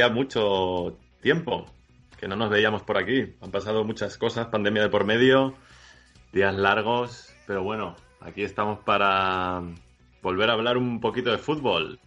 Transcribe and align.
Hacía 0.00 0.14
mucho 0.14 0.96
tiempo 1.20 1.66
que 2.18 2.26
no 2.26 2.34
nos 2.34 2.48
veíamos 2.48 2.82
por 2.82 2.96
aquí. 2.96 3.34
Han 3.42 3.50
pasado 3.50 3.84
muchas 3.84 4.16
cosas, 4.16 4.46
pandemia 4.46 4.82
de 4.82 4.88
por 4.88 5.04
medio, 5.04 5.54
días 6.32 6.54
largos, 6.54 7.34
pero 7.46 7.62
bueno, 7.62 7.96
aquí 8.20 8.42
estamos 8.42 8.78
para 8.78 9.62
volver 10.22 10.48
a 10.48 10.54
hablar 10.54 10.78
un 10.78 11.00
poquito 11.00 11.30
de 11.30 11.36
fútbol. 11.36 12.00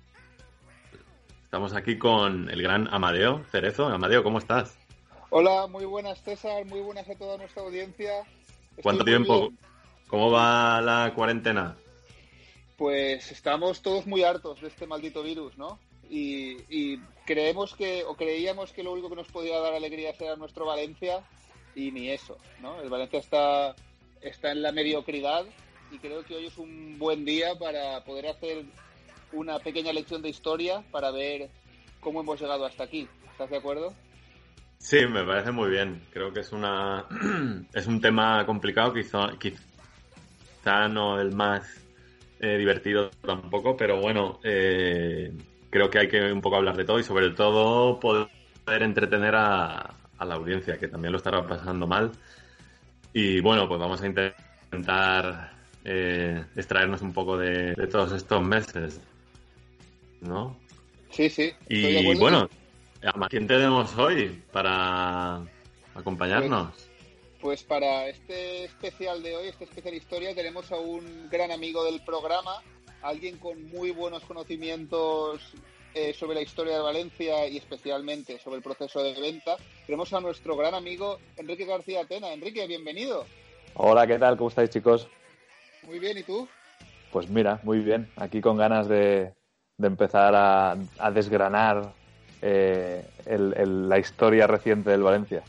Estamos 1.44 1.76
aquí 1.76 2.00
con 2.00 2.50
el 2.50 2.64
gran 2.64 2.88
Amadeo 2.92 3.44
Cerezo. 3.52 3.86
Amadeo, 3.86 4.24
¿cómo 4.24 4.40
estás? 4.40 4.76
Hola, 5.30 5.68
muy 5.68 5.86
buenas 5.86 6.20
César, 6.24 6.66
muy 6.66 6.80
buenas 6.80 7.08
a 7.08 7.16
toda 7.16 7.38
nuestra 7.38 7.62
audiencia. 7.62 8.24
¿Cuánto 8.82 9.04
tiempo? 9.04 9.52
¿Cómo 10.08 10.32
va 10.32 10.82
la 10.82 11.14
cuarentena? 11.14 11.76
Pues 12.76 13.32
estamos 13.32 13.84
todos 13.84 14.08
muy 14.08 14.24
hartos 14.24 14.62
de 14.62 14.70
este 14.70 14.88
maldito 14.88 15.22
virus, 15.22 15.56
¿no? 15.60 15.78
Y, 16.10 17.00
creemos 17.26 17.74
que, 17.76 18.04
o 18.04 18.16
creíamos 18.16 18.72
que 18.74 18.84
lo 18.84 18.92
único 18.92 19.10
que 19.10 19.16
nos 19.16 19.28
podía 19.28 19.60
dar 19.60 19.74
alegría 19.74 20.14
era 20.20 20.36
nuestro 20.36 20.66
Valencia, 20.66 21.24
y 21.76 21.92
ni 21.92 22.10
eso, 22.10 22.38
¿no? 22.62 22.82
El 22.82 22.90
Valencia 22.90 23.20
está, 23.20 23.76
está 24.22 24.52
en 24.52 24.62
la 24.62 24.72
mediocridad 24.72 25.46
y 25.92 26.00
creo 26.00 26.24
que 26.24 26.36
hoy 26.36 26.48
es 26.48 26.58
un 26.58 26.98
buen 26.98 27.26
día 27.26 27.56
para 27.56 28.04
poder 28.04 28.28
hacer 28.28 28.66
una 29.32 29.60
pequeña 29.60 29.94
lección 29.94 30.22
de 30.22 30.30
historia 30.30 30.84
para 30.92 31.12
ver 31.12 31.50
cómo 32.00 32.22
hemos 32.22 32.40
llegado 32.40 32.66
hasta 32.66 32.84
aquí. 32.84 33.08
¿Estás 33.32 33.50
de 33.50 33.58
acuerdo? 33.58 33.94
Sí, 34.78 35.06
me 35.08 35.24
parece 35.24 35.52
muy 35.52 35.70
bien. 35.70 36.02
Creo 36.12 36.34
que 36.34 36.42
es 36.42 36.52
una 36.52 37.06
es 37.74 37.88
un 37.88 38.02
tema 38.02 38.46
complicado, 38.46 38.94
quizá, 38.94 39.30
quizá 39.40 40.88
no 40.88 41.20
el 41.20 41.32
más 41.32 41.64
eh, 42.40 42.58
divertido 42.58 43.10
tampoco, 43.26 43.78
pero 43.78 44.02
bueno, 44.02 44.40
eh, 44.44 45.32
creo 45.74 45.90
que 45.90 45.98
hay 45.98 46.08
que 46.08 46.32
un 46.32 46.40
poco 46.40 46.58
hablar 46.58 46.78
de 46.78 46.86
todo 46.86 47.00
y 47.00 47.04
sobre 47.04 47.32
todo 47.32 48.00
poder 48.00 48.30
entretener 48.68 49.34
a, 49.36 49.96
la 50.20 50.36
audiencia, 50.36 50.78
que 50.78 50.88
también 50.88 51.12
lo 51.12 51.18
estará 51.18 51.46
pasando 51.46 51.88
mal. 51.88 52.12
Y 53.12 53.42
bueno, 53.42 53.68
pues 53.68 53.80
vamos 53.80 54.00
a 54.02 54.08
intentar 54.08 55.52
eh, 55.84 56.46
extraernos 56.56 57.02
un 57.02 57.12
poco 57.12 57.38
de, 57.38 57.76
todos 57.92 58.12
estos 58.14 58.42
meses, 58.42 59.02
¿no? 60.22 60.58
Sí, 61.10 61.28
sí. 61.30 61.52
Y 61.68 62.16
bueno, 62.18 62.48
¿a 63.02 63.28
quién 63.28 63.48
tenemos 63.48 63.98
hoy 63.98 64.42
para 64.52 65.42
acompañarnos? 65.96 66.70
Pues, 66.72 66.90
pues, 67.42 67.64
para 67.64 68.08
este 68.08 68.66
especial 68.66 69.22
de 69.24 69.36
hoy, 69.36 69.48
este 69.48 69.66
especial 69.66 69.96
historia, 69.96 70.36
tenemos 70.36 70.72
a 70.72 70.78
un 70.78 71.28
gran 71.30 71.52
amigo 71.52 71.84
del 71.84 72.00
programa, 72.06 72.62
alguien 73.04 73.38
con 73.38 73.64
muy 73.70 73.92
buenos 73.92 74.24
conocimientos 74.24 75.42
eh, 75.94 76.14
sobre 76.14 76.36
la 76.36 76.42
historia 76.42 76.74
de 76.74 76.80
Valencia 76.80 77.48
y 77.48 77.58
especialmente 77.58 78.40
sobre 78.40 78.58
el 78.58 78.64
proceso 78.64 79.04
de 79.04 79.14
venta, 79.14 79.58
tenemos 79.86 80.12
a 80.14 80.22
nuestro 80.22 80.58
gran 80.58 80.74
amigo 80.74 81.20
Enrique 81.38 81.66
García 81.66 82.02
Atena. 82.02 82.34
Enrique, 82.34 82.66
bienvenido. 82.66 83.26
Hola, 83.76 84.08
¿qué 84.08 84.18
tal? 84.18 84.38
¿Cómo 84.38 84.50
estáis, 84.50 84.72
chicos? 84.72 85.08
Muy 85.84 86.00
bien, 86.00 86.18
¿y 86.18 86.24
tú? 86.24 86.48
Pues 87.12 87.30
mira, 87.30 87.60
muy 87.64 87.80
bien. 87.80 88.12
Aquí 88.16 88.42
con 88.42 88.58
ganas 88.58 88.88
de, 88.88 89.34
empezar 89.80 90.34
a, 90.36 91.12
desgranar 91.12 91.94
eh, 92.42 93.06
la 93.28 94.00
historia 94.00 94.48
reciente 94.48 94.90
del 94.90 95.04
Valencia. 95.04 95.44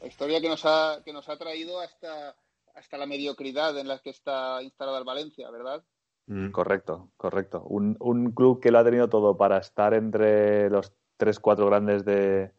La 0.00 0.08
historia 0.08 0.40
que 0.40 0.48
nos 0.48 0.66
ha, 0.66 1.00
que 1.04 1.12
nos 1.14 1.26
ha 1.30 1.38
traído 1.38 1.80
hasta, 1.80 2.36
hasta 2.74 2.98
la 2.98 3.06
mediocridad 3.06 3.78
en 3.78 3.88
la 3.88 3.98
que 4.00 4.10
está 4.10 4.62
instalada 4.62 4.98
el 4.98 5.04
Valencia, 5.04 5.50
¿verdad? 5.50 5.82
Mm. 6.26 6.50
Correcto, 6.50 7.10
correcto. 7.16 7.62
Un, 7.62 7.96
un, 8.00 8.32
club 8.32 8.60
que 8.60 8.70
lo 8.70 8.78
ha 8.78 8.84
tenido 8.84 9.08
todo 9.08 9.36
para 9.36 9.58
estar 9.58 9.92
entre 9.92 10.70
los 10.70 10.94
tres, 11.16 11.38
cuatro 11.38 11.66
grandes 11.66 12.04
de, 12.04 12.52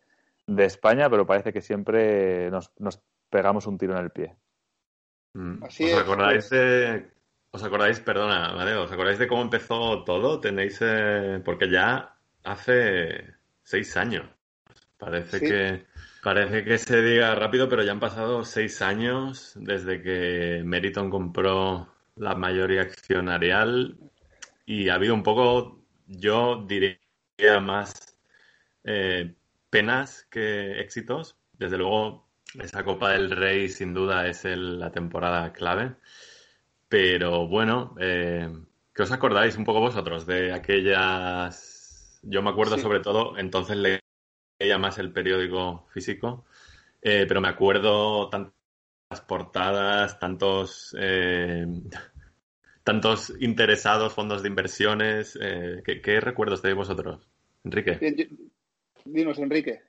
de 0.45 0.65
España, 0.65 1.09
pero 1.09 1.25
parece 1.25 1.51
que 1.51 1.61
siempre 1.61 2.51
nos, 2.51 2.71
nos, 2.77 3.01
pegamos 3.29 3.65
un 3.65 3.77
tiro 3.77 3.97
en 3.97 4.03
el 4.03 4.11
pie. 4.11 4.35
Mm. 5.33 5.63
¿Os 5.63 5.93
acordáis 5.99 6.49
de, 6.49 7.11
os 7.51 7.63
acordáis, 7.63 7.99
perdona, 7.99 8.53
os 8.81 8.91
acordáis 8.91 9.17
de 9.17 9.27
cómo 9.27 9.41
empezó 9.41 10.03
todo? 10.03 10.39
Tenéis, 10.39 10.77
eh, 10.81 11.41
porque 11.43 11.69
ya 11.69 12.17
hace 12.43 13.33
seis 13.63 13.97
años. 13.97 14.27
Parece 14.97 15.39
que 15.39 15.85
parece 16.23 16.63
que 16.63 16.77
se 16.77 17.01
diga 17.01 17.35
rápido, 17.35 17.67
pero 17.67 17.83
ya 17.83 17.91
han 17.91 17.99
pasado 17.99 18.43
seis 18.43 18.81
años 18.81 19.53
desde 19.55 20.01
que 20.01 20.63
Meriton 20.63 21.09
compró 21.09 21.94
la 22.15 22.35
mayoría 22.35 22.81
accionarial 22.81 23.97
y 24.65 24.89
ha 24.89 24.95
habido 24.95 25.13
un 25.13 25.23
poco, 25.23 25.83
yo 26.07 26.65
diría 26.67 26.97
más 27.61 28.17
eh, 28.83 29.35
penas 29.69 30.25
que 30.29 30.79
éxitos. 30.79 31.37
Desde 31.53 31.77
luego, 31.77 32.27
esa 32.59 32.83
Copa 32.83 33.11
del 33.11 33.31
Rey 33.31 33.69
sin 33.69 33.93
duda 33.93 34.27
es 34.27 34.45
la 34.45 34.91
temporada 34.91 35.51
clave. 35.53 35.95
Pero 36.87 37.47
bueno, 37.47 37.95
eh, 37.99 38.49
¿qué 38.93 39.03
os 39.03 39.11
acordáis 39.11 39.57
un 39.57 39.65
poco 39.65 39.79
vosotros 39.81 40.25
de 40.25 40.53
aquellas... 40.53 42.19
Yo 42.23 42.41
me 42.41 42.49
acuerdo 42.49 42.77
sobre 42.77 43.01
todo, 43.01 43.37
entonces 43.37 43.77
leía 43.77 44.77
más 44.79 44.97
el 44.97 45.11
periódico 45.11 45.85
físico, 45.93 46.45
eh, 47.01 47.25
pero 47.27 47.41
me 47.41 47.49
acuerdo 47.49 48.29
tanto 48.29 48.55
portadas, 49.21 50.19
tantos, 50.19 50.95
eh, 50.99 51.65
tantos 52.83 53.33
interesados, 53.39 54.13
fondos 54.13 54.43
de 54.43 54.49
inversiones. 54.49 55.37
Eh, 55.41 55.81
¿qué, 56.03 56.19
recuerdos 56.19 56.61
tenéis 56.61 56.77
vosotros, 56.77 57.27
Enrique? 57.63 58.27
Dinos, 59.05 59.39
Enrique. 59.39 59.81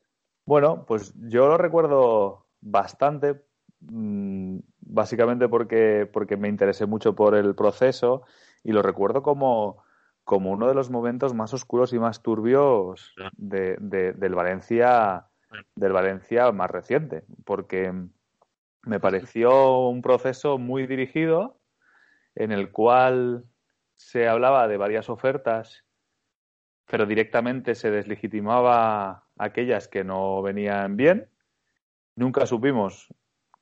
Bueno, 0.45 0.85
pues 0.87 1.15
yo 1.17 1.49
lo 1.49 1.59
recuerdo 1.59 2.47
bastante, 2.61 3.43
mm, 3.81 4.59
básicamente 4.81 5.49
porque, 5.49 6.09
porque 6.11 6.37
me 6.37 6.49
interesé 6.49 6.87
mucho 6.87 7.15
por 7.15 7.35
el 7.35 7.55
proceso 7.55 8.23
y 8.63 8.73
lo 8.73 8.83
recuerdo 8.83 9.23
como, 9.23 9.83
como 10.25 10.51
uno 10.51 10.69
de 10.69 10.75
los 10.75 10.91
momentos 10.91 11.35
más 11.35 11.53
oscuros 11.55 11.93
y 11.93 11.99
más 11.99 12.23
turbios 12.23 13.15
de, 13.37 13.77
del 13.79 14.35
Valencia 14.35 15.27
del 15.75 15.93
Valencia 15.93 16.51
más 16.53 16.71
reciente, 16.71 17.25
porque 17.45 17.93
me 18.87 19.01
pareció 19.01 19.89
un 19.89 20.01
proceso 20.01 20.59
muy 20.59 20.87
dirigido 20.87 21.59
en 22.37 22.53
el 22.53 22.71
cual 22.71 23.45
se 23.97 24.29
hablaba 24.29 24.69
de 24.69 24.77
varias 24.77 25.11
ofertas, 25.11 25.85
pero 26.87 27.05
directamente 27.05 27.75
se 27.75 27.91
deslegitimaba 27.91 29.27
aquellas 29.37 29.89
que 29.89 30.05
no 30.05 30.41
venían 30.41 30.97
bien. 30.97 31.29
Nunca 32.15 32.47
supimos 32.47 33.13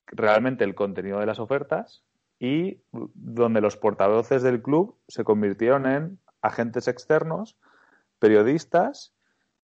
realmente 0.06 0.62
el 0.62 0.74
contenido 0.74 1.20
de 1.20 1.26
las 1.26 1.38
ofertas 1.38 2.04
y 2.38 2.82
donde 2.92 3.62
los 3.62 3.78
portavoces 3.78 4.42
del 4.42 4.60
club 4.60 4.98
se 5.08 5.24
convirtieron 5.24 5.86
en 5.86 6.18
agentes 6.42 6.86
externos, 6.86 7.56
periodistas 8.18 9.14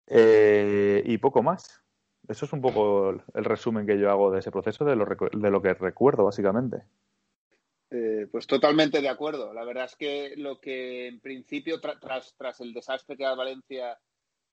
eh, 0.06 1.02
y 1.04 1.18
poco 1.18 1.42
más. 1.42 1.82
Eso 2.30 2.44
es 2.44 2.52
un 2.52 2.60
poco 2.60 3.10
el 3.10 3.44
resumen 3.44 3.84
que 3.84 3.98
yo 3.98 4.08
hago 4.08 4.30
de 4.30 4.38
ese 4.38 4.52
proceso, 4.52 4.84
de 4.84 4.94
lo, 4.94 5.04
de 5.04 5.50
lo 5.50 5.60
que 5.60 5.74
recuerdo, 5.74 6.24
básicamente. 6.24 6.84
Eh, 7.90 8.28
pues 8.30 8.46
totalmente 8.46 9.00
de 9.00 9.08
acuerdo. 9.08 9.52
La 9.52 9.64
verdad 9.64 9.86
es 9.86 9.96
que 9.96 10.34
lo 10.36 10.60
que 10.60 11.08
en 11.08 11.18
principio, 11.18 11.80
tras, 11.80 12.36
tras 12.36 12.60
el 12.60 12.72
desastre 12.72 13.16
que 13.16 13.24
da 13.24 13.34
Valencia 13.34 13.98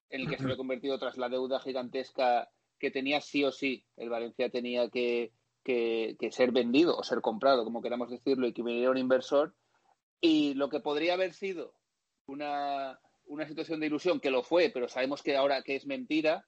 en 0.10 0.22
el 0.22 0.28
que 0.28 0.38
se 0.38 0.44
había 0.44 0.58
convertido 0.58 0.98
tras 0.98 1.18
la 1.18 1.30
deuda 1.30 1.60
gigantesca 1.60 2.50
que 2.80 2.90
tenía 2.90 3.22
sí 3.22 3.44
o 3.44 3.52
sí. 3.52 3.86
El 3.96 4.10
Valencia 4.10 4.50
tenía 4.50 4.90
que, 4.90 5.34
ser 6.32 6.52
vendido 6.52 6.98
o 6.98 7.04
ser 7.04 7.22
comprado, 7.22 7.64
como 7.64 7.84
queramos 7.84 8.10
decirlo, 8.10 8.48
y 8.48 8.54
que 8.54 8.64
viniera 8.64 8.90
un 8.90 8.98
inversor. 8.98 9.54
Y 10.20 10.56
lo 10.56 10.70
que 10.70 10.80
podría 10.80 11.14
haber 11.14 11.34
sido 11.34 11.76
una, 12.26 13.00
una 13.28 13.48
situación 13.48 13.80
de 13.80 13.86
ilusión, 13.86 14.20
que 14.20 14.32
lo 14.32 14.42
fue, 14.42 14.72
pero 14.74 14.88
sabemos 14.88 15.22
que 15.22 15.38
ahora 15.38 15.62
que 15.62 15.76
es 15.76 15.86
mentira, 15.86 16.48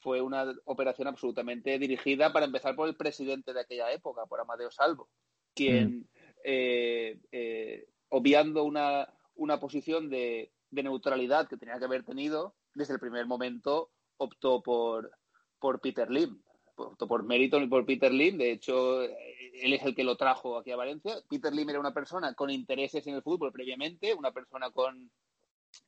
fue 0.00 0.20
una 0.20 0.54
operación 0.64 1.08
absolutamente 1.08 1.78
dirigida 1.78 2.32
para 2.32 2.46
empezar 2.46 2.76
por 2.76 2.88
el 2.88 2.96
presidente 2.96 3.52
de 3.52 3.60
aquella 3.60 3.92
época, 3.92 4.26
por 4.26 4.40
Amadeo 4.40 4.70
Salvo, 4.70 5.08
quien, 5.54 6.00
mm. 6.00 6.04
eh, 6.44 7.20
eh, 7.32 7.88
obviando 8.08 8.64
una, 8.64 9.12
una 9.34 9.58
posición 9.60 10.08
de, 10.08 10.52
de, 10.70 10.82
neutralidad 10.82 11.48
que 11.48 11.56
tenía 11.56 11.78
que 11.78 11.84
haber 11.84 12.04
tenido, 12.04 12.54
desde 12.74 12.94
el 12.94 13.00
primer 13.00 13.26
momento 13.26 13.90
optó 14.18 14.62
por, 14.62 15.10
por 15.58 15.80
Peter 15.80 16.10
Lim. 16.10 16.40
Optó 16.76 17.08
por 17.08 17.24
mérito 17.24 17.60
y 17.60 17.66
por 17.66 17.84
Peter 17.84 18.12
Lim. 18.12 18.38
De 18.38 18.52
hecho, 18.52 19.02
él 19.02 19.72
es 19.72 19.82
el 19.82 19.96
que 19.96 20.04
lo 20.04 20.16
trajo 20.16 20.56
aquí 20.56 20.70
a 20.70 20.76
Valencia. 20.76 21.16
Peter 21.28 21.52
Lim 21.52 21.70
era 21.70 21.80
una 21.80 21.92
persona 21.92 22.34
con 22.34 22.50
intereses 22.50 23.04
en 23.08 23.16
el 23.16 23.22
fútbol 23.22 23.52
previamente, 23.52 24.14
una 24.14 24.30
persona 24.30 24.70
con, 24.70 25.10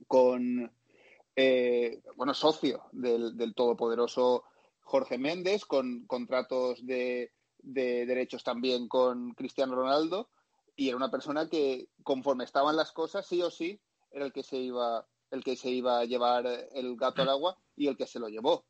con 0.09 0.73
eh, 1.37 2.03
bueno, 2.17 2.35
socio 2.35 2.85
del, 2.93 3.37
del, 3.37 3.55
todopoderoso 3.55 4.45
Jorge 4.81 5.19
Méndez, 5.19 5.65
con 5.65 6.07
contratos 6.07 6.85
de, 6.85 7.33
de 7.59 8.07
derechos 8.07 8.43
también 8.45 8.89
con 8.89 9.33
Cristiano 9.33 9.75
Ronaldo, 9.75 10.29
y 10.77 10.89
era 10.89 10.97
una 10.97 11.11
persona 11.11 11.49
que, 11.49 11.89
conforme 12.03 12.45
estaban 12.45 12.77
las 12.77 12.93
cosas, 12.93 13.27
sí 13.27 13.43
o 13.43 13.51
sí, 13.51 13.81
era 14.11 14.25
el 14.25 14.33
que 14.33 14.43
se 14.43 14.57
iba, 14.57 15.07
el 15.31 15.45
que 15.45 15.57
se 15.57 15.71
iba 15.71 15.99
a 15.99 16.05
llevar 16.05 16.47
el 16.73 16.97
gato 16.97 17.23
al 17.23 17.29
agua 17.29 17.57
y 17.77 17.89
el 17.89 17.97
que 17.97 18.07
se 18.07 18.19
lo 18.19 18.29
llevó. 18.29 18.65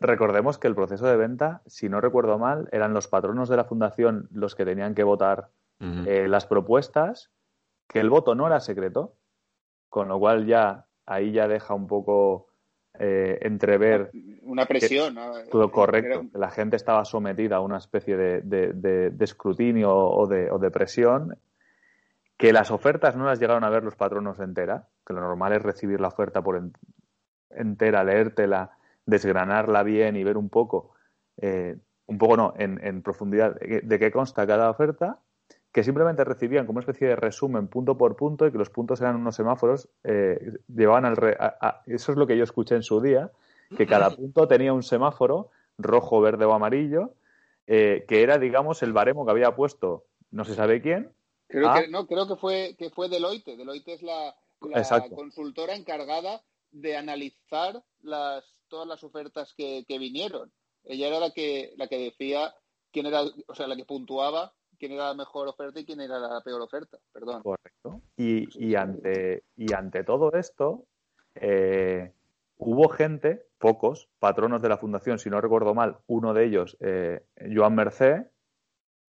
recordemos 0.00 0.58
que 0.58 0.68
el 0.68 0.74
proceso 0.74 1.06
de 1.06 1.16
venta, 1.16 1.62
si 1.66 1.88
no 1.88 2.00
recuerdo 2.00 2.38
mal, 2.38 2.68
eran 2.72 2.94
los 2.94 3.08
patronos 3.08 3.48
de 3.48 3.56
la 3.56 3.64
fundación 3.64 4.28
los 4.32 4.54
que 4.54 4.64
tenían 4.64 4.94
que 4.94 5.04
votar 5.04 5.50
eh, 5.80 6.26
las 6.28 6.46
propuestas, 6.46 7.30
que 7.88 8.00
el 8.00 8.10
voto 8.10 8.34
no 8.34 8.46
era 8.46 8.60
secreto, 8.60 9.14
con 9.88 10.08
lo 10.08 10.18
cual 10.18 10.46
ya 10.46 10.86
ahí 11.06 11.32
ya 11.32 11.48
deja 11.48 11.74
un 11.74 11.86
poco 11.86 12.48
eh, 12.98 13.38
entrever 13.42 14.10
una 14.42 14.66
presión 14.66 15.16
todo 15.50 15.70
correcto 15.70 16.26
que 16.32 16.38
la 16.38 16.50
gente 16.50 16.76
estaba 16.76 17.04
sometida 17.04 17.56
a 17.56 17.60
una 17.60 17.78
especie 17.78 18.16
de, 18.16 19.12
escrutinio 19.20 19.94
o 19.94 20.26
de, 20.26 20.50
o 20.50 20.58
de, 20.58 20.70
presión 20.70 21.38
que 22.36 22.52
las 22.52 22.70
ofertas 22.70 23.16
no 23.16 23.24
las 23.24 23.38
llegaron 23.38 23.64
a 23.64 23.70
ver 23.70 23.84
los 23.84 23.94
patronos 23.94 24.40
entera 24.40 24.88
que 25.06 25.14
lo 25.14 25.20
normal 25.20 25.52
es 25.52 25.62
recibir 25.62 26.00
la 26.00 26.08
oferta 26.08 26.42
por 26.42 26.60
entera 27.50 28.04
leértela 28.04 28.72
desgranarla 29.06 29.82
bien 29.82 30.16
y 30.16 30.24
ver 30.24 30.36
un 30.36 30.48
poco 30.48 30.94
eh, 31.36 31.76
un 32.06 32.18
poco 32.18 32.36
no 32.36 32.54
en, 32.56 32.84
en 32.84 33.02
profundidad 33.02 33.54
de 33.60 33.98
qué 33.98 34.10
consta 34.10 34.46
cada 34.46 34.70
oferta 34.70 35.20
que 35.78 35.84
simplemente 35.84 36.24
recibían 36.24 36.66
como 36.66 36.78
una 36.78 36.82
especie 36.82 37.06
de 37.06 37.14
resumen 37.14 37.68
punto 37.68 37.96
por 37.96 38.16
punto 38.16 38.44
y 38.44 38.50
que 38.50 38.58
los 38.58 38.68
puntos 38.68 39.00
eran 39.00 39.14
unos 39.14 39.36
semáforos, 39.36 39.88
eh, 40.02 40.58
llevaban 40.66 41.04
al... 41.04 41.16
eso 41.86 42.10
es 42.10 42.18
lo 42.18 42.26
que 42.26 42.36
yo 42.36 42.42
escuché 42.42 42.74
en 42.74 42.82
su 42.82 43.00
día, 43.00 43.30
que 43.76 43.86
cada 43.86 44.10
punto 44.16 44.48
tenía 44.48 44.72
un 44.72 44.82
semáforo 44.82 45.50
rojo, 45.78 46.20
verde 46.20 46.46
o 46.46 46.52
amarillo, 46.52 47.12
eh, 47.68 48.04
que 48.08 48.24
era, 48.24 48.38
digamos, 48.38 48.82
el 48.82 48.92
baremo 48.92 49.24
que 49.24 49.30
había 49.30 49.54
puesto 49.54 50.02
no 50.32 50.44
se 50.44 50.56
sabe 50.56 50.82
quién. 50.82 51.12
Creo 51.46 51.72
que, 51.72 51.86
no, 51.86 52.08
creo 52.08 52.26
que 52.26 52.34
fue, 52.34 52.74
que 52.76 52.90
fue 52.90 53.08
Deloitte. 53.08 53.56
Deloitte 53.56 53.92
es 53.92 54.02
la, 54.02 54.34
consultora 55.14 55.76
encargada 55.76 56.42
de 56.72 56.96
analizar 56.96 57.84
las, 58.02 58.44
todas 58.66 58.88
las 58.88 59.04
ofertas 59.04 59.54
que, 59.56 59.84
que 59.86 60.00
vinieron. 60.00 60.50
Ella 60.82 61.06
era 61.06 61.20
la 61.20 61.30
que, 61.30 61.72
la 61.76 61.86
que 61.86 62.00
decía 62.00 62.52
quién 62.90 63.06
era, 63.06 63.22
o 63.46 63.54
sea, 63.54 63.68
la 63.68 63.76
que 63.76 63.84
puntuaba 63.84 64.52
quién 64.78 64.92
era 64.92 65.08
la 65.08 65.14
mejor 65.14 65.48
oferta 65.48 65.80
y 65.80 65.84
quién 65.84 66.00
era 66.00 66.18
la 66.18 66.40
peor 66.40 66.62
oferta, 66.62 66.98
perdón. 67.12 67.42
Correcto. 67.42 68.00
Y, 68.16 68.74
ante, 68.74 69.44
y 69.56 69.72
ante 69.72 70.04
todo 70.04 70.32
esto, 70.32 70.84
eh, 71.34 72.12
hubo 72.56 72.88
gente, 72.88 73.46
pocos, 73.58 74.08
patronos 74.18 74.62
de 74.62 74.68
la 74.68 74.78
fundación, 74.78 75.18
si 75.18 75.30
no 75.30 75.40
recuerdo 75.40 75.74
mal, 75.74 75.98
uno 76.06 76.32
de 76.32 76.44
ellos, 76.44 76.76
eh, 76.80 77.24
Joan 77.54 77.74
Mercé, 77.74 78.30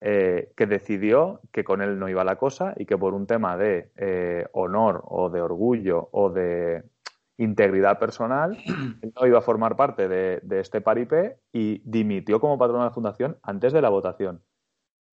eh, 0.00 0.53
que 0.56 0.67
decidió 0.67 1.41
que 1.53 1.65
con 1.65 1.82
él 1.82 1.99
no 1.99 2.09
iba 2.09 2.25
la 2.25 2.37
cosa 2.37 2.73
y 2.76 2.87
que 2.87 2.97
por 2.97 3.15
un 3.15 3.26
tema 3.26 3.56
de 3.56 4.49
honor 4.53 5.03
o 5.05 5.29
de 5.29 5.41
orgullo 5.41 6.09
o 6.12 6.31
de 6.31 6.85
integridad 7.37 7.99
personal, 7.99 8.56
no 9.15 9.26
iba 9.26 9.38
a 9.38 9.43
formar 9.43 9.76
parte 9.76 10.09
de, 10.09 10.41
de 10.43 10.61
este 10.61 10.81
paripé 10.81 11.38
y 11.53 11.81
dimitió 11.85 12.41
como 12.41 12.59
patrono 12.59 12.82
de 12.82 12.91
la 12.91 12.94
fundación 12.94 13.38
antes 13.43 13.73
de 13.73 13.82
la 13.82 13.88
votación. 13.88 14.43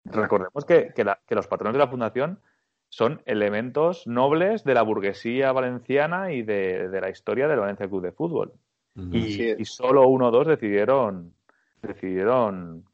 Recordemos 0.05 0.65
que, 0.65 0.93
los 1.31 1.47
patrones 1.47 1.75
de 1.75 1.79
la 1.79 1.89
Fundación 1.89 2.41
son 2.89 3.23
elementos 3.27 4.07
nobles 4.07 4.65
de 4.65 4.75
la 4.75 4.83
burguesía 4.83 5.53
valenciana 5.53 6.33
y 6.33 6.43
de, 6.43 6.89
la 7.01 7.11
historia 7.11 7.49
del 7.49 7.61
Valencia 7.61 7.89
Club 7.89 8.03
de 8.03 8.13
Fútbol. 8.13 8.53
y, 8.95 9.65
solo 9.65 10.07
uno 10.07 10.29
o 10.29 10.31
dos 10.31 10.47
decidieron, 10.47 11.35
decidieron 11.83 12.85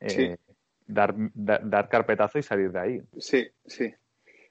eh, 0.00 0.36
dar, 0.86 1.14
dar, 1.34 1.88
carpetazo 1.88 2.38
y 2.38 2.42
salir 2.42 2.72
de 2.72 2.80
ahí. 2.80 3.02
Sí, 3.18 3.46
sí. 3.64 3.94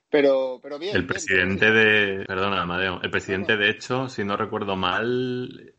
Pero, 0.09 0.59
pero 0.61 0.79
bien. 0.79 0.95
El 0.95 1.05
presidente 1.05 1.71
de. 1.71 2.25
Perdona, 2.25 2.61
Amadeo. 2.61 3.01
El 3.01 3.09
presidente, 3.09 3.57
de 3.57 3.69
hecho, 3.69 4.07
si 4.07 4.23
no 4.23 4.37
recuerdo 4.37 4.75
mal, 4.75 5.73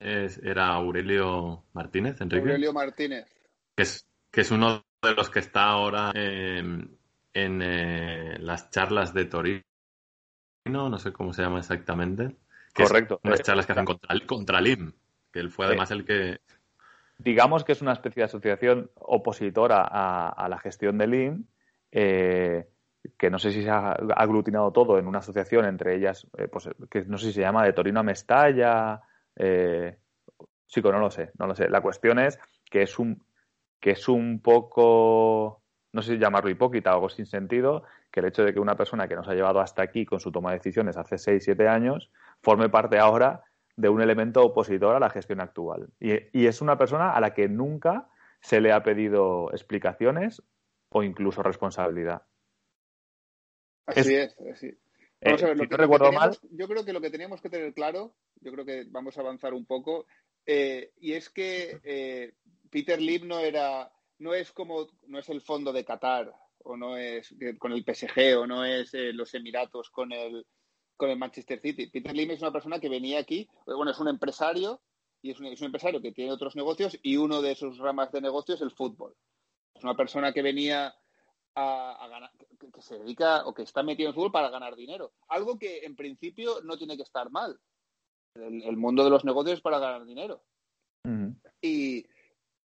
era 0.00 0.68
Aurelio 0.68 1.64
Martínez, 1.72 2.20
Enrique. 2.20 2.40
Aurelio 2.40 2.72
Martínez. 2.72 3.26
Que 3.76 3.82
es, 3.82 4.09
que 4.30 4.42
es 4.42 4.50
uno 4.50 4.84
de 5.02 5.14
los 5.14 5.30
que 5.30 5.40
está 5.40 5.64
ahora 5.64 6.12
en, 6.14 6.98
eh, 7.34 8.36
las 8.40 8.70
charlas 8.70 9.12
de 9.14 9.24
Torino, 9.24 9.64
no 10.66 10.98
sé 10.98 11.12
cómo 11.12 11.32
se 11.32 11.42
llama 11.42 11.58
exactamente. 11.58 12.36
Correcto. 12.74 13.20
Las 13.22 13.42
charlas 13.42 13.66
que 13.66 13.72
hacen 13.72 13.84
contra, 13.84 14.14
contra 14.26 14.60
LIM, 14.60 14.92
que 15.32 15.40
él 15.40 15.50
fue 15.50 15.66
además 15.66 15.90
el 15.90 16.04
que... 16.04 16.40
Digamos 17.18 17.64
que 17.64 17.72
es 17.72 17.82
una 17.82 17.92
especie 17.92 18.20
de 18.20 18.26
asociación 18.26 18.90
opositora 18.94 19.82
a, 19.84 20.48
la 20.48 20.58
gestión 20.58 20.96
de 20.96 21.06
LIM, 21.06 21.44
eh, 21.92 22.66
que 23.18 23.30
no 23.30 23.38
sé 23.38 23.50
si 23.52 23.62
se 23.62 23.70
ha 23.70 23.92
aglutinado 23.92 24.72
todo 24.72 24.98
en 24.98 25.06
una 25.06 25.18
asociación, 25.18 25.66
entre 25.66 25.96
ellas, 25.96 26.26
eh, 26.38 26.48
pues, 26.48 26.70
que 26.90 27.04
no 27.04 27.18
sé 27.18 27.26
si 27.26 27.32
se 27.34 27.40
llama 27.42 27.64
de 27.64 27.72
Torino 27.72 28.00
a 28.00 28.04
Mestalla, 28.04 29.02
eh, 29.36 29.98
chico, 30.66 30.90
no 30.92 30.98
lo 30.98 31.10
sé, 31.10 31.32
no 31.38 31.46
lo 31.46 31.54
sé. 31.54 31.68
La 31.68 31.80
cuestión 31.80 32.18
es 32.18 32.38
que 32.70 32.82
es 32.82 32.98
un 32.98 33.22
que 33.80 33.92
es 33.92 34.08
un 34.08 34.40
poco, 34.40 35.62
no 35.92 36.02
sé 36.02 36.12
si 36.12 36.18
llamarlo 36.18 36.50
hipócrita 36.50 36.92
o 36.92 36.94
algo 36.94 37.08
sin 37.08 37.26
sentido, 37.26 37.84
que 38.10 38.20
el 38.20 38.26
hecho 38.26 38.44
de 38.44 38.52
que 38.52 38.60
una 38.60 38.76
persona 38.76 39.08
que 39.08 39.16
nos 39.16 39.28
ha 39.28 39.34
llevado 39.34 39.60
hasta 39.60 39.82
aquí 39.82 40.04
con 40.04 40.20
su 40.20 40.30
toma 40.30 40.50
de 40.50 40.58
decisiones 40.58 40.96
hace 40.96 41.16
6, 41.16 41.42
7 41.42 41.68
años, 41.68 42.10
forme 42.42 42.68
parte 42.68 42.98
ahora 42.98 43.44
de 43.76 43.88
un 43.88 44.02
elemento 44.02 44.44
opositor 44.44 44.94
a 44.94 45.00
la 45.00 45.10
gestión 45.10 45.40
actual. 45.40 45.88
Y, 45.98 46.46
es 46.46 46.60
una 46.60 46.76
persona 46.76 47.14
a 47.14 47.20
la 47.20 47.32
que 47.32 47.48
nunca 47.48 48.08
se 48.40 48.60
le 48.60 48.72
ha 48.72 48.82
pedido 48.82 49.50
explicaciones 49.52 50.42
o 50.90 51.02
incluso 51.02 51.42
responsabilidad. 51.42 52.22
Así 53.86 54.14
es, 54.14 54.36
así. 54.52 54.78
Vamos 55.22 55.42
a 55.42 55.46
ver, 55.46 55.56
lo 55.58 55.68
que, 55.68 55.76
recuerdo 55.76 56.12
mal. 56.12 56.36
Yo 56.50 56.66
creo 56.66 56.84
que 56.84 56.92
lo 56.92 57.00
que 57.00 57.10
teníamos 57.10 57.40
que 57.40 57.50
tener 57.50 57.74
claro, 57.74 58.14
yo 58.40 58.52
creo 58.52 58.64
que 58.64 58.84
vamos 58.88 59.16
a 59.16 59.20
avanzar 59.20 59.52
un 59.52 59.66
poco, 59.66 60.06
eh, 60.46 60.92
y 60.98 61.12
es 61.12 61.28
que 61.28 61.80
eh, 61.84 62.34
Peter 62.70 63.00
Lim 63.00 63.26
no 63.26 63.40
era, 63.40 63.92
no 64.18 64.34
es 64.34 64.52
como, 64.52 64.86
no 65.08 65.18
es 65.18 65.28
el 65.28 65.40
fondo 65.40 65.72
de 65.72 65.84
Qatar, 65.84 66.32
o 66.58 66.76
no 66.76 66.96
es 66.96 67.34
con 67.58 67.72
el 67.72 67.84
PSG, 67.84 68.38
o 68.38 68.46
no 68.46 68.64
es 68.64 68.94
eh, 68.94 69.12
los 69.12 69.34
Emiratos 69.34 69.90
con 69.90 70.12
el, 70.12 70.46
con 70.96 71.10
el 71.10 71.18
Manchester 71.18 71.60
City. 71.60 71.88
Peter 71.88 72.14
Lim 72.14 72.30
es 72.30 72.40
una 72.40 72.52
persona 72.52 72.78
que 72.78 72.88
venía 72.88 73.18
aquí, 73.18 73.48
bueno, 73.66 73.90
es 73.90 73.98
un 73.98 74.08
empresario, 74.08 74.80
y 75.22 75.30
es 75.30 75.40
un, 75.40 75.46
es 75.46 75.60
un 75.60 75.66
empresario 75.66 76.00
que 76.00 76.12
tiene 76.12 76.32
otros 76.32 76.56
negocios, 76.56 76.98
y 77.02 77.16
uno 77.16 77.42
de 77.42 77.54
sus 77.54 77.78
ramas 77.78 78.12
de 78.12 78.20
negocio 78.20 78.54
es 78.54 78.60
el 78.60 78.70
fútbol. 78.70 79.14
Es 79.74 79.82
una 79.84 79.96
persona 79.96 80.32
que 80.32 80.42
venía 80.42 80.94
a, 81.54 82.06
ganar, 82.08 82.30
que, 82.58 82.82
se 82.82 82.98
dedica 82.98 83.46
o 83.46 83.54
que 83.54 83.62
está 83.62 83.82
metido 83.82 84.08
en 84.08 84.14
fútbol 84.14 84.32
para 84.32 84.50
ganar 84.50 84.76
dinero. 84.76 85.12
Algo 85.28 85.58
que 85.58 85.84
en 85.84 85.96
principio 85.96 86.60
no 86.62 86.76
tiene 86.78 86.96
que 86.96 87.02
estar 87.02 87.30
mal. 87.30 87.58
El, 88.34 88.76
mundo 88.76 89.02
de 89.02 89.10
los 89.10 89.24
negocios 89.24 89.56
es 89.56 89.60
para 89.60 89.78
ganar 89.78 90.04
dinero. 90.04 90.42
Y 91.62 92.06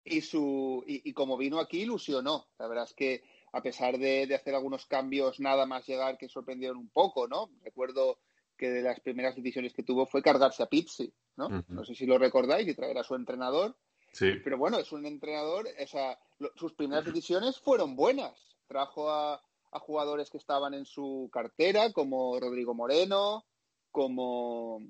y, 0.05 0.21
su, 0.21 0.85
y, 0.87 1.13
como 1.13 1.37
vino 1.37 1.59
aquí 1.59 1.83
ilusionó. 1.83 2.47
La 2.59 2.69
verdad 2.69 2.85
es 2.85 2.95
que 2.95 3.25
a 3.53 3.63
pesar 3.63 3.99
de, 3.99 4.33
hacer 4.35 4.55
algunos 4.55 4.87
cambios 4.87 5.41
nada 5.41 5.67
más 5.67 5.87
llegar 5.87 6.19
que 6.19 6.29
sorprendieron 6.29 6.77
un 6.77 6.89
poco, 6.91 7.27
¿no? 7.27 7.51
Recuerdo 7.63 8.19
que 8.57 8.71
de 8.71 8.83
las 8.83 9.01
primeras 9.01 9.35
decisiones 9.35 9.73
que 9.73 9.83
tuvo 9.83 10.07
fue 10.07 10.23
cargarse 10.23 10.63
a 10.63 10.67
Pizzi, 10.67 11.13
¿no? 11.37 11.65
No 11.69 11.85
sé 11.85 11.95
si 11.95 12.07
lo 12.07 12.19
recordáis 12.19 12.69
y 12.69 12.75
traer 12.75 12.99
a 12.99 13.05
su 13.05 13.15
entrenador. 13.15 13.77
Sí. 14.13 14.33
Pero 14.45 14.59
bueno, 14.59 14.79
es 14.79 14.93
un 14.93 15.07
entrenador, 15.07 15.67
o 15.67 15.87
sea, 15.87 16.19
sus 16.55 16.73
primeras 16.75 17.05
decisiones 17.05 17.59
fueron 17.59 17.97
buenas. 17.97 18.57
Trajo 18.69 19.11
a, 19.11 19.43
a 19.73 19.79
jugadores 19.81 20.31
que 20.31 20.39
estaban 20.39 20.73
en 20.75 20.85
su 20.85 21.29
cartera, 21.33 21.93
como 21.93 22.39
Rodrigo 22.39 22.75
Moreno, 22.75 23.45
como 23.91 24.81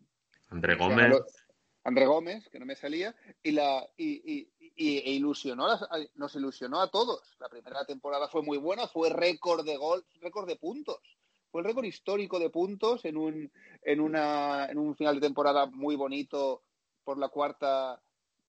André 0.49 0.77
Gómez. 0.77 1.23
André 1.85 2.07
Gómez, 2.07 2.49
que 2.49 2.59
no 2.59 2.65
me 2.67 2.77
salía, 2.77 3.15
y, 3.43 3.53
la, 3.53 3.87
y, 3.97 4.49
e 4.77 5.11
ilusionó, 5.13 5.67
nos 6.15 6.35
ilusionó 6.35 6.81
a 6.81 6.91
todos. 6.91 7.37
La 7.39 7.51
primera 7.51 7.85
temporada 7.85 8.27
fue 8.29 8.43
muy 8.43 8.57
buena, 8.57 8.89
fue 8.89 9.11
récord 9.11 9.65
de 9.65 9.77
gol, 9.77 10.05
récord 10.21 10.49
de 10.49 10.57
puntos. 10.57 10.99
Fue 11.51 11.61
el 11.61 11.67
récord 11.67 11.85
histórico 11.85 12.39
de 12.39 12.51
puntos 12.51 13.05
en 13.05 13.19
un, 13.19 13.53
en, 13.83 14.01
una, 14.01 14.67
en 14.67 14.79
un 14.79 14.97
final 14.97 15.17
de 15.17 15.21
temporada 15.21 15.67
muy 15.67 15.95
bonito 15.95 16.63
por 17.05 17.19
la 17.19 17.29
cuarta 17.29 18.03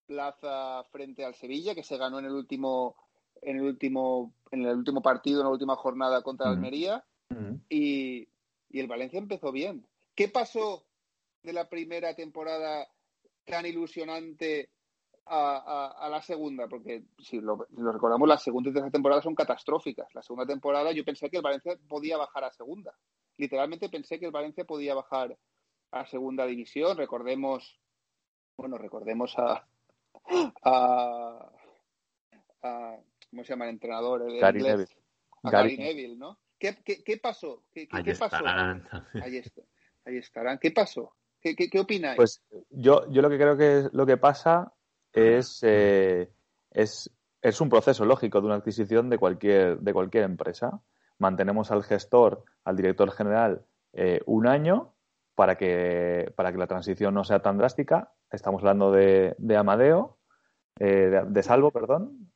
plaza 0.07 0.83
frente 0.91 1.25
al 1.25 1.35
Sevilla, 1.35 1.75
que 1.75 1.83
se 1.83 1.97
ganó 1.97 2.19
en 2.19 2.25
el 2.25 2.31
último, 2.31 2.95
en 3.41 3.57
el 3.57 3.63
último, 3.63 4.33
en 4.51 4.65
el 4.65 4.77
último 4.77 5.01
partido, 5.01 5.41
en 5.41 5.47
la 5.47 5.51
última 5.51 5.75
jornada 5.75 6.21
contra 6.23 6.49
Almería. 6.49 7.03
y, 7.69 8.29
y 8.69 8.79
el 8.79 8.87
Valencia 8.87 9.19
empezó 9.19 9.51
bien. 9.51 9.85
¿Qué 10.15 10.29
pasó 10.29 10.85
de 11.43 11.53
la 11.53 11.69
primera 11.69 12.15
temporada 12.15 12.87
tan 13.45 13.65
ilusionante 13.65 14.69
a, 15.27 16.07
la 16.09 16.21
segunda, 16.21 16.67
porque 16.67 17.03
si 17.19 17.39
lo, 17.39 17.67
recordamos, 17.75 18.27
las 18.27 18.43
segunda 18.43 18.69
y 18.69 18.73
tercera 18.73 18.91
temporada 18.91 19.21
son 19.21 19.35
catastróficas. 19.35 20.13
La 20.13 20.21
segunda 20.21 20.45
temporada 20.45 20.91
yo 20.91 21.03
pensé 21.03 21.29
que 21.29 21.37
el 21.37 21.43
Valencia 21.43 21.77
podía 21.87 22.17
bajar 22.17 22.43
a 22.43 22.51
segunda. 22.51 22.93
Literalmente 23.37 23.89
pensé 23.89 24.19
que 24.19 24.27
el 24.27 24.31
Valencia 24.31 24.65
podía 24.65 24.93
bajar 24.93 25.37
a 25.91 26.05
segunda 26.05 26.45
división. 26.45 26.97
Recordemos, 26.97 27.79
bueno, 28.57 28.77
recordemos 28.77 29.33
a, 29.37 29.65
a, 30.63 31.49
¿cómo 33.29 33.43
se 33.43 33.49
llama 33.49 33.65
el 33.65 33.71
entrenador? 33.71 34.29
El 34.29 34.39
Gary 34.39 34.61
Neville. 34.61 34.97
A 35.43 35.51
Gary, 35.51 35.77
Neville, 35.77 36.17
¿no? 36.17 36.39
¿Qué, 36.57 36.75
qué, 36.83 37.17
pasó? 37.17 37.63
¿Qué, 37.71 37.87
qué, 37.87 38.15
pasó? 38.15 38.37
Ahí, 39.21 39.37
está, 39.37 39.61
ahí 40.05 40.17
estarán. 40.17 40.57
¿Qué 40.57 40.71
pasó? 40.71 41.13
¿Qué, 41.53 41.69
qué, 41.69 41.79
opináis? 41.79 42.15
Pues 42.15 42.41
yo, 42.71 43.07
yo 43.11 43.21
lo 43.21 43.29
que 43.29 43.37
creo 43.37 43.55
que 43.55 43.87
lo 43.91 44.07
que 44.07 44.17
pasa 44.17 44.73
es, 45.13 45.59
eh, 45.61 46.31
es, 46.71 47.11
es 47.39 47.61
un 47.61 47.69
proceso 47.69 48.03
lógico 48.03 48.41
de 48.41 48.47
una 48.47 48.55
adquisición 48.55 49.11
de 49.11 49.19
cualquier, 49.19 49.77
de 49.79 49.93
cualquier 49.93 50.23
empresa. 50.23 50.81
Mantenemos 51.19 51.69
al 51.69 51.83
gestor, 51.83 52.45
al 52.63 52.75
director 52.75 53.11
general, 53.11 53.63
eh, 53.93 54.21
un 54.25 54.47
año 54.47 54.95
para 55.35 55.55
que, 55.55 56.33
para 56.35 56.51
que 56.51 56.57
la 56.57 56.65
transición 56.65 57.13
no 57.13 57.23
sea 57.23 57.43
tan 57.43 57.59
drástica. 57.59 58.11
Estamos 58.31 58.61
hablando 58.63 58.91
de, 58.91 59.35
de 59.37 59.55
Amadeo, 59.55 60.17
eh, 60.79 61.21
de, 61.27 61.43
Salvo, 61.43 61.69
perdón. 61.69 62.31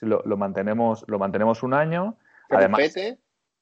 lo, 0.00 0.22
lo, 0.24 0.36
mantenemos, 0.36 1.04
lo 1.06 1.20
mantenemos 1.20 1.62
un 1.62 1.74
año. 1.74 2.16
Además, 2.50 2.80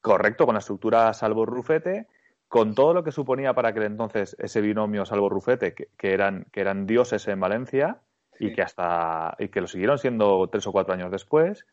correcto, 0.01 0.47
con 0.47 0.55
la 0.55 0.61
estructura 0.61 1.13
Salvo 1.13 1.45
Rufete 1.45 2.09
con 2.51 2.75
todo 2.75 2.93
lo 2.95 3.05
que 3.05 3.13
suponía 3.13 3.55
para 3.55 3.69
aquel 3.69 3.85
entonces 3.85 4.35
ese 4.41 4.61
binomio 4.61 5.07
Salvo 5.07 5.29
Rufete, 5.29 5.73
que, 5.73 6.13
eran, 6.13 6.47
que 6.51 6.61
eran 6.61 6.85
dioses 6.85 7.29
en 7.29 7.39
Valencia 7.39 8.01
y 8.41 8.53
que 8.53 8.63
hasta 8.63 9.37
y 9.39 9.51
que 9.51 9.61
lo 9.61 9.69
siguieron 9.69 9.99
siendo 9.99 10.49
tres 10.49 10.67
o 10.67 10.73
cuatro 10.73 10.93
años 10.93 11.13
después. 11.13 11.65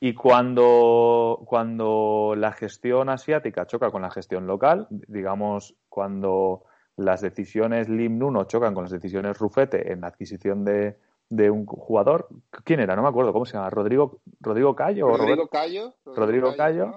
Y 0.00 0.12
cuando, 0.12 1.40
cuando 1.46 2.34
la 2.36 2.52
gestión 2.52 3.08
asiática 3.08 3.66
choca 3.66 3.90
con 3.90 4.02
la 4.02 4.10
gestión 4.10 4.46
local, 4.46 4.88
digamos, 4.90 5.74
cuando 5.88 6.64
las 6.96 7.22
decisiones 7.22 7.88
Lim 7.88 8.18
Nuno 8.18 8.44
chocan 8.44 8.74
con 8.74 8.84
las 8.84 8.92
decisiones 8.92 9.38
Rufete 9.38 9.90
en 9.90 10.02
la 10.02 10.08
adquisición 10.08 10.66
de, 10.66 10.98
de 11.30 11.50
un 11.50 11.64
jugador, 11.64 12.28
¿quién 12.62 12.80
era? 12.80 12.94
No 12.94 13.04
me 13.04 13.08
acuerdo, 13.08 13.32
¿cómo 13.32 13.46
se 13.46 13.54
llama? 13.54 13.70
¿Rodrigo, 13.70 14.20
Rodrigo 14.38 14.76
Cayo? 14.76 15.08
Rodrigo 15.08 15.48
Cayo. 15.48 15.94
Rodrigo, 16.04 16.54
Cayo. 16.54 16.92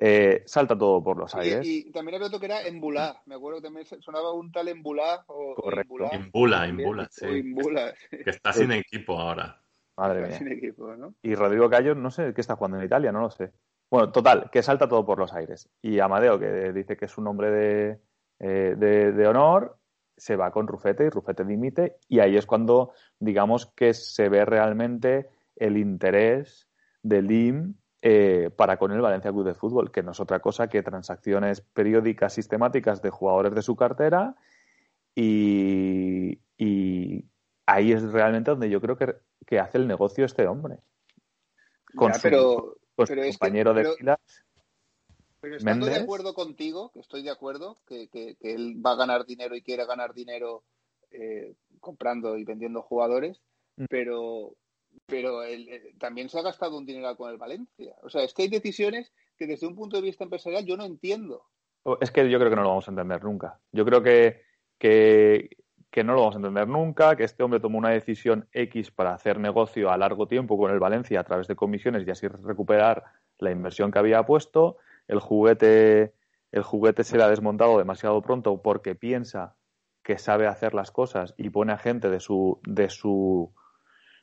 Eh, 0.00 0.44
salta 0.46 0.78
todo 0.78 1.02
por 1.02 1.16
los 1.16 1.34
aires. 1.34 1.66
Y, 1.66 1.90
también 1.90 2.14
había 2.14 2.28
otro 2.28 2.38
que 2.38 2.46
era 2.46 2.62
Embulá, 2.62 3.20
me 3.26 3.34
acuerdo 3.34 3.58
que 3.58 3.64
también 3.64 3.84
sonaba 3.84 4.32
un 4.32 4.52
tal 4.52 4.68
Embulá 4.68 5.24
o 5.26 5.56
Correcto. 5.56 6.08
Embula, 6.12 6.68
Embula, 6.68 7.08
sí. 7.10 7.54
Que 8.24 8.30
está 8.30 8.52
sin 8.52 8.70
equipo 8.70 9.18
ahora. 9.18 9.60
Madre 9.96 10.28
mía. 10.28 11.12
Y 11.22 11.34
Rodrigo 11.34 11.68
Cayo, 11.68 11.96
no 11.96 12.12
sé 12.12 12.32
qué 12.32 12.40
está 12.40 12.54
jugando 12.54 12.78
en 12.78 12.84
Italia, 12.84 13.10
no 13.10 13.20
lo 13.20 13.30
sé. 13.30 13.50
Bueno, 13.90 14.12
total, 14.12 14.48
que 14.52 14.62
salta 14.62 14.88
todo 14.88 15.04
por 15.04 15.18
los 15.18 15.32
aires. 15.32 15.68
Y 15.82 15.98
Amadeo, 15.98 16.38
que 16.38 16.72
dice 16.72 16.96
que 16.96 17.06
es 17.06 17.18
un 17.18 17.26
hombre 17.26 17.50
de, 17.50 18.00
eh, 18.38 18.74
de, 18.76 19.26
honor, 19.26 19.78
se 20.16 20.36
va 20.36 20.52
con 20.52 20.68
Rufete 20.68 21.06
y 21.06 21.10
Rufete 21.10 21.44
dimite. 21.44 21.96
Y 22.06 22.20
ahí 22.20 22.36
es 22.36 22.46
cuando, 22.46 22.92
digamos, 23.18 23.66
que 23.66 23.94
se 23.94 24.28
ve 24.28 24.44
realmente 24.44 25.30
el 25.56 25.76
interés 25.76 26.68
de 27.02 27.22
Lim 27.22 27.74
eh, 28.00 28.50
para 28.54 28.76
con 28.76 28.92
el 28.92 29.00
Valencia 29.00 29.32
Club 29.32 29.44
de 29.44 29.54
Fútbol, 29.54 29.90
que 29.90 30.04
no 30.04 30.12
es 30.12 30.20
otra 30.20 30.38
cosa 30.38 30.68
que 30.68 30.82
transacciones 30.82 31.60
periódicas 31.60 32.32
sistemáticas 32.32 33.02
de 33.02 33.10
jugadores 33.10 33.54
de 33.54 33.62
su 33.62 33.74
cartera 33.74 34.36
y, 35.16 36.38
ahí 37.66 37.92
es 37.92 38.02
realmente 38.12 38.52
donde 38.52 38.70
yo 38.70 38.80
creo 38.80 38.96
que, 38.96 39.58
hace 39.58 39.78
el 39.78 39.88
negocio 39.88 40.24
este 40.24 40.46
hombre. 40.46 40.78
Con 41.96 42.14
su, 42.14 42.20
pero, 42.22 42.76
compañero 42.96 43.74
de 43.74 43.92
filas. 43.96 44.18
Pero 45.40 45.56
estando 45.56 45.86
de 45.86 45.96
acuerdo 45.96 46.34
contigo, 46.34 46.90
que 46.92 47.00
estoy 47.00 47.22
de 47.22 47.30
acuerdo, 47.30 47.78
que, 47.86 48.36
él 48.40 48.80
va 48.84 48.92
a 48.92 48.96
ganar 48.96 49.26
dinero 49.26 49.56
y 49.56 49.62
quiere 49.62 49.86
ganar 49.86 50.14
dinero 50.14 50.62
eh, 51.10 51.54
comprando 51.80 52.36
y 52.36 52.44
vendiendo 52.44 52.82
jugadores, 52.82 53.40
mm. 53.76 53.86
Pero 55.08 55.18
pero 55.18 55.42
eh, 55.42 55.94
también 55.98 56.28
se 56.28 56.38
ha 56.38 56.42
gastado 56.42 56.76
un 56.76 56.86
dinero 56.86 57.16
con 57.16 57.30
el 57.30 57.38
Valencia. 57.38 57.94
O 58.02 58.10
sea, 58.10 58.22
es 58.22 58.34
que 58.34 58.42
hay 58.42 58.48
decisiones 58.48 59.10
que 59.36 59.46
desde 59.46 59.66
un 59.66 59.74
punto 59.74 59.96
de 59.96 60.02
vista 60.02 60.24
empresarial 60.24 60.64
yo 60.64 60.76
no 60.76 60.84
entiendo. 60.84 61.46
Es 62.00 62.10
que 62.10 62.28
yo 62.28 62.38
creo 62.38 62.50
que 62.50 62.56
no 62.56 62.62
lo 62.62 62.68
vamos 62.68 62.88
a 62.88 62.90
entender 62.90 63.24
nunca. 63.24 63.58
Yo 63.72 63.84
creo 63.86 64.02
que, 64.02 64.42
que, 64.78 66.04
no 66.04 66.12
lo 66.12 66.20
vamos 66.20 66.34
a 66.34 66.38
entender 66.38 66.68
nunca, 66.68 67.16
que 67.16 67.24
este 67.24 67.42
hombre 67.42 67.58
tomó 67.58 67.78
una 67.78 67.90
decisión 67.90 68.46
X 68.52 68.90
para 68.90 69.14
hacer 69.14 69.40
negocio 69.40 69.90
a 69.90 69.96
largo 69.96 70.28
tiempo 70.28 70.58
con 70.58 70.70
el 70.70 70.78
Valencia 70.78 71.20
a 71.20 71.24
través 71.24 71.48
de 71.48 71.56
comisiones 71.56 72.06
y 72.06 72.10
así 72.10 72.28
recuperar 72.28 73.04
la 73.38 73.50
inversión 73.50 73.90
que 73.90 73.98
había 73.98 74.26
puesto. 74.26 74.76
El 75.06 75.20
juguete, 75.20 76.12
el 76.52 76.62
juguete 76.62 77.02
se 77.02 77.16
le 77.16 77.22
ha 77.22 77.30
desmontado 77.30 77.78
demasiado 77.78 78.20
pronto 78.20 78.60
porque 78.60 78.94
piensa 78.94 79.56
que 80.02 80.18
sabe 80.18 80.46
hacer 80.46 80.74
las 80.74 80.90
cosas 80.90 81.34
y 81.38 81.48
pone 81.48 81.72
a 81.72 81.78
gente 81.78 82.10
de 82.10 82.20
su, 82.20 82.60
de 82.64 82.90
su 82.90 83.54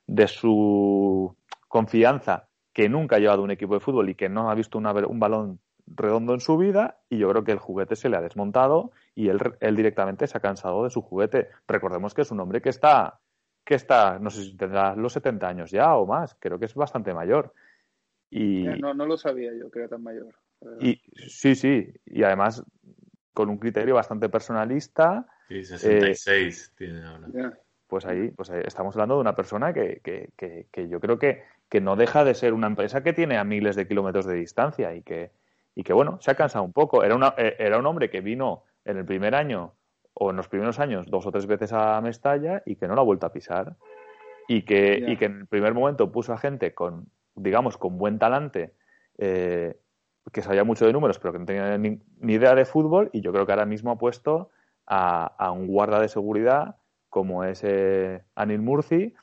de 0.08 0.28
su 0.28 1.36
confianza 1.68 2.48
que 2.74 2.90
nunca 2.90 3.16
ha 3.16 3.20
llevado 3.20 3.44
un 3.44 3.52
equipo 3.52 3.74
de 3.74 3.80
fútbol 3.80 4.10
y 4.10 4.16
que 4.16 4.30
no 4.30 4.50
ha 4.50 4.56
visto 4.56 4.78
un 4.78 5.20
balón 5.20 5.60
redondo 5.88 6.34
en 6.34 6.40
su 6.40 6.58
vida 6.58 7.00
y 7.10 7.18
yo 7.18 7.30
creo 7.30 7.44
que 7.44 7.52
el 7.52 7.60
juguete 7.60 7.96
se 7.96 8.10
le 8.10 8.18
ha 8.18 8.22
desmontado 8.22 8.92
y 9.14 9.30
él, 9.30 9.40
él 9.60 9.76
directamente 9.76 10.28
se 10.28 10.38
ha 10.38 10.42
cansado 10.42 10.84
de 10.84 10.90
su 10.90 11.02
juguete. 11.02 11.50
Recordemos 11.68 12.14
que 12.14 12.24
es 12.24 12.32
un 12.32 12.40
hombre 12.40 12.62
que 12.62 12.70
está, 12.70 13.20
que 13.64 13.76
está, 13.76 14.20
no 14.20 14.30
sé 14.30 14.44
si 14.44 14.58
tendrá 14.58 14.96
los 14.96 15.14
70 15.14 15.48
años 15.48 15.72
ya 15.72 15.96
o 15.96 16.06
más, 16.06 16.36
creo 16.40 16.60
que 16.60 16.66
es 16.66 16.76
bastante 16.76 17.14
mayor. 17.14 17.54
Y, 18.30 18.64
no, 18.64 18.94
no 18.94 19.06
lo 19.06 19.16
sabía 19.16 19.52
yo 19.54 19.70
que 19.70 19.80
era 19.80 19.88
tan 19.88 20.04
mayor. 20.04 20.36
Y, 20.80 21.02
sí, 21.28 21.56
sí, 21.56 21.94
y 22.06 22.24
además 22.24 22.64
con 23.34 23.50
un 23.50 23.58
criterio 23.58 23.96
bastante 23.96 24.30
personalista. 24.30 25.28
Sí, 25.48 25.64
66 25.64 26.74
tiene 26.76 27.04
ahora 27.04 27.58
pues 27.96 28.06
ahí, 28.08 28.30
pues 28.32 28.50
estamos 28.50 28.94
hablando 28.98 29.16
de 29.16 29.22
una 29.22 29.38
persona 29.38 29.72
que, 29.72 30.02
que, 30.04 30.68
que, 30.70 30.90
yo 30.90 31.00
creo 31.00 31.18
que, 31.18 31.44
que, 31.70 31.80
no 31.80 31.96
deja 31.96 32.26
de 32.26 32.34
ser 32.34 32.52
una 32.54 32.68
empresa 32.68 33.04
que 33.04 33.14
tiene 33.14 33.38
a 33.38 33.46
miles 33.46 33.78
de 33.78 33.88
kilómetros 33.88 34.26
de 34.26 34.34
distancia 34.34 34.94
y 34.94 35.02
que, 35.02 35.32
y 35.76 35.84
que 35.84 35.94
bueno, 35.94 36.18
se 36.20 36.30
ha 36.30 36.36
cansado 36.36 36.66
un 36.66 36.74
poco. 36.74 37.06
Era, 37.06 37.16
una, 37.16 37.34
eh, 37.38 37.56
era 37.58 37.80
un 37.80 37.86
hombre 37.86 38.10
que 38.10 38.20
vino 38.20 38.64
en 38.84 38.98
el 38.98 39.06
primer 39.06 39.34
año 39.34 39.76
o 40.14 40.30
en 40.30 40.36
los 40.36 40.50
primeros 40.50 40.78
años 40.82 41.06
dos 41.10 41.26
o 41.26 41.32
tres 41.32 41.46
veces 41.46 41.72
a 41.72 42.02
Mestalla 42.02 42.64
y 42.66 42.76
que 42.76 42.86
no 42.86 42.96
la 42.96 43.02
ha 43.02 43.06
vuelto 43.06 43.28
a 43.28 43.32
pisar. 43.32 43.78
Y 44.50 44.64
que, 44.64 45.02
y 45.08 45.16
que 45.16 45.24
en 45.24 45.40
el 45.40 45.48
primer 45.48 45.74
momento 45.74 46.12
puso 46.12 46.34
a 46.34 46.38
gente 46.38 46.74
con, 46.74 47.08
digamos, 47.34 47.78
con 47.78 47.98
buen 47.98 48.20
talante, 48.20 48.74
eh, 49.18 49.80
que 50.34 50.42
sabía 50.42 50.66
mucho 50.66 50.86
de 50.86 50.92
números, 50.92 51.18
pero 51.18 51.32
que 51.32 51.40
no 51.40 51.46
tenía 51.46 51.78
ni, 51.78 52.02
idea 52.24 52.56
de 52.56 52.66
fútbol. 52.66 53.10
Y 53.14 53.22
yo 53.22 53.32
creo 53.32 53.46
que 53.46 53.54
ahora 53.54 53.66
mismo 53.66 53.92
ha 53.92 53.98
puesto 53.98 54.50
a, 54.86 55.28
a 55.38 55.52
un 55.52 55.68
guarda 55.68 56.02
de 56.02 56.10
seguridad 56.10 56.76
como 57.16 57.46
es 57.46 57.64
Anil 58.36 58.60
Murci, 58.60 59.14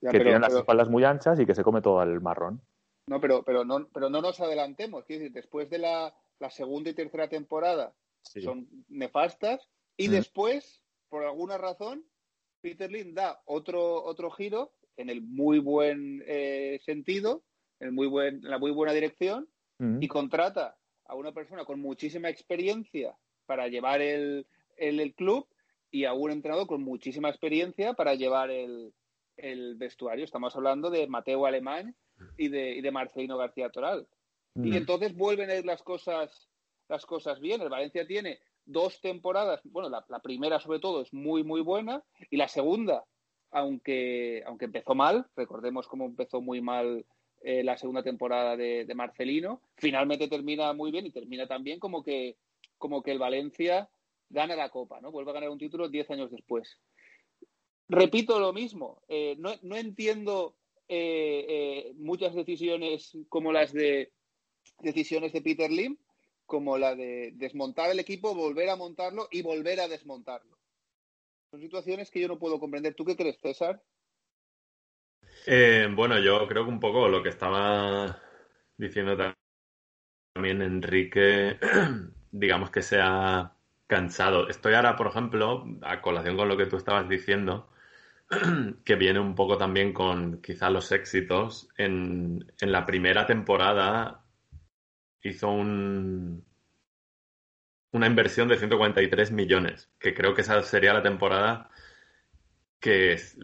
que 0.00 0.18
tiene 0.18 0.40
las 0.40 0.52
espaldas 0.52 0.88
muy 0.88 1.04
anchas 1.04 1.38
y 1.38 1.46
que 1.46 1.54
se 1.54 1.62
come 1.62 1.80
todo 1.80 2.02
el 2.02 2.20
marrón. 2.20 2.60
No, 3.06 3.20
pero, 3.20 3.44
pero, 3.44 3.64
no, 3.64 3.86
pero 3.94 4.10
no 4.10 4.20
nos 4.20 4.40
adelantemos. 4.40 5.06
Decir, 5.06 5.30
después 5.30 5.70
de 5.70 5.78
la, 5.78 6.12
segunda 6.48 6.90
y 6.90 6.94
tercera 6.94 7.28
temporada 7.28 7.94
son 8.24 8.66
nefastas 8.88 9.68
y 9.96 10.08
mm. 10.08 10.10
después, 10.10 10.82
por 11.08 11.22
alguna 11.22 11.56
razón, 11.56 12.04
Peter 12.62 12.90
Lynn 12.90 13.14
da 13.14 13.40
otro, 13.44 14.02
otro 14.02 14.32
giro 14.32 14.72
en 14.96 15.08
el 15.08 15.22
muy 15.22 15.60
buen 15.60 16.24
eh, 16.26 16.80
sentido, 16.84 17.44
en, 17.78 17.94
muy 17.94 18.08
buen, 18.08 18.42
la 18.42 18.58
muy 18.58 18.72
buena 18.72 18.92
dirección 18.92 19.48
mm. 19.78 20.02
y 20.02 20.08
contrata 20.08 20.76
a 21.04 21.14
una 21.14 21.30
persona 21.30 21.64
con 21.64 21.78
muchísima 21.78 22.28
experiencia 22.28 23.14
para 23.46 23.68
llevar 23.68 24.00
el, 24.00 24.48
el 24.76 25.14
club 25.14 25.46
y 25.90 26.04
a 26.04 26.12
un 26.12 26.30
entrenador 26.30 26.66
con 26.66 26.82
muchísima 26.82 27.28
experiencia 27.28 27.94
para 27.94 28.14
llevar 28.14 28.50
el, 28.50 28.92
vestuario. 29.76 30.24
Estamos 30.24 30.54
hablando 30.54 30.90
de 30.90 31.06
Mateo 31.06 31.46
Alemán 31.46 31.96
y 32.36 32.48
de, 32.48 32.74
y 32.74 32.82
de 32.82 32.90
Marcelino 32.90 33.38
García 33.38 33.70
Toral. 33.70 34.06
Y 34.54 34.70
mm. 34.70 34.74
entonces 34.74 35.14
vuelven 35.14 35.48
a 35.48 35.54
ir 35.54 35.64
las 35.64 35.82
cosas, 35.82 36.50
las 36.88 37.06
cosas 37.06 37.40
bien. 37.40 37.62
El 37.62 37.70
Valencia 37.70 38.06
tiene 38.06 38.40
dos 38.64 39.00
temporadas, 39.00 39.60
bueno, 39.64 39.88
la, 39.88 40.20
primera 40.20 40.60
sobre 40.60 40.78
todo 40.78 41.02
es 41.02 41.12
muy, 41.12 41.42
muy 41.42 41.60
buena, 41.60 42.02
y 42.30 42.36
la 42.36 42.48
segunda, 42.48 43.04
aunque, 43.50 44.42
aunque 44.46 44.66
empezó 44.66 44.94
mal, 44.94 45.26
recordemos 45.36 45.88
cómo 45.88 46.06
empezó 46.06 46.40
muy 46.40 46.60
mal 46.60 47.04
eh, 47.42 47.64
la 47.64 47.76
segunda 47.76 48.02
temporada 48.02 48.56
de, 48.56 48.86
Marcelino, 48.94 49.62
finalmente 49.76 50.28
termina 50.28 50.72
muy 50.72 50.90
bien 50.90 51.06
y 51.06 51.10
termina 51.10 51.46
también 51.46 51.80
como 51.80 52.02
que, 52.02 52.36
como 52.78 53.02
que 53.02 53.12
el 53.12 53.18
Valencia 53.18 53.88
gana 54.30 54.56
la 54.56 54.70
Copa, 54.70 55.00
¿no? 55.00 55.10
Vuelve 55.10 55.30
a 55.30 55.34
ganar 55.34 55.50
un 55.50 55.58
título 55.58 55.88
diez 55.88 56.10
años 56.10 56.30
después. 56.30 56.78
Repito 57.88 58.38
lo 58.38 58.52
mismo, 58.52 59.02
eh, 59.08 59.34
no, 59.38 59.52
no, 59.62 59.76
entiendo 59.76 60.56
eh, 60.88 61.92
muchas 61.96 62.34
decisiones 62.34 63.18
como 63.28 63.52
las 63.52 63.72
de 63.72 64.12
decisiones 64.78 65.32
de 65.32 65.42
Peter 65.42 65.70
Lim, 65.70 65.98
como 66.46 66.78
la 66.78 66.94
de 66.94 67.32
desmontar 67.34 67.90
el 67.90 67.98
equipo, 67.98 68.34
volver 68.34 68.70
a 68.70 68.76
montarlo 68.76 69.28
y 69.30 69.42
volver 69.42 69.80
a 69.80 69.88
desmontarlo. 69.88 70.58
Son 71.50 71.60
situaciones 71.60 72.10
que 72.10 72.20
yo 72.20 72.28
no 72.28 72.38
puedo 72.38 72.60
comprender. 72.60 72.94
¿Tú 72.94 73.04
qué 73.04 73.16
crees, 73.16 73.38
César? 73.40 73.82
Eh, 75.46 75.88
bueno, 75.94 76.18
yo 76.18 76.46
creo 76.46 76.64
que 76.64 76.70
un 76.70 76.80
poco 76.80 77.08
lo 77.08 77.22
que 77.22 77.30
estaba 77.30 78.20
diciendo 78.76 79.16
también 80.34 80.62
Enrique, 80.62 81.58
digamos 82.30 82.70
que 82.70 82.82
se 82.82 82.98
ha 83.00 83.56
cansado. 83.90 84.48
Estoy 84.48 84.74
ahora, 84.74 84.94
por 84.96 85.08
ejemplo, 85.08 85.66
a 85.82 86.00
colación 86.00 86.36
con 86.36 86.48
lo 86.48 86.56
que 86.56 86.66
tú 86.66 86.76
estabas 86.76 87.08
diciendo, 87.08 87.68
que 88.84 88.94
viene 88.94 89.18
un 89.18 89.34
poco 89.34 89.58
también 89.58 89.92
con 89.92 90.40
quizá 90.40 90.70
los 90.70 90.92
éxitos. 90.92 91.68
En, 91.76 92.52
en 92.60 92.72
la 92.72 92.86
primera 92.86 93.26
temporada 93.26 94.24
hizo 95.22 95.50
un, 95.50 96.44
una 97.90 98.06
inversión 98.06 98.46
de 98.46 98.58
143 98.58 99.32
millones, 99.32 99.90
que 99.98 100.14
creo 100.14 100.34
que 100.34 100.42
esa 100.42 100.62
sería 100.62 100.94
la 100.94 101.02
temporada 101.02 101.68
que 102.78 103.12
es 103.14 103.38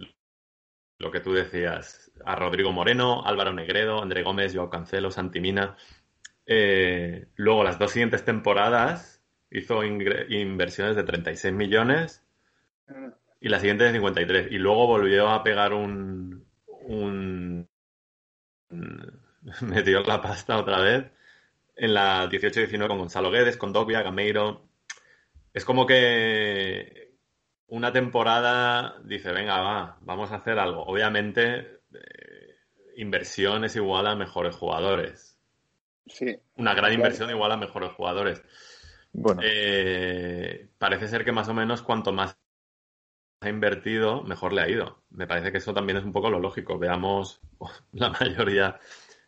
lo 0.98 1.10
que 1.10 1.20
tú 1.20 1.32
decías, 1.32 2.12
a 2.24 2.36
Rodrigo 2.36 2.72
Moreno, 2.72 3.26
Álvaro 3.26 3.52
Negredo, 3.52 4.00
André 4.00 4.22
Gómez, 4.22 4.54
Joao 4.54 4.70
Cancelo, 4.70 5.10
Santimina. 5.10 5.76
Eh, 6.46 7.26
luego, 7.34 7.64
las 7.64 7.78
dos 7.78 7.90
siguientes 7.90 8.24
temporadas 8.24 9.15
hizo 9.58 9.82
inversiones 9.84 10.96
de 10.96 11.04
36 11.04 11.54
millones 11.54 12.22
y 13.40 13.48
la 13.48 13.60
siguiente 13.60 13.84
de 13.84 13.92
53. 13.92 14.48
Y 14.50 14.58
luego 14.58 14.86
volvió 14.86 15.28
a 15.28 15.42
pegar 15.42 15.72
un. 15.72 16.46
un 16.68 17.68
metió 19.60 20.02
la 20.02 20.20
pasta 20.20 20.58
otra 20.58 20.80
vez 20.80 21.06
en 21.76 21.94
la 21.94 22.28
18-19 22.28 22.88
con 22.88 22.98
Gonzalo 22.98 23.30
Guedes, 23.30 23.56
con 23.56 23.72
Dogbia, 23.72 24.02
Gameiro. 24.02 24.68
Es 25.52 25.64
como 25.64 25.86
que 25.86 27.12
una 27.68 27.92
temporada 27.92 28.98
dice, 29.04 29.32
venga, 29.32 29.60
va, 29.60 29.98
vamos 30.00 30.32
a 30.32 30.36
hacer 30.36 30.58
algo. 30.58 30.82
Obviamente, 30.84 31.80
eh, 31.92 32.56
inversión 32.96 33.64
es 33.64 33.76
igual 33.76 34.06
a 34.06 34.16
mejores 34.16 34.56
jugadores. 34.56 35.38
Sí. 36.06 36.36
Una 36.56 36.74
gran 36.74 36.92
inversión 36.92 37.30
igual 37.30 37.52
a 37.52 37.56
mejores 37.56 37.90
jugadores. 37.92 38.42
Bueno. 39.12 39.40
Eh, 39.44 40.68
parece 40.78 41.08
ser 41.08 41.24
que 41.24 41.32
más 41.32 41.48
o 41.48 41.54
menos 41.54 41.82
cuanto 41.82 42.12
más 42.12 42.38
ha 43.40 43.48
invertido, 43.48 44.22
mejor 44.22 44.52
le 44.52 44.62
ha 44.62 44.68
ido. 44.68 45.02
Me 45.10 45.26
parece 45.26 45.52
que 45.52 45.58
eso 45.58 45.74
también 45.74 45.98
es 45.98 46.04
un 46.04 46.12
poco 46.12 46.30
lo 46.30 46.40
lógico. 46.40 46.78
Veamos 46.78 47.40
la 47.92 48.10
mayoría 48.10 48.78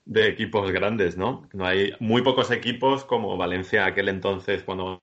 de 0.05 0.29
equipos 0.29 0.71
grandes, 0.73 1.17
¿no? 1.17 1.49
No 1.53 1.67
hay 1.67 1.93
muy 2.01 2.23
pocos 2.23 2.51
equipos 2.51 3.05
como 3.05 3.37
Valencia 3.37 3.85
aquel 3.87 4.09
entonces 4.09 4.63
cuando 4.63 5.03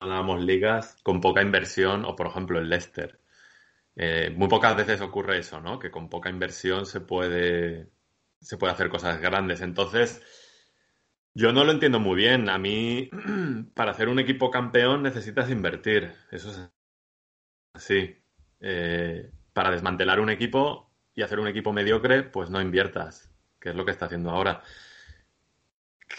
ganábamos 0.00 0.42
ligas 0.42 0.96
con 1.02 1.20
poca 1.20 1.42
inversión 1.42 2.04
o 2.04 2.16
por 2.16 2.28
ejemplo 2.28 2.58
el 2.58 2.68
Leicester. 2.68 3.20
Eh, 3.96 4.30
muy 4.36 4.48
pocas 4.48 4.76
veces 4.76 5.00
ocurre 5.00 5.38
eso, 5.38 5.60
¿no? 5.60 5.78
Que 5.78 5.90
con 5.90 6.08
poca 6.08 6.30
inversión 6.30 6.86
se 6.86 7.00
puede 7.00 7.90
se 8.40 8.56
puede 8.58 8.72
hacer 8.72 8.88
cosas 8.90 9.20
grandes. 9.20 9.60
Entonces, 9.60 10.22
yo 11.34 11.52
no 11.52 11.64
lo 11.64 11.72
entiendo 11.72 12.00
muy 12.00 12.16
bien. 12.16 12.48
A 12.48 12.58
mí, 12.58 13.10
para 13.74 13.92
hacer 13.92 14.08
un 14.08 14.18
equipo 14.18 14.50
campeón 14.50 15.02
necesitas 15.02 15.50
invertir. 15.50 16.12
Eso 16.30 16.50
es 16.50 16.70
así. 17.74 18.16
Eh, 18.60 19.30
para 19.52 19.70
desmantelar 19.70 20.20
un 20.20 20.30
equipo 20.30 20.90
y 21.14 21.22
hacer 21.22 21.40
un 21.40 21.48
equipo 21.48 21.72
mediocre, 21.72 22.22
pues 22.22 22.50
no 22.50 22.60
inviertas 22.60 23.32
que 23.62 23.70
es 23.70 23.76
lo 23.76 23.84
que 23.84 23.92
está 23.92 24.06
haciendo 24.06 24.30
ahora. 24.30 24.62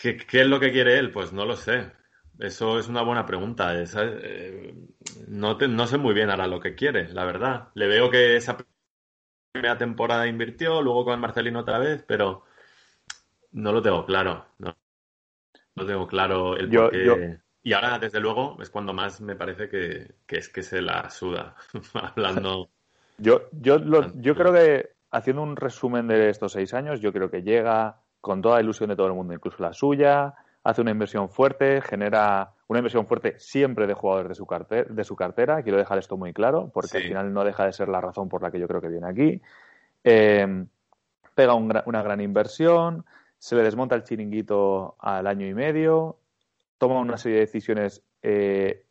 ¿Qué, 0.02 0.18
es 0.32 0.48
lo 0.48 0.60
que 0.60 0.72
quiere 0.72 0.98
él? 0.98 1.12
Pues 1.12 1.34
no 1.34 1.46
lo 1.46 1.56
sé. 1.56 1.92
Eso 2.40 2.80
es 2.80 2.88
una 2.88 3.04
buena 3.04 3.26
pregunta. 3.26 3.74
Eh, 3.76 4.74
no, 5.28 5.56
no 5.56 5.88
sé 5.88 5.98
muy 5.98 6.14
bien 6.14 6.30
ahora 6.30 6.48
lo 6.48 6.60
que 6.60 6.76
quiere, 6.76 7.10
la 7.10 7.26
verdad. 7.26 7.70
Le 7.76 7.88
veo 7.88 8.10
que 8.10 8.38
esa 8.38 8.58
primera 9.52 9.78
temporada 9.78 10.28
invirtió, 10.28 10.82
luego 10.82 11.06
con 11.06 11.20
Marcelino 11.20 11.60
otra 11.60 11.80
vez, 11.80 12.04
pero 12.08 12.46
no 13.52 13.72
lo 13.72 13.82
tengo 13.82 14.06
claro. 14.06 14.48
No, 14.58 14.76
no 15.76 15.86
tengo 15.86 16.08
claro 16.08 16.56
el 16.56 16.70
por 16.70 16.92
qué. 16.92 17.40
Y 17.66 17.72
ahora, 17.72 17.98
desde 17.98 18.20
luego, 18.20 18.58
es 18.62 18.70
cuando 18.70 18.94
más 18.94 19.22
me 19.22 19.38
parece 19.38 19.70
que, 19.70 20.16
es 20.28 20.50
que 20.50 20.64
se 20.64 20.82
la 20.82 21.10
suda, 21.10 21.56
hablando. 21.94 22.70
Yo, 23.18 23.44
yo, 23.54 23.78
yo 24.16 24.36
creo 24.36 24.52
que 24.52 24.90
haciendo 25.12 25.44
un 25.44 25.56
resumen 25.56 26.08
de 26.08 26.30
estos 26.30 26.52
seis 26.52 26.74
años, 26.74 27.00
yo 27.00 27.14
creo 27.14 27.32
que 27.32 27.42
llega 27.42 28.02
con 28.20 28.42
toda 28.42 28.56
la 28.56 28.64
ilusión 28.64 28.90
de 28.90 28.98
todo 28.98 29.08
el 29.08 29.14
mundo, 29.14 29.34
incluso 29.34 29.64
la 29.64 29.72
suya, 29.72 30.34
hace 30.64 30.82
una 30.82 30.92
inversión 30.92 31.30
fuerte, 31.30 31.82
genera 31.82 32.52
una 32.68 32.80
inversión 32.80 33.06
fuerte 33.08 33.40
siempre 33.40 33.88
de 33.88 33.94
jugadores 33.94 34.30
de 34.30 34.36
su, 34.36 34.46
cartera, 34.46 34.88
de 34.90 35.04
su 35.06 35.16
cartera. 35.16 35.62
Quiero 35.64 35.78
dejar 35.78 36.00
esto 36.00 36.18
muy 36.18 36.34
claro, 36.34 36.70
porque 36.74 36.98
al 36.98 37.04
final 37.04 37.34
no 37.34 37.46
deja 37.46 37.66
de 37.66 37.74
ser 37.74 37.88
la 37.88 38.02
razón 38.02 38.28
por 38.28 38.42
la 38.42 38.52
que 38.52 38.60
yo 38.60 38.68
creo 38.68 38.82
que 38.82 38.90
viene 38.90 39.08
aquí. 39.08 39.42
Eh, 40.04 40.66
pega 41.34 41.54
una 41.54 42.04
gran 42.04 42.20
inversión, 42.20 43.06
se 43.44 43.58
le 43.58 43.64
desmonta 43.64 43.96
el 43.96 44.06
chiringuito 44.06 44.96
al 45.00 45.28
año 45.28 45.46
y 45.46 45.54
medio, 45.54 46.16
toma 46.78 47.02
una 47.02 47.18
serie 47.18 47.40
de 47.40 47.46
decisiones 47.46 48.02
eh, 48.22 48.86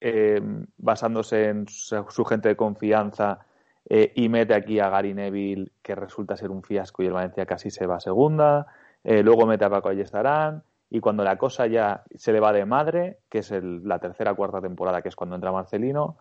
eh, 0.00 0.40
basándose 0.78 1.48
en 1.48 1.68
su, 1.68 2.24
gente 2.24 2.48
de 2.48 2.56
confianza 2.56 3.40
eh, 3.84 4.10
y 4.16 4.30
mete 4.30 4.54
aquí 4.54 4.80
a 4.80 4.88
Gary 4.88 5.12
Neville, 5.12 5.72
que 5.82 5.94
resulta 5.94 6.38
ser 6.38 6.50
un 6.50 6.62
fiasco 6.62 7.02
y 7.02 7.06
el 7.06 7.12
Valencia 7.12 7.44
casi 7.44 7.70
se 7.70 7.84
va 7.84 7.96
a 7.96 8.00
segunda. 8.00 8.66
Luego 9.04 9.46
mete 9.46 9.66
a 9.66 9.70
Paco 9.70 9.90
Ayestarán. 9.90 10.62
Y 10.88 11.00
cuando 11.00 11.22
la 11.22 11.36
cosa 11.36 11.66
ya 11.66 12.02
se 12.14 12.32
le 12.32 12.40
va 12.40 12.54
de 12.54 12.64
madre, 12.64 13.18
que 13.28 13.40
es 13.40 13.50
la 13.50 13.98
tercera 13.98 14.32
o 14.32 14.36
cuarta 14.36 14.62
temporada, 14.62 15.02
que 15.02 15.10
es 15.10 15.16
cuando 15.16 15.36
entra 15.36 15.52
Marcelino, 15.52 16.16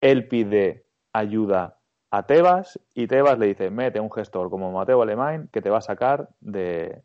él 0.00 0.26
pide 0.26 0.84
ayuda 1.12 1.77
a 2.10 2.24
Tebas 2.24 2.80
y 2.94 3.06
Tebas 3.06 3.38
le 3.38 3.46
dice, 3.46 3.70
mete 3.70 4.00
un 4.00 4.10
gestor 4.10 4.50
como 4.50 4.72
Mateo 4.72 5.02
Alemán 5.02 5.48
que 5.52 5.60
te 5.60 5.70
va 5.70 5.78
a 5.78 5.82
sacar 5.82 6.30
de, 6.40 7.02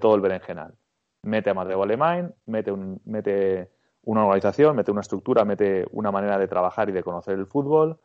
todo 0.00 0.14
el 0.14 0.20
berenjenal. 0.20 0.74
Mete 1.22 1.50
a 1.50 1.54
Mateo 1.54 1.82
Alemán, 1.82 2.34
mete, 2.46 2.70
un, 2.70 3.00
mete 3.04 3.72
una 4.02 4.24
organización, 4.24 4.76
mete 4.76 4.90
una 4.90 5.00
estructura, 5.00 5.44
mete 5.44 5.86
una 5.90 6.10
manera 6.10 6.38
de 6.38 6.48
trabajar 6.48 6.88
y 6.88 6.92
de 6.92 7.02
conocer 7.02 7.38
el 7.38 7.46
fútbol, 7.46 7.98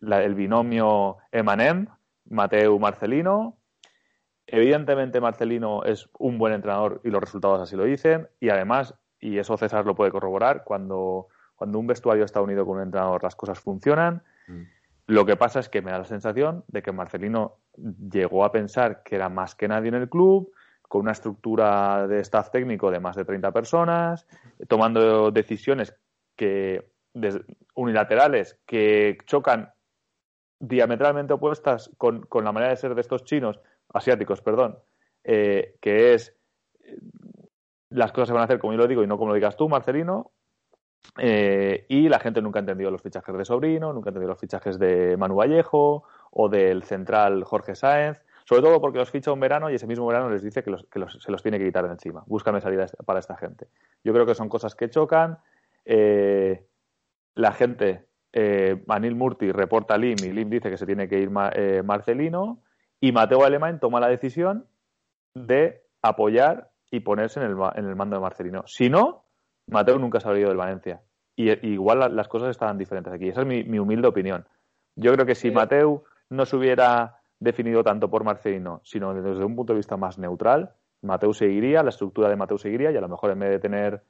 el 0.00 0.34
binomio 0.34 1.18
Emanem, 1.32 1.86
Mateu 2.26 2.78
Marcelino. 2.78 3.58
Evidentemente 4.46 5.20
Marcelino 5.20 5.82
es 5.82 6.08
un 6.18 6.38
buen 6.38 6.52
entrenador 6.52 7.00
y 7.02 7.10
los 7.10 7.20
resultados 7.20 7.60
así 7.60 7.74
lo 7.74 7.84
dicen. 7.84 8.28
Y 8.38 8.50
además, 8.50 8.94
y 9.18 9.38
eso 9.38 9.56
César 9.56 9.84
lo 9.84 9.96
puede 9.96 10.12
corroborar, 10.12 10.62
cuando, 10.62 11.26
cuando 11.56 11.78
un 11.80 11.88
vestuario 11.88 12.24
está 12.24 12.40
unido 12.40 12.64
con 12.64 12.76
un 12.76 12.84
entrenador 12.84 13.24
las 13.24 13.34
cosas 13.34 13.58
funcionan. 13.58 14.22
Mm. 14.46 14.62
Lo 15.06 15.24
que 15.24 15.36
pasa 15.36 15.60
es 15.60 15.68
que 15.68 15.82
me 15.82 15.92
da 15.92 15.98
la 15.98 16.04
sensación 16.04 16.64
de 16.68 16.82
que 16.82 16.92
Marcelino 16.92 17.58
llegó 17.76 18.44
a 18.44 18.50
pensar 18.50 19.02
que 19.04 19.14
era 19.14 19.28
más 19.28 19.54
que 19.54 19.68
nadie 19.68 19.88
en 19.88 19.94
el 19.94 20.08
club, 20.08 20.52
con 20.82 21.02
una 21.02 21.12
estructura 21.12 22.06
de 22.06 22.20
staff 22.20 22.50
técnico 22.50 22.90
de 22.90 23.00
más 23.00 23.16
de 23.16 23.24
30 23.24 23.52
personas, 23.52 24.26
tomando 24.68 25.30
decisiones 25.30 25.94
que 26.36 26.90
unilaterales 27.74 28.58
que 28.66 29.18
chocan 29.24 29.72
diametralmente 30.58 31.32
opuestas 31.32 31.90
con, 31.96 32.26
la 32.32 32.52
manera 32.52 32.70
de 32.70 32.76
ser 32.76 32.94
de 32.94 33.00
estos 33.00 33.24
chinos, 33.24 33.60
asiáticos, 33.92 34.42
perdón, 34.42 34.78
eh, 35.24 35.76
que 35.80 36.14
es 36.14 36.36
las 37.90 38.12
cosas 38.12 38.28
se 38.28 38.34
van 38.34 38.42
a 38.42 38.44
hacer 38.44 38.58
como 38.58 38.72
yo 38.72 38.78
lo 38.78 38.86
digo 38.86 39.02
y 39.02 39.06
no 39.06 39.16
como 39.16 39.30
lo 39.30 39.34
digas 39.34 39.56
tú, 39.56 39.68
Marcelino. 39.68 40.32
Eh, 41.18 41.86
y 41.88 42.08
la 42.08 42.18
gente 42.18 42.42
nunca 42.42 42.58
ha 42.58 42.60
entendido 42.60 42.90
los 42.90 43.02
fichajes 43.02 43.36
de 43.36 43.44
Sobrino, 43.44 43.92
nunca 43.92 44.08
ha 44.08 44.10
entendido 44.10 44.30
los 44.30 44.40
fichajes 44.40 44.78
de 44.78 45.16
Manu 45.16 45.36
Vallejo 45.36 46.04
o 46.30 46.48
del 46.48 46.82
central 46.82 47.44
Jorge 47.44 47.74
Sáenz, 47.74 48.18
sobre 48.44 48.62
todo 48.62 48.80
porque 48.80 48.98
los 48.98 49.10
ficha 49.10 49.32
un 49.32 49.40
verano 49.40 49.70
y 49.70 49.74
ese 49.74 49.86
mismo 49.86 50.06
verano 50.06 50.30
les 50.30 50.42
dice 50.42 50.62
que, 50.62 50.72
se 51.18 51.32
los 51.32 51.42
tiene 51.42 51.58
que 51.58 51.64
quitar 51.64 51.84
de 51.84 51.92
encima. 51.92 52.22
Búscame 52.26 52.60
salida 52.60 52.86
para 53.04 53.18
esta 53.18 53.36
gente. 53.36 53.68
Yo 54.04 54.12
creo 54.12 54.26
que 54.26 54.34
son 54.34 54.48
cosas 54.48 54.74
que 54.74 54.88
chocan. 54.88 55.38
Eh, 55.84 56.64
la 57.34 57.52
gente 57.52 58.06
eh, 58.32 58.82
Manil 58.86 59.14
Murti 59.14 59.50
reporta 59.50 59.94
a 59.94 59.98
Lim 59.98 60.16
y 60.22 60.32
Lim 60.32 60.50
dice 60.50 60.70
que 60.70 60.76
se 60.76 60.86
tiene 60.86 61.08
que 61.08 61.18
ir 61.18 61.30
eh, 61.54 61.82
Marcelino 61.82 62.62
y 63.00 63.12
Mateo 63.12 63.44
Alemán 63.44 63.80
toma 63.80 64.00
la 64.00 64.08
decisión 64.08 64.66
de 65.34 65.82
apoyar 66.02 66.70
y 66.90 67.00
ponerse 67.00 67.40
en 67.40 67.46
el, 67.46 67.56
en 67.74 67.86
el 67.86 67.96
mando 67.96 68.16
de 68.16 68.22
Marcelino. 68.22 68.62
Si 68.66 68.88
no, 68.88 69.25
Mateo 69.68 69.98
nunca 69.98 70.20
se 70.20 70.28
habría 70.28 70.42
ido 70.42 70.50
del 70.50 70.58
Valencia. 70.58 71.00
Y, 71.34 71.50
igual 71.68 72.14
las 72.14 72.28
cosas 72.28 72.50
estaban 72.50 72.78
diferentes 72.78 73.12
aquí. 73.12 73.28
Esa 73.28 73.42
es 73.42 73.46
mi, 73.46 73.78
humilde 73.78 74.08
opinión. 74.08 74.46
Yo 74.94 75.12
creo 75.12 75.26
que 75.26 75.34
si 75.34 75.50
Mateo 75.50 76.04
no 76.30 76.46
se 76.46 76.56
hubiera 76.56 77.20
definido 77.38 77.84
tanto 77.84 78.08
por 78.08 78.24
Marcelino, 78.24 78.80
sino 78.84 79.12
desde 79.12 79.44
un 79.44 79.54
punto 79.54 79.74
de 79.74 79.78
vista 79.78 79.96
más 79.96 80.18
neutral, 80.18 80.72
Mateo 81.02 81.34
seguiría, 81.34 81.82
la 81.82 81.90
estructura 81.90 82.30
de 82.30 82.36
Mateo 82.36 82.56
seguiría 82.56 82.90
y 82.90 82.96
a 82.96 83.00
lo 83.00 83.08
mejor 83.08 83.30
en 83.30 83.38
vez 83.38 83.50
de 83.50 83.58
tener 83.58 84.02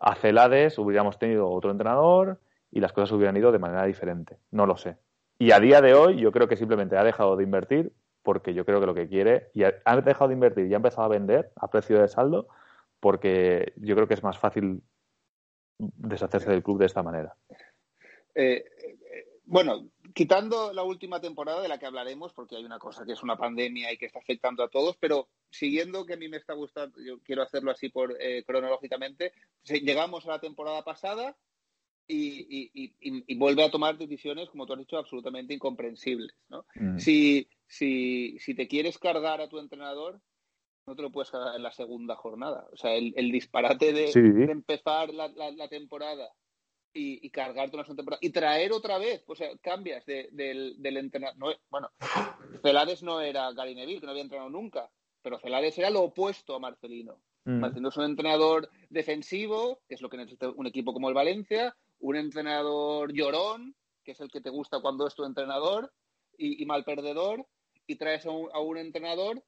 a 0.00 0.14
Celades 0.14 0.78
hubiéramos 0.78 1.18
tenido 1.18 1.50
otro 1.50 1.72
entrenador 1.72 2.38
y 2.70 2.78
las 2.78 2.92
cosas 2.92 3.10
hubieran 3.12 3.36
ido 3.36 3.50
de 3.50 3.58
manera 3.58 3.84
diferente. 3.84 4.38
No 4.52 4.66
lo 4.66 4.76
sé. 4.76 4.96
Y 5.38 5.50
a 5.50 5.58
día 5.58 5.80
de 5.80 5.94
hoy 5.94 6.20
yo 6.20 6.30
creo 6.30 6.46
que 6.46 6.56
simplemente 6.56 6.96
ha 6.96 7.02
dejado 7.02 7.36
de 7.36 7.42
invertir 7.42 7.92
porque 8.22 8.54
yo 8.54 8.64
creo 8.64 8.80
que 8.80 8.86
lo 8.86 8.94
que 8.94 9.08
quiere, 9.08 9.48
y 9.54 9.64
ha 9.64 10.00
dejado 10.02 10.28
de 10.28 10.34
invertir 10.34 10.66
y 10.66 10.74
ha 10.74 10.76
empezado 10.76 11.06
a 11.06 11.08
vender 11.08 11.50
a 11.56 11.68
precio 11.68 12.00
de 12.00 12.06
saldo 12.06 12.48
porque 13.00 13.72
yo 13.76 13.94
creo 13.94 14.06
que 14.06 14.14
es 14.14 14.22
más 14.22 14.38
fácil 14.38 14.82
deshacerse 15.78 16.50
del 16.50 16.62
club 16.62 16.78
de 16.78 16.86
esta 16.86 17.02
manera. 17.02 17.34
Eh, 18.34 18.64
eh, 18.82 19.40
bueno, 19.44 19.90
quitando 20.14 20.72
la 20.72 20.82
última 20.82 21.20
temporada 21.20 21.60
de 21.60 21.68
la 21.68 21.78
que 21.78 21.86
hablaremos, 21.86 22.32
porque 22.32 22.56
hay 22.56 22.64
una 22.64 22.78
cosa 22.78 23.04
que 23.04 23.12
es 23.12 23.22
una 23.22 23.36
pandemia 23.36 23.92
y 23.92 23.96
que 23.96 24.06
está 24.06 24.20
afectando 24.20 24.62
a 24.62 24.68
todos, 24.68 24.96
pero 24.98 25.28
siguiendo 25.50 26.06
que 26.06 26.14
a 26.14 26.16
mí 26.16 26.28
me 26.28 26.36
está 26.36 26.54
gustando, 26.54 27.00
yo 27.02 27.18
quiero 27.20 27.42
hacerlo 27.42 27.70
así 27.70 27.88
por 27.88 28.16
eh, 28.20 28.44
cronológicamente, 28.44 29.32
llegamos 29.64 30.26
a 30.26 30.30
la 30.30 30.40
temporada 30.40 30.84
pasada 30.84 31.36
y, 32.06 33.34
vuelve 33.36 33.64
a 33.64 33.70
tomar 33.70 33.96
decisiones, 33.96 34.48
como 34.50 34.66
tú 34.66 34.74
has 34.74 34.80
dicho, 34.80 34.98
absolutamente 34.98 35.54
incomprensibles. 35.54 36.34
¿no? 36.48 36.64
Mm. 36.74 36.98
Si, 36.98 37.48
si, 37.66 38.38
si 38.40 38.54
te 38.54 38.68
quieres 38.68 38.98
cargar 38.98 39.40
a 39.40 39.48
tu 39.48 39.58
entrenador, 39.58 40.20
no 40.86 40.96
te 40.96 41.02
lo 41.02 41.10
puedes 41.10 41.30
cargar 41.30 41.54
en 41.56 41.62
la 41.62 41.72
segunda 41.72 42.16
jornada. 42.16 42.66
O 42.72 42.76
sea, 42.76 42.94
el, 42.94 43.32
disparate 43.32 43.92
de, 43.92 44.10
empezar 44.50 45.12
la, 45.12 45.68
temporada 45.68 46.32
y, 46.92 47.24
y, 47.24 47.30
cargarte 47.30 47.76
una 47.76 47.84
segunda 47.84 48.02
temporada 48.02 48.20
y 48.22 48.30
traer 48.30 48.72
otra 48.72 48.98
vez, 48.98 49.22
o 49.26 49.34
sea, 49.34 49.50
cambias 49.58 50.04
del, 50.06 50.74
del 50.82 50.96
entrenador. 50.96 51.58
bueno, 51.70 51.90
Celades 52.62 53.02
no 53.02 53.20
era 53.20 53.52
Gary 53.52 53.74
Neville, 53.74 54.00
que 54.00 54.06
no 54.06 54.12
había 54.12 54.22
entrenado 54.22 54.50
nunca, 54.50 54.90
pero 55.22 55.38
Celades 55.38 55.78
era 55.78 55.90
lo 55.90 56.02
opuesto 56.02 56.54
a 56.54 56.60
Marcelino. 56.60 57.20
Mm. 57.44 57.60
Marcelino 57.60 57.88
es 57.88 57.96
un 57.96 58.04
entrenador 58.04 58.70
defensivo, 58.88 59.80
que 59.88 59.94
es 59.94 60.02
lo 60.02 60.10
que 60.10 60.16
necesita 60.16 60.50
un 60.50 60.66
equipo 60.66 60.92
como 60.92 61.08
el 61.08 61.14
Valencia, 61.14 61.76
un 62.00 62.16
entrenador 62.16 63.12
llorón, 63.12 63.74
que 64.04 64.12
es 64.12 64.20
el 64.20 64.30
que 64.30 64.40
te 64.40 64.50
gusta 64.50 64.80
cuando 64.80 65.06
es 65.06 65.14
tu 65.14 65.24
entrenador, 65.24 65.92
y, 66.36 66.64
mal 66.64 66.84
perdedor, 66.84 67.46
y 67.86 67.96
traes 67.96 68.24
a 68.24 68.30
un, 68.30 68.78
entrenador 68.78 69.44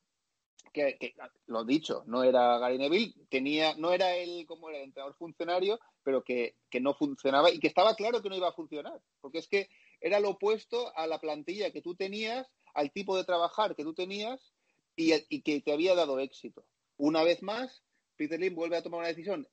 que, 0.72 1.14
lo 1.46 1.64
dicho, 1.64 2.02
no 2.06 2.22
era 2.24 2.58
Gary 2.58 2.78
Neville, 2.78 3.14
tenía, 3.28 3.74
no 3.76 3.92
era 3.92 4.14
él 4.16 4.46
como 4.46 4.70
el 4.70 4.76
entrenador 4.76 5.14
funcionario, 5.16 5.78
pero 6.02 6.24
que, 6.24 6.56
no 6.80 6.94
funcionaba 6.94 7.50
y 7.50 7.60
que 7.60 7.68
estaba 7.68 7.94
claro 7.94 8.22
que 8.22 8.28
no 8.28 8.36
iba 8.36 8.48
a 8.48 8.54
funcionar, 8.54 9.00
porque 9.20 9.38
es 9.38 9.48
que 9.48 9.68
era 10.00 10.20
lo 10.20 10.30
opuesto 10.30 10.96
a 10.96 11.06
la 11.06 11.20
plantilla 11.20 11.70
que 11.70 11.82
tú 11.82 11.94
tenías, 11.94 12.48
al 12.74 12.90
tipo 12.92 13.16
de 13.16 13.24
trabajar 13.24 13.76
que 13.76 13.84
tú 13.84 13.94
tenías 13.94 14.52
y, 14.96 15.12
y 15.28 15.42
que 15.42 15.60
te 15.60 15.72
había 15.72 15.94
dado 15.94 16.18
éxito. 16.18 16.64
Una 16.96 17.22
vez 17.22 17.42
más, 17.42 17.82
Peter 18.16 18.40
Lim 18.40 18.54
vuelve 18.54 18.76
a 18.76 18.82
tomar 18.82 19.00
una 19.00 19.08
decisión 19.08 19.46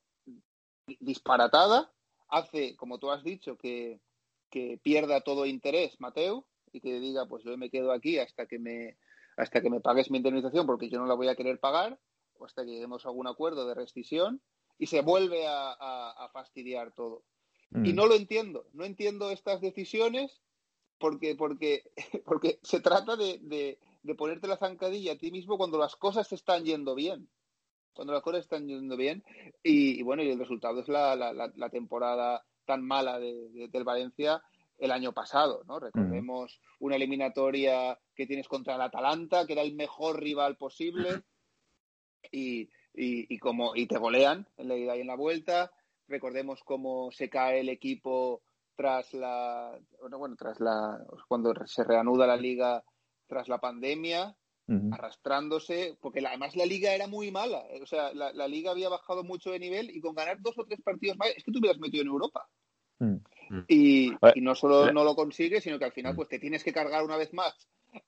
disparatada, 1.00 1.92
hace, 2.30 2.76
como 2.76 3.00
tú 3.00 3.12
has 3.12 3.24
dicho, 3.24 3.58
que, 3.58 4.00
que 4.50 4.80
pierda 4.82 5.22
todo 5.22 5.46
interés 5.46 6.00
Mateo 6.00 6.48
y 6.72 6.82
que 6.82 7.00
diga, 7.00 7.26
pues 7.28 7.44
yo 7.44 7.58
me 7.58 7.70
quedo 7.70 7.92
aquí 7.92 8.20
hasta 8.20 8.46
que 8.46 8.60
me 8.60 8.98
hasta 9.40 9.62
que 9.62 9.70
me 9.70 9.80
pagues 9.80 10.12
mi 10.12 10.18
indemnización 10.18 10.66
porque 10.66 10.90
yo 10.90 11.00
no 11.00 11.06
la 11.06 11.14
voy 11.14 11.30
a 11.30 11.36
querer 11.36 11.60
pagar 11.60 12.00
o 12.38 12.46
hasta 12.46 12.64
que 12.64 12.72
lleguemos 12.72 13.06
a 13.06 13.10
algún 13.10 13.28
acuerdo 13.28 13.68
de 13.68 13.74
rescisión 13.74 14.42
y 14.78 14.88
se 14.88 15.02
vuelve 15.02 15.46
a, 15.48 16.30
fastidiar 16.34 16.94
todo. 16.94 17.24
Mm. 17.72 17.86
Y 17.86 17.94
no 17.94 18.06
lo 18.06 18.16
entiendo, 18.16 18.68
no 18.74 18.86
entiendo 18.86 19.32
estas 19.32 19.62
decisiones 19.62 20.42
porque, 20.98 21.36
porque, 21.36 21.84
porque 22.26 22.60
se 22.64 22.80
trata 22.82 23.16
de, 23.16 23.78
ponerte 24.18 24.48
la 24.48 24.58
zancadilla 24.58 25.14
a 25.14 25.18
ti 25.18 25.32
mismo 25.32 25.58
cuando 25.58 25.78
las 25.78 25.96
cosas 25.96 26.28
se 26.28 26.36
están 26.36 26.64
yendo 26.64 26.96
bien. 26.96 27.30
Cuando 27.94 28.14
las 28.14 28.24
cosas 28.24 28.42
están 28.42 28.68
yendo 28.68 28.96
bien. 28.96 29.24
Y, 29.64 30.02
bueno, 30.04 30.24
y 30.24 30.30
el 30.30 30.40
resultado 30.40 30.80
es 30.80 30.88
la, 30.88 31.70
temporada 31.72 32.46
tan 32.66 32.84
mala 32.84 33.20
del 33.20 33.84
Valencia 33.84 34.42
el 34.78 34.92
año 34.92 35.12
pasado, 35.12 35.64
¿no? 35.68 35.80
Recordemos 35.80 36.62
una 36.80 36.96
eliminatoria 36.96 38.00
que 38.20 38.28
tienes 38.28 38.50
contra 38.50 38.76
el 38.76 38.82
Atalanta, 38.82 39.48
que 39.48 39.54
era 39.54 39.62
el 39.62 39.76
mejor 39.76 40.22
rival 40.22 40.58
posible, 40.58 41.22
y, 42.34 42.70
y, 42.94 43.40
como, 43.40 43.78
y 43.78 43.88
te 43.88 43.98
golean 43.98 44.46
en 44.58 44.68
la 44.68 44.76
ida 44.76 44.98
y 44.98 45.02
en 45.02 45.08
la 45.08 45.16
vuelta. 45.16 45.72
Recordemos 46.06 46.62
cómo 46.66 47.12
se 47.14 47.30
cae 47.30 47.62
el 47.62 47.70
equipo 47.70 48.42
tras 48.76 49.14
la, 49.14 49.80
bueno, 50.18 50.36
tras 50.36 50.60
la, 50.60 51.02
cuando 51.30 51.54
se 51.66 51.86
reanuda 51.86 52.28
la 52.28 52.36
liga 52.36 52.84
tras 53.26 53.48
la 53.48 53.60
pandemia, 53.60 54.36
arrastrándose, 54.92 55.98
porque 56.02 56.20
además 56.20 56.58
la 56.58 56.66
liga 56.66 56.94
era 56.94 57.08
muy 57.08 57.32
mala, 57.32 57.64
o 57.82 57.86
sea, 57.86 58.14
la, 58.14 58.48
liga 58.50 58.72
había 58.72 58.90
bajado 58.90 59.24
mucho 59.24 59.52
de 59.52 59.60
nivel 59.60 59.90
y 59.92 60.02
con 60.02 60.14
ganar 60.14 60.42
dos 60.42 60.58
o 60.58 60.66
tres 60.66 60.82
partidos 60.82 61.18
más, 61.18 61.30
es 61.38 61.44
que 61.46 61.54
tú 61.54 61.60
hubieras 61.60 61.80
metido 61.80 62.02
en 62.02 62.10
Europa. 62.10 62.46
Mm. 63.00 63.16
Mm. 63.50 63.66
Y, 63.70 64.12
no 64.42 64.56
solo 64.56 64.92
no 64.92 65.06
lo 65.06 65.16
consigues, 65.16 65.64
sino 65.64 65.80
que 65.80 65.86
al 65.86 65.94
final 65.94 66.14
mm. 66.14 66.16
pues 66.18 66.28
te 66.28 66.38
tienes 66.38 66.64
que 66.66 66.74
cargar 66.74 67.04
una 67.04 67.16
vez 67.16 67.34
más 67.34 67.56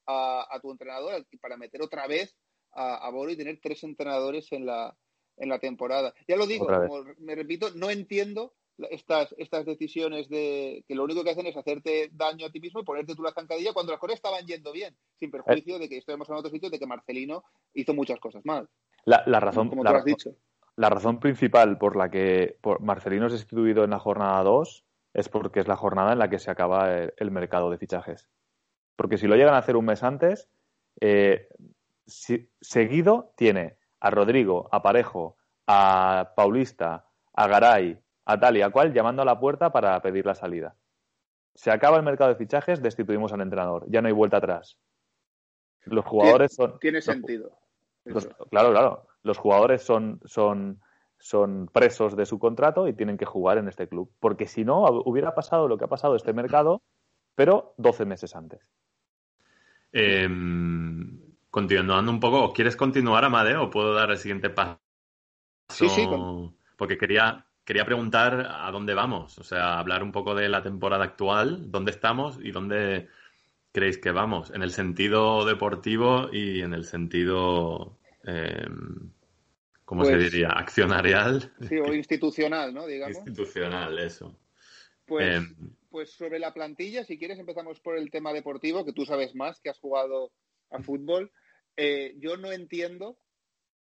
a, 0.05 0.59
tu 0.61 0.71
entrenador 0.71 1.25
para 1.41 1.57
meter 1.57 1.81
otra 1.81 2.07
vez 2.07 2.35
a, 2.71 2.95
a 2.95 3.09
Boro 3.11 3.31
y 3.31 3.37
tener 3.37 3.59
tres 3.61 3.83
entrenadores 3.83 4.51
en 4.51 4.65
la, 4.65 4.95
en 5.37 5.49
la 5.49 5.59
temporada. 5.59 6.13
Ya 6.27 6.35
lo 6.35 6.47
digo, 6.47 6.67
como 6.67 7.03
me 7.19 7.35
repito, 7.35 7.71
no 7.75 7.89
entiendo 7.89 8.53
estas, 8.89 9.33
estas 9.37 9.65
decisiones 9.65 10.29
de 10.29 10.83
que 10.87 10.95
lo 10.95 11.03
único 11.03 11.23
que 11.23 11.31
hacen 11.31 11.45
es 11.45 11.57
hacerte 11.57 12.09
daño 12.13 12.45
a 12.45 12.51
ti 12.51 12.59
mismo 12.59 12.79
y 12.79 12.83
ponerte 12.83 13.15
tú 13.15 13.23
la 13.23 13.33
zancadilla 13.33 13.73
cuando 13.73 13.91
las 13.91 13.99
cosas 13.99 14.15
estaban 14.15 14.45
yendo 14.45 14.71
bien, 14.71 14.95
sin 15.19 15.31
perjuicio 15.31 15.77
de 15.79 15.89
que 15.89 15.97
estemos 15.97 16.27
en 16.29 16.35
otro 16.35 16.49
sitio 16.49 16.69
de 16.69 16.79
que 16.79 16.87
Marcelino 16.87 17.43
hizo 17.73 17.93
muchas 17.93 18.19
cosas 18.19 18.43
mal. 18.45 18.67
La, 19.05 19.39
razón, 19.39 19.69
como 19.69 19.83
has 19.83 20.05
dicho. 20.05 20.35
La 20.75 20.89
razón 20.89 21.19
principal 21.19 21.77
por 21.77 21.95
la 21.95 22.09
que 22.09 22.57
Marcelino 22.79 23.27
es 23.27 23.33
destituido 23.33 23.83
en 23.83 23.91
la 23.91 23.99
jornada 23.99 24.43
2 24.43 24.85
es 25.13 25.29
porque 25.29 25.59
es 25.59 25.67
la 25.67 25.75
jornada 25.75 26.13
en 26.13 26.19
la 26.19 26.29
que 26.29 26.39
se 26.39 26.51
acaba 26.51 26.93
el, 26.95 27.31
mercado 27.31 27.69
de 27.69 27.77
fichajes. 27.77 28.29
Porque 29.01 29.17
si 29.17 29.25
lo 29.25 29.35
llegan 29.35 29.55
a 29.55 29.57
hacer 29.57 29.75
un 29.75 29.85
mes 29.85 30.03
antes, 30.03 30.47
eh, 30.99 31.47
seguido 32.05 33.33
tiene 33.35 33.77
a 33.99 34.11
Rodrigo, 34.11 34.69
a 34.71 34.83
Parejo, 34.83 35.37
a 35.65 36.33
Paulista, 36.35 37.07
a 37.33 37.47
Garay, 37.47 37.99
a 38.25 38.39
tal 38.39 38.57
y 38.57 38.61
a 38.61 38.69
cual 38.69 38.93
llamando 38.93 39.23
a 39.23 39.25
la 39.25 39.39
puerta 39.39 39.71
para 39.71 39.99
pedir 40.03 40.27
la 40.27 40.35
salida. 40.35 40.75
Se 41.55 41.71
acaba 41.71 41.97
el 41.97 42.03
mercado 42.03 42.29
de 42.29 42.35
fichajes, 42.35 42.79
destituimos 42.79 43.33
al 43.33 43.41
entrenador. 43.41 43.85
Ya 43.87 44.03
no 44.03 44.07
hay 44.07 44.13
vuelta 44.13 44.37
atrás. 44.37 44.77
Los 45.85 46.05
jugadores 46.05 46.53
son. 46.53 46.77
Tiene 46.77 47.01
sentido. 47.01 47.57
claro, 48.51 48.69
claro. 48.69 49.07
Los 49.23 49.39
jugadores 49.39 49.81
son, 49.81 50.21
son 50.25 50.79
son 51.17 51.71
presos 51.73 52.15
de 52.15 52.27
su 52.27 52.37
contrato 52.37 52.87
y 52.87 52.93
tienen 52.93 53.17
que 53.17 53.25
jugar 53.25 53.57
en 53.57 53.67
este 53.67 53.87
club. 53.87 54.11
Porque 54.19 54.45
si 54.45 54.63
no, 54.63 54.83
hubiera 55.05 55.33
pasado 55.33 55.67
lo 55.67 55.79
que 55.79 55.85
ha 55.85 55.89
pasado 55.89 56.15
este 56.15 56.33
mercado, 56.33 56.83
pero 57.33 57.73
12 57.77 58.05
meses 58.05 58.35
antes. 58.35 58.61
Em, 59.91 61.19
continuando 61.49 62.11
un 62.11 62.19
poco, 62.19 62.53
¿quieres 62.53 62.75
continuar, 62.75 63.25
Amadeo, 63.25 63.63
o 63.63 63.69
puedo 63.69 63.93
dar 63.93 64.11
el 64.11 64.17
siguiente 64.17 64.49
paso? 64.49 64.79
Sí, 65.69 65.89
sí. 65.89 66.07
Porque 66.77 66.97
quería, 66.97 67.45
quería 67.63 67.85
preguntar 67.85 68.47
a 68.49 68.71
dónde 68.71 68.93
vamos, 68.93 69.37
o 69.37 69.43
sea, 69.43 69.79
hablar 69.79 70.03
un 70.03 70.11
poco 70.11 70.35
de 70.35 70.49
la 70.49 70.63
temporada 70.63 71.03
actual, 71.03 71.71
dónde 71.71 71.91
estamos 71.91 72.39
y 72.41 72.51
dónde 72.51 73.09
creéis 73.71 73.97
que 73.97 74.11
vamos, 74.11 74.51
en 74.51 74.63
el 74.63 74.71
sentido 74.71 75.45
deportivo 75.45 76.29
y 76.31 76.61
en 76.61 76.73
el 76.73 76.85
sentido... 76.85 77.97
Em, 78.23 79.11
¿cómo 79.91 80.05
se 80.05 80.13
pues 80.13 80.31
diría? 80.31 80.49
Accionarial. 80.51 81.51
Sí, 81.67 81.75
o 81.77 81.93
institucional, 81.93 82.73
¿no? 82.73 82.87
Digamos. 82.87 83.17
Institucional, 83.17 83.99
eso. 83.99 84.37
Pues, 85.05 85.35
em, 85.35 85.55
pues 85.91 86.11
sobre 86.13 86.39
la 86.39 86.53
plantilla, 86.53 87.03
si 87.03 87.19
quieres 87.19 87.37
empezamos 87.37 87.79
por 87.81 87.97
el 87.97 88.09
tema 88.09 88.33
deportivo, 88.33 88.85
que 88.85 88.93
tú 88.93 89.05
sabes 89.05 89.35
más, 89.35 89.59
que 89.59 89.69
has 89.69 89.79
jugado 89.79 90.31
a 90.71 90.81
fútbol. 90.81 91.31
Eh, 91.75 92.15
yo 92.17 92.37
no 92.37 92.51
entiendo 92.51 93.17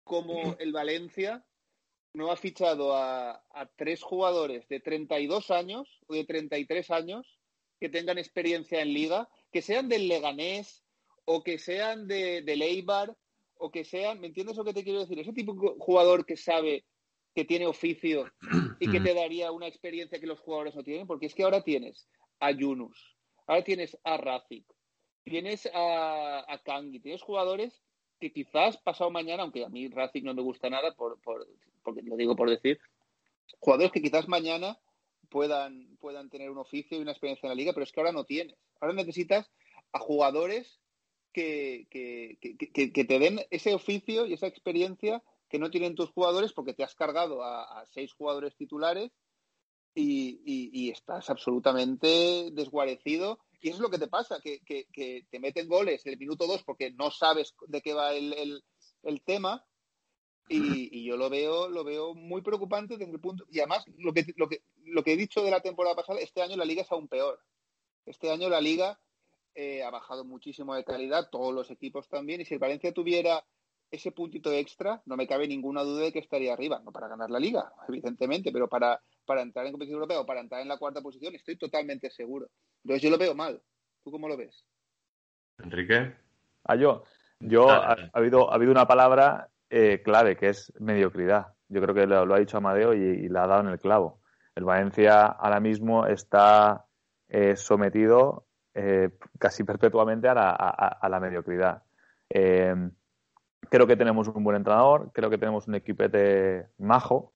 cómo 0.04 0.58
el 0.60 0.74
Valencia 0.74 1.46
no 2.14 2.32
ha 2.32 2.36
fichado 2.36 2.96
a, 2.96 3.42
tres 3.78 4.02
jugadores 4.02 4.68
de 4.68 4.80
32 4.80 5.52
años 5.52 6.02
o 6.08 6.16
de 6.16 6.26
33 6.26 6.90
años 6.90 7.40
que 7.80 7.90
tengan 7.90 8.18
experiencia 8.18 8.82
en 8.82 8.94
liga, 8.94 9.30
que 9.52 9.62
sean 9.62 9.88
del 9.88 10.08
Leganés 10.08 10.84
o 11.26 11.44
que 11.44 11.60
sean 11.60 12.08
de, 12.08 12.42
del 12.42 12.64
Eibar 12.64 13.16
o 13.56 13.70
que 13.70 13.86
sean, 13.86 14.20
¿me 14.20 14.28
entiendes 14.28 14.58
lo 14.58 14.66
que 14.66 14.74
te 14.74 14.84
quiero 14.84 15.02
decir? 15.02 15.20
Ese 15.20 15.34
tipo 15.34 15.54
de 15.54 15.76
jugador 15.78 16.26
que 16.26 16.38
sabe 16.38 16.86
que 17.36 17.46
tiene 17.46 17.68
oficio 17.68 18.32
y 18.80 18.90
que 18.92 19.00
te 19.00 19.14
daría 19.14 19.52
una 19.52 19.68
experiencia 19.68 20.20
que 20.20 20.28
los 20.28 20.40
jugadores 20.40 20.76
no 20.76 20.84
tienen, 20.84 21.08
porque 21.08 21.28
es 21.28 21.36
que 21.36 21.44
ahora 21.44 21.64
tienes 21.64 22.08
a 22.40 22.52
Yunus, 22.52 23.16
ahora 23.48 23.64
tienes 23.64 23.98
a 24.04 24.18
Rafic, 24.18 24.66
tienes 25.24 25.70
a, 25.74 26.46
a 26.52 26.58
Kangi, 26.64 27.00
tienes 27.00 27.22
jugadores 27.22 27.82
que 28.20 28.32
quizás 28.32 28.78
pasado 28.78 29.10
mañana, 29.12 29.44
aunque 29.44 29.64
a 29.64 29.70
mí 29.70 29.88
Racing 29.88 30.24
no 30.24 30.34
me 30.34 30.42
gusta 30.42 30.70
nada, 30.70 30.94
por, 30.94 31.20
por, 31.22 31.48
porque 31.84 32.02
lo 32.02 32.18
digo 32.18 32.36
por 32.36 32.50
decir, 32.50 32.80
jugadores 33.60 33.92
que 33.92 34.02
quizás 34.02 34.28
mañana 34.28 34.78
puedan, 35.30 35.98
puedan 36.00 36.30
tener 36.30 36.50
un 36.50 36.58
oficio 36.58 36.98
y 36.98 37.02
una 37.02 37.12
experiencia 37.12 37.48
en 37.48 37.52
la 37.52 37.56
liga, 37.56 37.74
pero 37.74 37.84
es 37.84 37.92
que 37.92 38.00
ahora 38.00 38.12
no 38.12 38.26
tienes. 38.26 38.58
Ahora 38.82 38.94
necesitas 38.94 39.50
a 39.94 40.00
jugadores 40.00 40.80
que, 41.34 41.88
que, 41.90 42.38
que, 42.42 43.06
te 43.06 43.20
den 43.20 43.40
ese 43.52 43.74
oficio 43.74 44.26
y 44.26 44.34
esa 44.34 44.48
experiencia 44.48 45.24
que 45.50 45.60
no 45.60 45.72
tienen 45.72 45.96
tus 45.96 46.12
jugadores 46.12 46.54
porque 46.54 46.74
te 46.74 46.84
has 46.84 46.96
cargado 46.96 47.44
a, 47.44 47.84
seis 47.92 48.14
jugadores 48.14 48.56
titulares 48.56 49.12
y, 49.96 50.42
y, 50.46 50.92
estás 50.92 51.30
absolutamente 51.30 52.52
desguarecido. 52.54 53.40
Y 53.60 53.70
eso 53.70 53.78
es 53.78 53.82
lo 53.82 53.90
que 53.90 53.98
te 53.98 54.08
pasa, 54.08 54.40
que, 54.42 54.62
te 55.30 55.40
meten 55.40 55.68
goles 55.68 56.06
en 56.06 56.14
el 56.14 56.20
minuto 56.20 56.48
dos 56.48 56.64
porque 56.64 56.92
no 56.92 57.12
sabes 57.12 57.54
de 57.68 57.82
qué 57.82 57.94
va 57.94 58.14
el, 58.14 58.64
el, 59.04 59.22
tema. 59.24 59.66
Y, 60.48 60.98
y, 60.98 61.04
yo 61.04 61.18
lo 61.18 61.30
veo, 61.30 61.68
lo 61.68 61.84
veo 61.84 62.14
muy 62.14 62.42
preocupante 62.42 62.98
desde 62.98 63.12
el 63.12 63.20
punto. 63.20 63.46
Y 63.50 63.60
además, 63.60 63.84
lo 63.98 64.14
que, 64.14 64.26
lo, 64.38 64.48
que, 64.48 64.64
lo 64.86 65.04
que 65.04 65.14
he 65.14 65.18
dicho 65.18 65.44
de 65.44 65.52
la 65.52 65.62
temporada 65.62 65.96
pasada, 65.96 66.20
este 66.20 66.42
año 66.42 66.56
la 66.56 66.66
liga 66.66 66.84
es 66.84 66.92
aún 66.92 67.08
peor. 67.08 67.40
Este 68.06 68.32
año 68.32 68.50
la 68.50 68.62
liga 68.62 69.00
eh, 69.56 69.84
ha 69.84 69.90
bajado 69.90 70.24
muchísimo 70.24 70.76
de 70.76 70.84
calidad, 70.84 71.30
todos 71.30 71.54
los 71.54 71.70
equipos 71.72 72.08
también. 72.08 72.42
Y 72.42 72.46
si 72.46 72.54
el 72.54 72.60
Valencia 72.60 72.94
tuviera 72.94 73.44
ese 73.92 74.12
puntito 74.12 74.52
extra, 74.52 75.02
no 75.06 75.18
me 75.18 75.28
cabe 75.28 75.48
ninguna 75.48 75.84
duda 75.84 76.04
de 76.04 76.12
que 76.12 76.20
estaría 76.20 76.54
arriba, 76.54 76.82
no 76.84 76.92
para 76.92 77.08
ganar 77.08 77.30
la 77.30 77.40
liga, 77.40 77.72
evidentemente, 77.88 78.52
pero 78.52 78.68
para, 78.68 79.02
para 79.26 79.42
entrar 79.42 79.66
en 79.66 79.72
competición 79.72 79.98
europea 79.98 80.20
o 80.20 80.26
para 80.26 80.42
entrar 80.42 80.62
en 80.62 80.68
la 80.68 80.78
cuarta 80.78 81.02
posición, 81.02 81.34
estoy 81.36 81.58
totalmente 81.58 82.10
seguro. 82.12 82.48
Entonces 82.84 83.02
yo 83.02 83.10
lo 83.10 83.18
veo 83.18 83.34
mal. 83.36 83.62
¿Tú 84.04 84.12
cómo 84.12 84.28
lo 84.28 84.38
ves? 84.38 84.66
Enrique. 85.58 86.16
Ah, 86.64 86.76
yo. 86.76 87.04
Yo 87.40 87.70
ha, 87.70 87.96
habido, 88.14 88.52
ha 88.52 88.56
habido 88.56 88.72
una 88.72 88.86
palabra 88.86 89.50
eh, 89.70 90.02
clave 90.04 90.36
que 90.36 90.50
es 90.50 90.74
mediocridad. 90.80 91.54
Yo 91.70 91.82
creo 91.82 91.96
que 91.96 92.06
lo, 92.06 92.34
ha 92.34 92.40
dicho 92.40 92.58
Amadeo 92.58 92.94
y, 92.94 93.26
y, 93.26 93.30
la 93.30 93.44
ha 93.44 93.48
dado 93.48 93.62
en 93.62 93.70
el 93.70 93.80
clavo. 93.80 94.22
El 94.56 94.66
Valencia 94.66 95.26
ahora 95.26 95.60
mismo 95.62 96.06
está 96.06 96.86
eh, 97.30 97.56
sometido 97.56 98.48
eh, 98.74 99.10
casi 99.38 99.64
perpetuamente 99.66 100.28
a 100.28 100.34
la, 100.34 100.50
a 100.52 101.10
la 101.10 101.20
mediocridad. 101.20 101.84
Eh, 102.30 102.76
Creo 103.70 103.86
que 103.86 103.96
tenemos 103.96 104.28
un 104.28 104.44
buen 104.44 104.58
entrenador, 104.58 105.12
creo 105.14 105.30
que 105.30 105.38
tenemos 105.38 105.68
un 105.68 105.76
equipete 105.76 106.68
majo, 106.80 107.34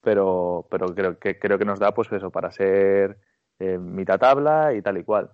pero, 0.00 0.66
pero 0.70 0.94
creo, 0.94 1.18
que, 1.18 1.38
creo 1.38 1.58
que 1.58 1.64
nos 1.64 1.78
da 1.78 1.94
pues 1.94 2.10
eso 2.12 2.30
para 2.30 2.50
ser 2.50 3.18
eh, 3.58 3.78
mitad 3.78 4.18
tabla 4.18 4.74
y 4.74 4.82
tal 4.82 4.98
y 4.98 5.04
cual. 5.04 5.30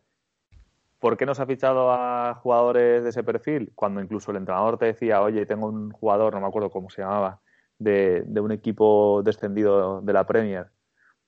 ¿Por 0.98 1.16
qué 1.16 1.26
nos 1.26 1.40
ha 1.40 1.46
fichado 1.46 1.90
a 1.90 2.34
jugadores 2.36 3.02
de 3.02 3.10
ese 3.10 3.24
perfil? 3.24 3.72
Cuando 3.74 4.00
incluso 4.00 4.30
el 4.30 4.36
entrenador 4.36 4.78
te 4.78 4.86
decía, 4.86 5.20
oye, 5.22 5.46
tengo 5.46 5.66
un 5.66 5.90
jugador, 5.90 6.34
no 6.34 6.40
me 6.40 6.46
acuerdo 6.46 6.70
cómo 6.70 6.90
se 6.90 7.02
llamaba, 7.02 7.40
de, 7.78 8.22
de 8.26 8.40
un 8.40 8.52
equipo 8.52 9.22
descendido 9.24 10.00
de 10.02 10.12
la 10.12 10.26
Premier, 10.26 10.70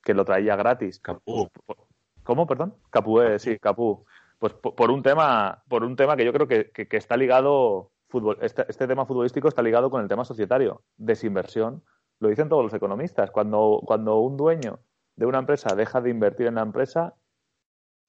que 0.03 0.13
lo 0.13 0.23
traía 0.23 0.55
gratis. 0.55 0.99
Capú. 0.99 1.49
¿Cómo, 2.23 2.47
perdón? 2.47 2.75
Capú, 2.89 3.21
eh, 3.21 3.37
sí, 3.39 3.59
Capú. 3.59 4.05
Pues 4.39 4.53
por, 4.53 4.91
un 4.91 5.03
tema, 5.03 5.63
por 5.67 5.83
un 5.83 5.95
tema 5.95 6.15
que 6.15 6.25
yo 6.25 6.31
creo 6.31 6.47
que, 6.47 6.71
que 6.71 6.97
está 6.97 7.17
ligado 7.17 7.91
este, 8.41 8.65
este, 8.67 8.87
tema 8.87 9.05
futbolístico 9.05 9.47
está 9.47 9.61
ligado 9.61 9.89
con 9.89 10.01
el 10.01 10.07
tema 10.07 10.25
societario, 10.25 10.83
desinversión. 10.97 11.83
Lo 12.19 12.29
dicen 12.29 12.49
todos 12.49 12.63
los 12.63 12.73
economistas. 12.73 13.31
Cuando, 13.31 13.81
cuando 13.85 14.19
un 14.19 14.37
dueño 14.37 14.79
de 15.15 15.25
una 15.25 15.39
empresa 15.39 15.75
deja 15.75 16.01
de 16.01 16.09
invertir 16.09 16.47
en 16.47 16.55
la 16.55 16.61
empresa, 16.61 17.15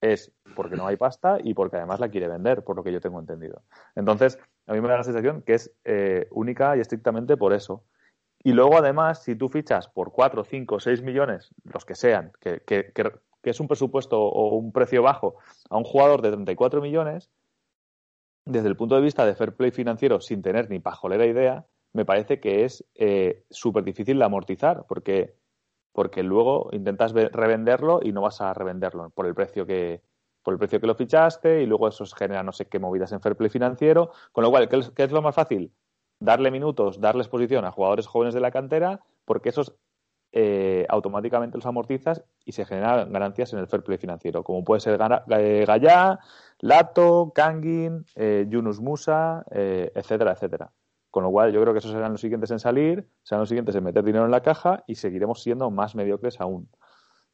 es 0.00 0.32
porque 0.54 0.76
no 0.76 0.86
hay 0.86 0.96
pasta 0.96 1.38
y 1.42 1.54
porque 1.54 1.76
además 1.76 2.00
la 2.00 2.08
quiere 2.08 2.28
vender, 2.28 2.62
por 2.64 2.76
lo 2.76 2.84
que 2.84 2.92
yo 2.92 3.00
tengo 3.00 3.18
entendido. 3.18 3.62
Entonces, 3.94 4.38
a 4.66 4.72
mí 4.72 4.80
me 4.80 4.88
da 4.88 4.98
la 4.98 5.04
sensación 5.04 5.42
que 5.42 5.54
es 5.54 5.72
eh, 5.84 6.28
única 6.30 6.76
y 6.76 6.80
estrictamente 6.80 7.36
por 7.36 7.52
eso. 7.52 7.84
Y 8.42 8.52
luego, 8.52 8.78
además, 8.78 9.22
si 9.22 9.34
tú 9.34 9.48
fichas 9.48 9.88
por 9.88 10.12
4, 10.12 10.44
5, 10.44 10.80
6 10.80 11.02
millones, 11.02 11.50
los 11.64 11.84
que 11.84 11.94
sean, 11.94 12.32
que, 12.40 12.60
que, 12.60 12.92
que 12.92 13.50
es 13.50 13.60
un 13.60 13.68
presupuesto 13.68 14.20
o 14.20 14.56
un 14.56 14.72
precio 14.72 15.02
bajo, 15.02 15.36
a 15.70 15.76
un 15.76 15.84
jugador 15.84 16.20
de 16.22 16.30
34 16.30 16.80
millones, 16.80 17.30
desde 18.46 18.68
el 18.68 18.76
punto 18.76 18.94
de 18.94 19.02
vista 19.02 19.26
de 19.26 19.34
fair 19.34 19.54
play 19.54 19.72
financiero, 19.72 20.20
sin 20.20 20.40
tener 20.40 20.70
ni 20.70 20.78
pajolera 20.78 21.26
idea, 21.26 21.66
me 21.92 22.04
parece 22.04 22.40
que 22.40 22.64
es 22.64 22.84
eh, 22.94 23.44
súper 23.50 23.84
difícil 23.84 24.18
de 24.18 24.24
amortizar, 24.24 24.86
porque, 24.88 25.34
porque 25.92 26.22
luego 26.22 26.70
intentas 26.72 27.12
revenderlo 27.12 28.00
y 28.02 28.12
no 28.12 28.22
vas 28.22 28.40
a 28.40 28.54
revenderlo 28.54 29.10
por 29.10 29.26
el 29.26 29.34
precio 29.34 29.66
que 29.66 30.00
por 30.46 30.54
el 30.54 30.58
precio 30.60 30.80
que 30.80 30.86
lo 30.86 30.94
fichaste 30.94 31.60
y 31.60 31.66
luego 31.66 31.88
eso 31.88 32.04
genera 32.06 32.44
no 32.44 32.52
sé 32.52 32.66
qué 32.66 32.78
movidas 32.78 33.10
en 33.10 33.20
fair 33.20 33.34
play 33.34 33.50
financiero, 33.50 34.12
con 34.30 34.44
lo 34.44 34.50
cual, 34.50 34.68
¿qué 34.68 35.02
es, 35.02 35.10
lo 35.10 35.20
más 35.20 35.34
fácil? 35.34 35.72
Darle 36.20 36.52
minutos, 36.52 37.00
darle 37.00 37.22
exposición 37.22 37.64
a 37.64 37.72
jugadores 37.72 38.06
jóvenes 38.06 38.32
de 38.32 38.38
la 38.38 38.52
cantera, 38.52 39.00
porque 39.24 39.48
esos 39.48 39.74
eh, 40.38 40.84
automáticamente 40.90 41.56
los 41.56 41.64
amortizas 41.64 42.22
y 42.44 42.52
se 42.52 42.66
generan 42.66 43.10
ganancias 43.10 43.54
en 43.54 43.58
el 43.58 43.68
fair 43.68 43.82
play 43.82 43.96
financiero, 43.96 44.44
como 44.44 44.62
puede 44.62 44.80
ser 44.82 45.00
eh, 45.30 45.64
Gallá, 45.66 46.20
Lato, 46.58 47.32
Kangin, 47.34 48.04
eh, 48.16 48.44
Yunus 48.46 48.78
Musa, 48.78 49.46
etcétera, 49.50 50.32
etcétera. 50.32 50.70
Con 51.10 51.22
lo 51.24 51.30
cual, 51.30 51.52
yo 51.52 51.62
creo 51.62 51.72
que 51.72 51.78
esos 51.78 51.90
serán 51.92 52.12
los 52.12 52.20
siguientes 52.20 52.50
en 52.50 52.58
salir, 52.58 53.08
serán 53.22 53.40
los 53.40 53.48
siguientes 53.48 53.74
en 53.76 53.84
meter 53.84 54.04
dinero 54.04 54.26
en 54.26 54.30
la 54.30 54.42
caja 54.42 54.84
y 54.86 54.96
seguiremos 54.96 55.42
siendo 55.42 55.70
más 55.70 55.94
mediocres 55.94 56.38
aún. 56.38 56.68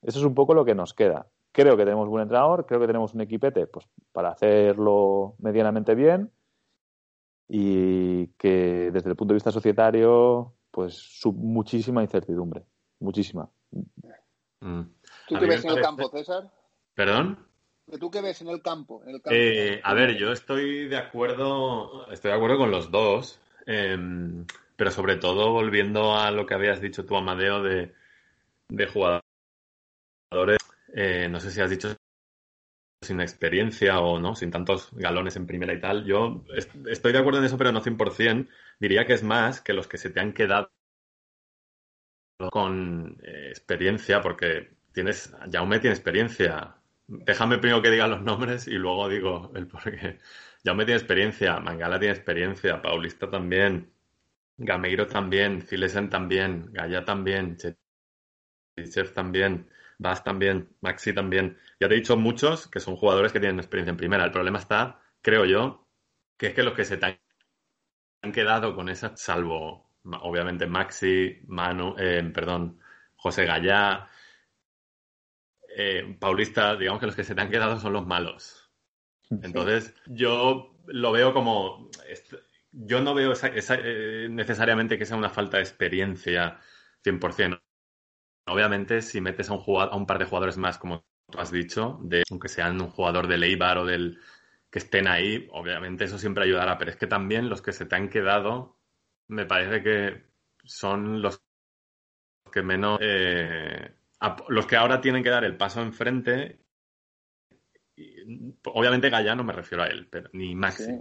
Eso 0.01 0.21
es 0.21 0.25
un 0.25 0.37
poco 0.37 0.55
lo 0.55 0.65
que 0.65 0.77
nos 0.77 0.95
queda. 0.95 1.27
Creo 1.51 1.77
que 1.77 1.85
tenemos 1.85 2.09
buen 2.09 2.23
entrenador, 2.23 2.67
creo 2.67 2.79
que 2.79 2.87
tenemos 2.87 3.15
un 3.15 3.23
equipete 3.23 3.67
pues, 3.67 3.85
para 4.13 4.31
hacerlo 4.31 5.35
medianamente 5.41 5.97
bien 5.97 6.31
y 7.49 8.29
que 8.39 8.93
desde 8.93 9.11
el 9.11 9.17
punto 9.17 9.33
de 9.33 9.39
vista 9.39 9.51
societario, 9.51 10.55
pues 10.71 11.21
muchísima 11.35 12.03
incertidumbre 12.03 12.65
muchísima. 13.03 13.49
Mm. 14.61 14.83
¿Tú 15.29 15.39
qué 15.39 15.47
ves 15.47 15.65
en 15.65 15.71
el 15.71 15.81
campo, 15.81 16.09
César? 16.11 16.51
¿Perdón? 16.95 17.47
¿Tú 17.99 18.11
qué 18.11 18.21
ves 18.21 18.41
en 18.41 18.49
el 18.49 18.63
campo? 18.63 19.03
Eh, 19.31 19.81
a 19.83 19.95
ver, 19.95 20.17
yo 20.17 20.33
estoy 20.33 20.89
de 20.89 20.97
acuerdo, 20.97 22.11
estoy 22.11 22.31
de 22.31 22.37
acuerdo 22.37 22.59
con 22.59 22.71
los 22.71 22.91
dos, 22.91 23.41
em, 23.67 24.47
pero 24.77 24.91
sobre 24.91 25.17
todo 25.17 25.53
volviendo 25.53 26.15
a 26.15 26.31
lo 26.31 26.47
que 26.47 26.55
habías 26.55 26.81
dicho 26.81 27.05
tú, 27.05 27.17
Amadeo, 27.17 27.63
de, 27.63 27.93
de 28.69 28.87
jugadores, 28.87 29.23
eh, 30.95 31.29
no 31.29 31.41
sé 31.41 31.51
si 31.51 31.61
has 31.61 31.71
dicho 31.71 31.95
sin 33.03 33.21
experiencia 33.21 33.99
o 34.01 34.21
no, 34.21 34.35
sin 34.37 34.51
tantos 34.51 34.91
galones 34.93 35.37
en 35.37 35.47
primera 35.47 35.75
y 35.75 35.81
tal. 35.81 36.05
Yo 36.05 36.45
estoy 36.87 37.13
de 37.13 37.19
acuerdo 37.19 37.41
en 37.41 37.47
eso, 37.47 37.59
pero 37.59 37.73
no 37.73 37.83
100%. 37.83 38.49
Diría 38.79 39.05
que 39.07 39.15
es 39.15 39.25
más 39.25 39.61
que 39.61 39.73
los 39.73 39.89
que 39.89 39.99
se 39.99 40.11
te 40.11 40.21
han 40.21 40.33
quedado 40.33 40.71
con 42.51 43.19
eh, 43.23 43.49
experiencia, 43.51 44.21
porque 44.21 44.71
tienes, 44.93 45.35
Jaume 45.51 45.79
tiene 45.81 45.95
experiencia. 45.95 46.77
Déjame 47.07 47.59
primero 47.59 47.83
que 47.83 47.91
diga 47.91 48.07
los 48.09 48.23
nombres 48.23 48.67
y 48.69 48.73
luego 48.73 49.09
digo 49.09 49.53
el 49.55 49.67
por 49.67 49.83
qué. 49.85 50.19
Jaume 50.65 50.85
tiene 50.85 50.99
experiencia, 51.01 51.59
Mangala 51.61 51.99
tiene 51.99 52.15
experiencia, 52.15 52.81
Paulista 52.83 53.31
también, 53.31 53.93
Gameiro 54.57 55.07
también, 55.07 55.63
Cilesen 55.63 56.11
también, 56.11 56.73
Gaya 56.73 57.05
también, 57.05 57.57
Chef 57.57 59.13
también, 59.13 59.69
Bas 59.99 60.25
también, 60.25 60.69
Maxi 60.81 61.13
también. 61.13 61.59
Ya 61.81 61.89
te 61.89 61.95
he 61.95 61.99
dicho 61.99 62.17
muchos 62.17 62.69
que 62.69 62.81
son 62.81 62.97
jugadores 62.97 63.33
que 63.33 63.41
tienen 63.41 63.59
experiencia 63.59 63.91
en 63.91 63.97
primera. 63.97 64.25
El 64.25 64.33
problema 64.33 64.59
está, 64.59 65.01
creo 65.23 65.45
yo, 65.45 65.87
que 66.37 66.49
es 66.49 66.55
que 66.55 66.63
los 66.63 66.75
que 66.75 66.85
se 66.85 66.97
te 66.97 67.21
han 68.23 68.33
quedado 68.33 68.75
con 68.75 68.89
esa, 68.89 69.17
salvo 69.17 69.92
obviamente 70.05 70.67
Maxi, 70.67 71.41
Manu, 71.47 71.95
eh, 71.99 72.23
perdón, 72.33 72.79
José 73.17 73.45
Gallá, 73.45 74.09
eh, 75.77 76.17
Paulista, 76.19 76.77
digamos 76.77 77.01
que 77.01 77.07
los 77.07 77.17
que 77.17 77.25
se 77.25 77.35
te 77.35 77.41
han 77.41 77.51
quedado 77.51 77.79
son 77.79 77.93
los 77.93 78.07
malos. 78.07 78.71
Entonces, 79.31 79.95
yo 80.07 80.77
lo 80.87 81.13
veo 81.13 81.33
como. 81.33 81.89
Yo 82.73 83.01
no 83.01 83.15
veo 83.15 83.33
eh, 83.43 84.29
necesariamente 84.31 84.99
que 84.99 85.07
sea 85.07 85.17
una 85.17 85.31
falta 85.31 85.59
de 85.59 85.63
experiencia 85.63 86.59
100%. 87.03 87.61
Obviamente, 88.47 89.03
si 89.03 89.21
metes 89.21 89.51
a 89.51 89.55
un, 89.55 89.61
jugador, 89.61 89.95
a 89.95 89.97
un 89.97 90.07
par 90.07 90.19
de 90.19 90.25
jugadores 90.25 90.59
más, 90.59 90.79
como 90.79 91.05
tú 91.31 91.39
has 91.39 91.51
dicho, 91.51 91.99
de, 92.03 92.25
aunque 92.31 92.49
sean 92.49 92.81
un 92.81 92.89
jugador 92.89 93.27
de 93.27 93.39
Leibar 93.39 93.79
o 93.79 93.87
del 93.87 94.19
que 94.71 94.79
estén 94.79 95.07
ahí, 95.07 95.49
obviamente 95.53 96.05
eso 96.05 96.19
siempre 96.19 96.45
ayudará. 96.45 96.79
Pero 96.79 96.91
es 96.91 96.97
que 96.97 97.07
también 97.07 97.49
los 97.49 97.63
que 97.63 97.73
se 97.73 97.87
te 97.87 97.95
han 97.95 98.09
quedado 98.09 98.79
me 99.33 99.47
parece 99.47 99.83
que 99.83 100.23
son 100.65 101.23
los 101.23 101.43
que 102.53 102.63
menos. 102.63 102.99
Eh, 103.01 103.95
los 104.49 104.67
que 104.67 104.77
ahora 104.77 105.01
tienen 105.01 105.23
que 105.23 105.31
dar 105.31 105.45
el 105.45 105.57
paso 105.57 105.81
enfrente. 105.81 106.61
Obviamente 108.65 109.11
Gaya 109.11 109.35
no 109.35 109.45
me 109.45 109.53
refiero 109.53 109.83
a 109.83 109.89
él, 109.89 110.07
pero, 110.11 110.29
ni 110.35 110.55
Maxi. 110.55 111.01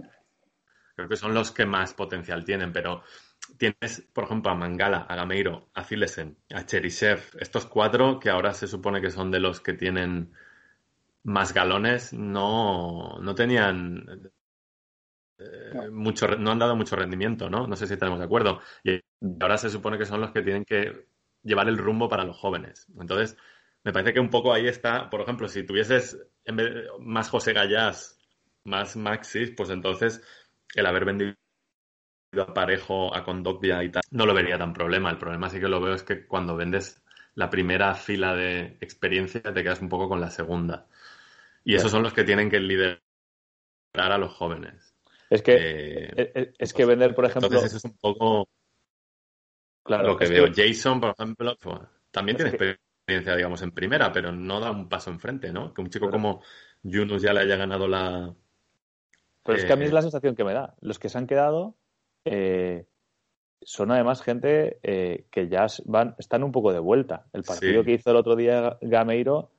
Creo 0.94 1.08
que 1.08 1.16
son 1.16 1.32
los 1.32 1.52
que 1.52 1.64
más 1.64 1.94
potencial 1.94 2.44
tienen, 2.44 2.72
pero 2.72 3.02
tienes, 3.56 4.06
por 4.12 4.24
ejemplo, 4.24 4.50
a 4.50 4.54
Mangala, 4.54 5.06
a 5.08 5.14
Gameiro, 5.14 5.70
a 5.74 5.84
Zilesen, 5.84 6.36
a 6.54 6.66
Cherisev, 6.66 7.22
estos 7.38 7.66
cuatro 7.66 8.18
que 8.18 8.30
ahora 8.30 8.52
se 8.52 8.66
supone 8.66 9.00
que 9.00 9.10
son 9.10 9.30
de 9.30 9.40
los 9.40 9.60
que 9.60 9.72
tienen 9.72 10.32
más 11.24 11.54
galones, 11.54 12.12
no, 12.12 13.18
no 13.20 13.34
tenían 13.34 14.32
eh, 15.42 15.90
mucho, 15.90 16.26
no 16.28 16.52
han 16.52 16.58
dado 16.58 16.76
mucho 16.76 16.96
rendimiento, 16.96 17.50
¿no? 17.50 17.66
No 17.66 17.76
sé 17.76 17.86
si 17.86 17.94
estamos 17.94 18.18
de 18.18 18.24
acuerdo. 18.24 18.60
Y 18.84 19.00
ahora 19.40 19.58
se 19.58 19.70
supone 19.70 19.98
que 19.98 20.06
son 20.06 20.20
los 20.20 20.32
que 20.32 20.42
tienen 20.42 20.64
que 20.64 21.06
llevar 21.42 21.68
el 21.68 21.78
rumbo 21.78 22.08
para 22.08 22.24
los 22.24 22.36
jóvenes. 22.36 22.86
Entonces, 22.98 23.36
me 23.84 23.92
parece 23.92 24.12
que 24.12 24.20
un 24.20 24.30
poco 24.30 24.52
ahí 24.52 24.66
está, 24.66 25.10
por 25.10 25.20
ejemplo, 25.20 25.48
si 25.48 25.64
tuvieses 25.64 26.18
en 26.44 26.56
vez 26.56 26.86
más 27.00 27.28
José 27.28 27.52
Gallás, 27.52 28.18
más 28.64 28.96
Maxis, 28.96 29.52
pues 29.56 29.70
entonces 29.70 30.22
el 30.74 30.86
haber 30.86 31.04
vendido 31.04 31.34
a 32.38 32.54
Parejo, 32.54 33.14
a 33.14 33.24
Condogbia 33.24 33.82
y 33.82 33.90
tal, 33.90 34.02
no 34.10 34.24
lo 34.24 34.34
vería 34.34 34.58
tan 34.58 34.72
problema. 34.72 35.10
El 35.10 35.18
problema 35.18 35.48
sí 35.48 35.60
que 35.60 35.68
lo 35.68 35.80
veo 35.80 35.94
es 35.94 36.02
que 36.02 36.26
cuando 36.26 36.56
vendes 36.56 37.02
la 37.34 37.50
primera 37.50 37.94
fila 37.94 38.34
de 38.34 38.76
experiencia 38.80 39.42
te 39.42 39.62
quedas 39.62 39.80
un 39.80 39.88
poco 39.88 40.08
con 40.08 40.20
la 40.20 40.30
segunda. 40.30 40.86
Y 41.64 41.74
esos 41.74 41.90
son 41.90 42.02
los 42.02 42.12
que 42.12 42.24
tienen 42.24 42.50
que 42.50 42.60
liderar 42.60 43.00
a 43.94 44.18
los 44.18 44.32
jóvenes. 44.32 44.91
Es 45.32 45.40
que, 45.40 45.54
eh, 45.54 46.12
eh, 46.14 46.32
eh, 46.34 46.52
es, 46.58 46.74
que 46.74 46.84
vender, 46.84 47.14
por 47.14 47.24
ejemplo. 47.24 47.46
Entonces, 47.46 47.70
eso 47.70 47.78
es 47.78 47.84
un 47.86 47.96
poco. 47.96 48.50
Claro, 49.82 50.08
lo 50.08 50.16
que 50.18 50.28
veo. 50.28 50.48
Jason, 50.54 51.00
por 51.00 51.14
ejemplo, 51.18 51.56
pues, 51.58 51.78
también 52.10 52.36
tiene 52.36 52.50
experiencia, 52.50 53.34
digamos, 53.34 53.62
en 53.62 53.70
primera, 53.70 54.12
pero 54.12 54.30
no 54.30 54.60
da 54.60 54.70
un 54.70 54.90
paso 54.90 55.10
enfrente, 55.10 55.50
¿no? 55.50 55.72
Que 55.72 55.80
un 55.80 55.88
chico 55.88 56.10
como 56.10 56.42
Yunus 56.82 57.22
ya 57.22 57.32
le 57.32 57.40
haya 57.40 57.56
ganado 57.56 57.88
la. 57.88 58.34
Pero 59.42 59.58
es 59.58 59.64
que 59.64 59.72
a 59.72 59.76
mí 59.76 59.86
es 59.86 59.92
la 59.94 60.02
sensación 60.02 60.36
que 60.36 60.44
me 60.44 60.52
da. 60.52 60.74
Los 60.82 60.98
que 60.98 61.08
se 61.08 61.16
han 61.16 61.26
quedado 61.26 61.76
son 63.62 63.90
además 63.90 64.20
gente 64.20 64.80
que 64.82 65.48
ya 65.48 65.66
van, 65.86 66.14
están 66.18 66.42
un 66.42 66.52
poco 66.52 66.74
de 66.74 66.78
vuelta. 66.78 67.24
El 67.32 67.42
partido 67.42 67.82
que 67.84 67.92
hizo 67.92 68.10
el 68.10 68.16
otro 68.16 68.36
día 68.36 68.76
Gameiro 68.82 69.50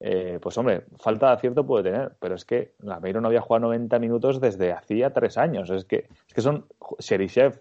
eh, 0.00 0.38
pues 0.40 0.56
hombre, 0.58 0.84
falta 0.98 1.28
de 1.28 1.32
acierto 1.32 1.66
puede 1.66 1.90
tener, 1.90 2.16
pero 2.20 2.34
es 2.34 2.44
que 2.44 2.74
Gameiro 2.78 3.20
no 3.20 3.28
había 3.28 3.40
jugado 3.40 3.66
90 3.66 3.98
minutos 3.98 4.40
desde 4.40 4.72
hacía 4.72 5.12
tres 5.12 5.38
años. 5.38 5.70
Es 5.70 5.84
que, 5.84 6.08
es 6.26 6.34
que 6.34 6.40
son 6.40 6.66
Sherishev, 6.98 7.60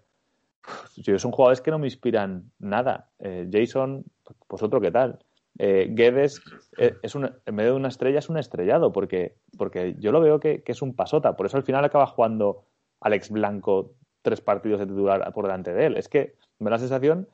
son 1.17 1.31
jugadores 1.31 1.61
que 1.61 1.71
no 1.71 1.79
me 1.79 1.87
inspiran 1.87 2.51
nada. 2.59 3.09
Eh, 3.19 3.47
Jason, 3.51 4.03
pues 4.47 4.61
otro 4.63 4.81
que 4.81 4.91
tal. 4.91 5.19
Eh, 5.59 5.87
Guedes 5.89 6.41
eh, 6.77 6.95
es 7.01 7.15
un, 7.15 7.31
en 7.45 7.55
medio 7.55 7.71
de 7.71 7.77
una 7.77 7.87
estrella 7.87 8.19
es 8.19 8.29
un 8.29 8.37
estrellado, 8.37 8.91
porque, 8.91 9.35
porque 9.57 9.95
yo 9.97 10.11
lo 10.11 10.21
veo 10.21 10.39
que, 10.39 10.61
que, 10.61 10.71
es 10.71 10.81
un 10.81 10.95
pasota. 10.95 11.35
Por 11.35 11.47
eso 11.47 11.57
al 11.57 11.63
final 11.63 11.83
acaba 11.83 12.05
jugando 12.05 12.65
Alex 13.01 13.31
Blanco 13.31 13.93
tres 14.21 14.41
partidos 14.41 14.79
de 14.79 14.85
titular 14.85 15.33
por 15.33 15.45
delante 15.45 15.73
de 15.73 15.85
él. 15.87 15.97
Es 15.97 16.09
que 16.09 16.35
me 16.59 16.65
da 16.65 16.75
la 16.75 16.79
sensación 16.79 17.27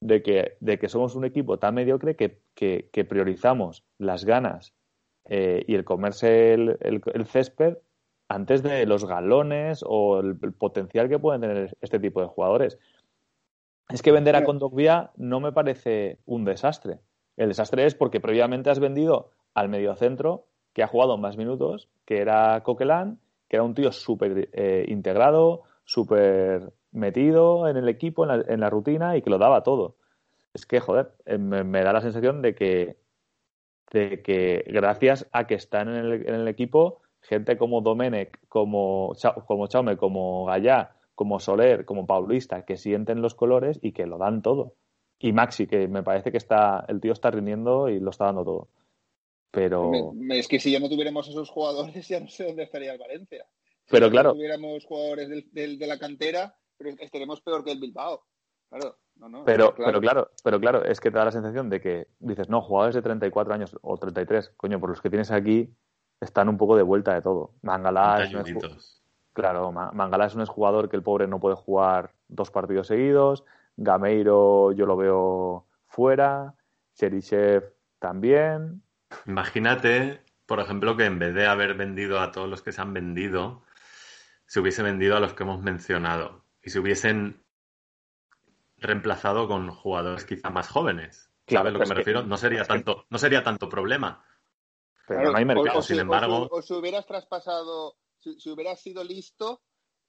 de 0.00 0.22
que, 0.22 0.56
de 0.60 0.78
que 0.78 0.88
somos 0.88 1.14
un 1.14 1.24
equipo 1.24 1.58
tan 1.58 1.74
mediocre 1.74 2.16
que, 2.16 2.40
que, 2.54 3.04
priorizamos 3.04 3.84
las 4.00 4.24
ganas 4.24 4.74
eh, 5.26 5.64
y 5.66 5.74
el 5.74 5.84
comerse 5.84 6.54
el, 6.54 6.78
el, 6.80 7.26
césped 7.26 7.76
antes 8.28 8.62
de 8.62 8.86
los 8.86 9.04
galones 9.04 9.84
o 9.86 10.20
el, 10.20 10.36
potencial 10.36 11.08
que 11.08 11.18
pueden 11.18 11.40
tener 11.40 11.76
este 11.80 11.98
tipo 11.98 12.20
de 12.20 12.28
jugadores. 12.28 12.78
Es 13.88 14.02
que 14.02 14.12
vender 14.12 14.36
a 14.36 14.44
Condogbia 14.44 15.10
no 15.16 15.40
me 15.40 15.52
parece 15.52 16.18
un 16.24 16.44
desastre. 16.44 17.00
El 17.36 17.48
desastre 17.48 17.86
es 17.86 17.94
porque 17.94 18.20
previamente 18.20 18.70
has 18.70 18.78
vendido 18.78 19.30
al 19.54 19.68
mediocentro 19.68 20.46
que 20.72 20.82
ha 20.82 20.86
jugado 20.86 21.18
más 21.18 21.36
minutos, 21.36 21.88
que 22.04 22.18
era 22.18 22.62
Coquelin, 22.62 23.18
que 23.48 23.56
era 23.56 23.64
un 23.64 23.74
tío 23.74 23.90
súper 23.90 24.48
eh, 24.52 24.84
integrado, 24.88 25.62
súper 25.84 26.72
metido 26.92 27.68
en 27.68 27.76
el 27.76 27.88
equipo, 27.88 28.24
en 28.24 28.60
la, 28.60 28.70
rutina 28.70 29.16
y 29.16 29.22
que 29.22 29.30
lo 29.30 29.38
daba 29.38 29.62
todo. 29.62 29.96
Es 30.54 30.66
que, 30.66 30.80
joder, 30.80 31.12
eh, 31.26 31.38
me, 31.38 31.82
da 31.82 31.92
la 31.92 32.00
sensación 32.00 32.42
de 32.42 32.54
que, 32.54 32.96
de 33.90 34.22
que 34.22 34.64
gracias 34.66 35.28
a 35.32 35.46
que 35.46 35.54
están 35.54 35.88
en 35.88 35.96
el, 35.96 36.12
en 36.28 36.34
el 36.34 36.48
equipo 36.48 37.02
gente 37.22 37.56
como 37.56 37.80
Domenech, 37.80 38.38
como, 38.48 39.14
como 39.46 39.66
Chaume, 39.66 39.96
como 39.96 40.46
Gallá, 40.46 40.96
como 41.14 41.38
Soler, 41.38 41.84
como 41.84 42.06
Paulista, 42.06 42.64
que 42.64 42.76
sienten 42.76 43.22
los 43.22 43.34
colores 43.34 43.78
y 43.82 43.92
que 43.92 44.06
lo 44.06 44.18
dan 44.18 44.42
todo. 44.42 44.74
Y 45.18 45.32
Maxi, 45.32 45.66
que 45.66 45.86
me 45.86 46.02
parece 46.02 46.32
que 46.32 46.38
está, 46.38 46.84
el 46.88 47.00
tío 47.00 47.12
está 47.12 47.30
rindiendo 47.30 47.88
y 47.88 48.00
lo 48.00 48.10
está 48.10 48.26
dando 48.26 48.44
todo. 48.44 48.68
Pero. 49.50 50.12
es 50.30 50.48
que 50.48 50.60
si 50.60 50.70
ya 50.70 50.80
no 50.80 50.88
tuviéramos 50.88 51.28
esos 51.28 51.50
jugadores, 51.50 52.08
ya 52.08 52.20
no 52.20 52.28
sé 52.28 52.44
dónde 52.44 52.62
estaría 52.62 52.92
el 52.92 52.98
Valencia. 52.98 53.46
Pero 53.88 54.08
claro. 54.10 54.30
Si 54.30 54.36
tuviéramos 54.36 54.84
jugadores 54.84 55.28
de 55.52 55.86
la 55.86 55.98
cantera, 55.98 56.56
pero 56.76 56.90
estaremos 57.00 57.40
peor 57.40 57.64
que 57.64 57.72
el 57.72 57.80
Bilbao. 57.80 58.24
Claro, 58.70 58.98
no, 59.20 59.28
no, 59.28 59.44
pero, 59.44 59.74
claro. 59.74 59.86
pero 59.86 60.00
claro, 60.00 60.30
pero 60.42 60.60
claro, 60.60 60.84
es 60.84 60.98
que 60.98 61.10
te 61.10 61.18
da 61.18 61.26
la 61.26 61.30
sensación 61.30 61.68
de 61.68 61.80
que 61.80 62.08
dices, 62.18 62.48
no, 62.48 62.62
jugadores 62.62 62.94
de 62.94 63.02
34 63.02 63.52
años 63.52 63.76
o 63.82 63.98
33, 63.98 64.54
coño, 64.56 64.80
por 64.80 64.88
los 64.88 65.02
que 65.02 65.10
tienes 65.10 65.30
aquí 65.30 65.74
están 66.20 66.48
un 66.48 66.56
poco 66.56 66.76
de 66.76 66.82
vuelta 66.82 67.14
de 67.14 67.22
todo. 67.22 67.52
Mangalá 67.62 68.22
es, 68.24 68.34
un 68.34 68.44
claro, 69.32 69.72
Mangalá 69.72 70.26
es 70.26 70.34
un 70.34 70.46
jugador 70.46 70.88
que 70.88 70.96
el 70.96 71.02
pobre 71.02 71.26
no 71.26 71.38
puede 71.38 71.56
jugar 71.56 72.12
dos 72.28 72.50
partidos 72.50 72.86
seguidos, 72.86 73.44
Gameiro 73.76 74.72
yo 74.72 74.86
lo 74.86 74.96
veo 74.96 75.66
fuera, 75.86 76.54
Cheryshev 76.94 77.74
también. 77.98 78.82
Imagínate, 79.26 80.22
por 80.46 80.60
ejemplo, 80.60 80.96
que 80.96 81.04
en 81.04 81.18
vez 81.18 81.34
de 81.34 81.46
haber 81.46 81.74
vendido 81.74 82.20
a 82.20 82.32
todos 82.32 82.48
los 82.48 82.62
que 82.62 82.72
se 82.72 82.80
han 82.80 82.94
vendido, 82.94 83.62
se 84.46 84.60
hubiese 84.60 84.82
vendido 84.82 85.16
a 85.16 85.20
los 85.20 85.34
que 85.34 85.42
hemos 85.42 85.62
mencionado 85.62 86.44
y 86.62 86.70
se 86.70 86.80
hubiesen 86.80 87.42
reemplazado 88.80 89.46
con 89.48 89.70
jugadores 89.70 90.24
quizá 90.24 90.50
más 90.50 90.68
jóvenes. 90.68 91.30
Claro, 91.44 91.68
¿Sabes 91.68 91.74
a 91.74 91.78
lo 91.78 91.84
que 91.84 91.88
me 91.88 91.94
refiero? 91.94 92.22
No 92.22 92.36
sería 92.36 92.64
tanto, 92.64 93.06
no 93.10 93.18
sería 93.18 93.42
tanto 93.42 93.68
problema. 93.68 94.24
Pero 95.06 95.32
no 95.32 95.38
hay 95.38 95.44
mercado. 95.44 95.78
O, 95.78 95.82
sin 95.82 95.98
embargo. 95.98 96.48
O, 96.50 96.62
si 96.62 96.72
hubieras 96.74 97.06
traspasado, 97.06 97.96
si, 98.18 98.50
hubieras 98.50 98.80
sido 98.80 99.02
listo 99.02 99.62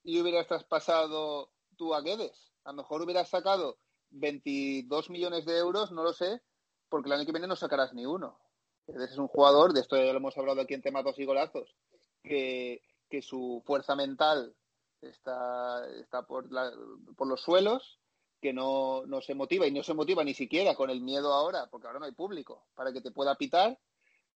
y 0.04 0.20
hubieras 0.20 0.48
traspasado 0.48 1.52
tú 1.76 1.94
a 1.96 2.02
Guedes, 2.02 2.54
a 2.64 2.72
lo 2.72 2.78
mejor 2.78 3.02
hubieras 3.02 3.30
sacado 3.30 3.80
22 4.12 5.10
millones 5.10 5.46
de 5.46 5.58
euros, 5.58 5.92
no 5.92 6.04
lo 6.04 6.14
sé, 6.14 6.42
porque 6.90 7.10
el 7.10 7.14
año 7.14 7.26
que 7.26 7.32
viene 7.32 7.48
no 7.48 7.56
sacarás 7.56 7.94
ni 7.94 8.06
uno. 8.06 8.40
Guedes 8.86 9.12
es 9.12 9.18
un 9.18 9.28
jugador, 9.28 9.74
de 9.74 9.82
esto 9.82 9.98
ya 9.98 10.12
lo 10.12 10.18
hemos 10.18 10.38
hablado 10.38 10.62
aquí 10.62 10.74
en 10.74 10.82
temas 10.82 11.04
dos 11.04 11.18
y 11.18 11.26
golazos, 11.26 11.76
que, 12.24 12.82
que 13.10 13.22
su 13.22 13.64
fuerza 13.66 13.96
mental 13.96 14.56
está, 15.02 15.88
está 16.00 16.28
por, 16.28 16.48
por 17.16 17.28
los 17.28 17.42
suelos, 17.42 18.01
que 18.42 18.54
no, 18.54 19.06
no, 19.06 19.22
se 19.22 19.36
motiva 19.36 19.68
y 19.68 19.72
no 19.72 19.84
se 19.84 19.94
motiva 19.94 20.24
ni 20.24 20.34
siquiera 20.34 20.76
con 20.76 20.90
el 20.90 21.02
miedo 21.02 21.32
ahora, 21.32 21.68
porque 21.70 21.88
ahora 21.88 22.00
no 22.00 22.06
hay 22.06 22.12
público 22.12 22.66
para 22.76 22.92
que 22.92 23.02
te 23.02 23.12
pueda 23.12 23.36
pitar. 23.36 23.78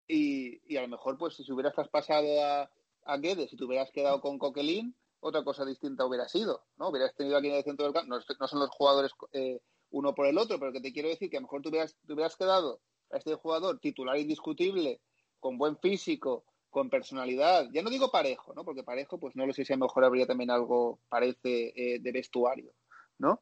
Y, 0.07 0.61
y 0.73 0.77
a 0.77 0.83
lo 0.83 0.89
mejor, 0.89 1.17
pues 1.17 1.35
si 1.35 1.51
hubieras 1.51 1.75
traspasado 1.75 2.45
a, 2.45 2.71
a 3.05 3.17
Guedes 3.17 3.53
y 3.53 3.57
te 3.57 3.65
hubieras 3.65 3.91
quedado 3.91 4.21
con 4.21 4.39
Coquelin, 4.39 4.95
otra 5.21 5.43
cosa 5.43 5.65
distinta 5.65 6.05
hubiera 6.05 6.29
sido, 6.29 6.65
¿no? 6.77 6.91
Hubieras 6.91 7.15
tenido 7.15 7.39
aquí 7.39 7.49
en 7.49 7.55
el 7.55 7.65
centro 7.65 7.87
del 7.87 7.95
campo, 7.95 8.15
no, 8.15 8.49
son 8.49 8.61
los 8.61 8.71
jugadores 8.71 9.13
eh, 9.33 9.61
uno 9.91 10.15
por 10.15 10.27
el 10.27 10.37
otro, 10.37 10.59
pero 10.59 10.73
que 10.73 10.83
te 10.83 10.93
quiero 10.93 11.09
decir 11.09 11.31
que 11.31 11.39
a 11.39 11.41
lo 11.41 11.47
mejor 11.47 11.63
te 11.63 11.71
hubieras, 11.71 11.97
te 12.07 12.13
hubieras 12.13 12.37
quedado 12.37 12.81
a 13.11 13.17
este 13.17 13.35
jugador 13.35 13.79
titular 13.79 14.19
indiscutible, 14.19 15.01
con 15.41 15.57
buen 15.57 15.79
físico, 15.79 16.45
con 16.69 16.91
personalidad. 16.91 17.69
Ya 17.73 17.83
no 17.83 17.89
digo 17.89 18.11
parejo, 18.11 18.53
¿no? 18.55 18.65
Porque 18.65 18.83
parejo, 18.83 19.19
pues 19.19 19.35
no 19.37 19.47
lo 19.47 19.55
sé 19.55 19.65
si 19.65 19.73
a 19.73 19.77
lo 19.77 19.87
mejor 19.87 20.05
habría 20.05 20.27
también 20.27 20.51
algo, 20.51 20.99
parece, 21.09 21.73
eh, 21.75 22.01
de 22.01 22.13
vestuario, 22.13 22.75
¿no? 23.19 23.41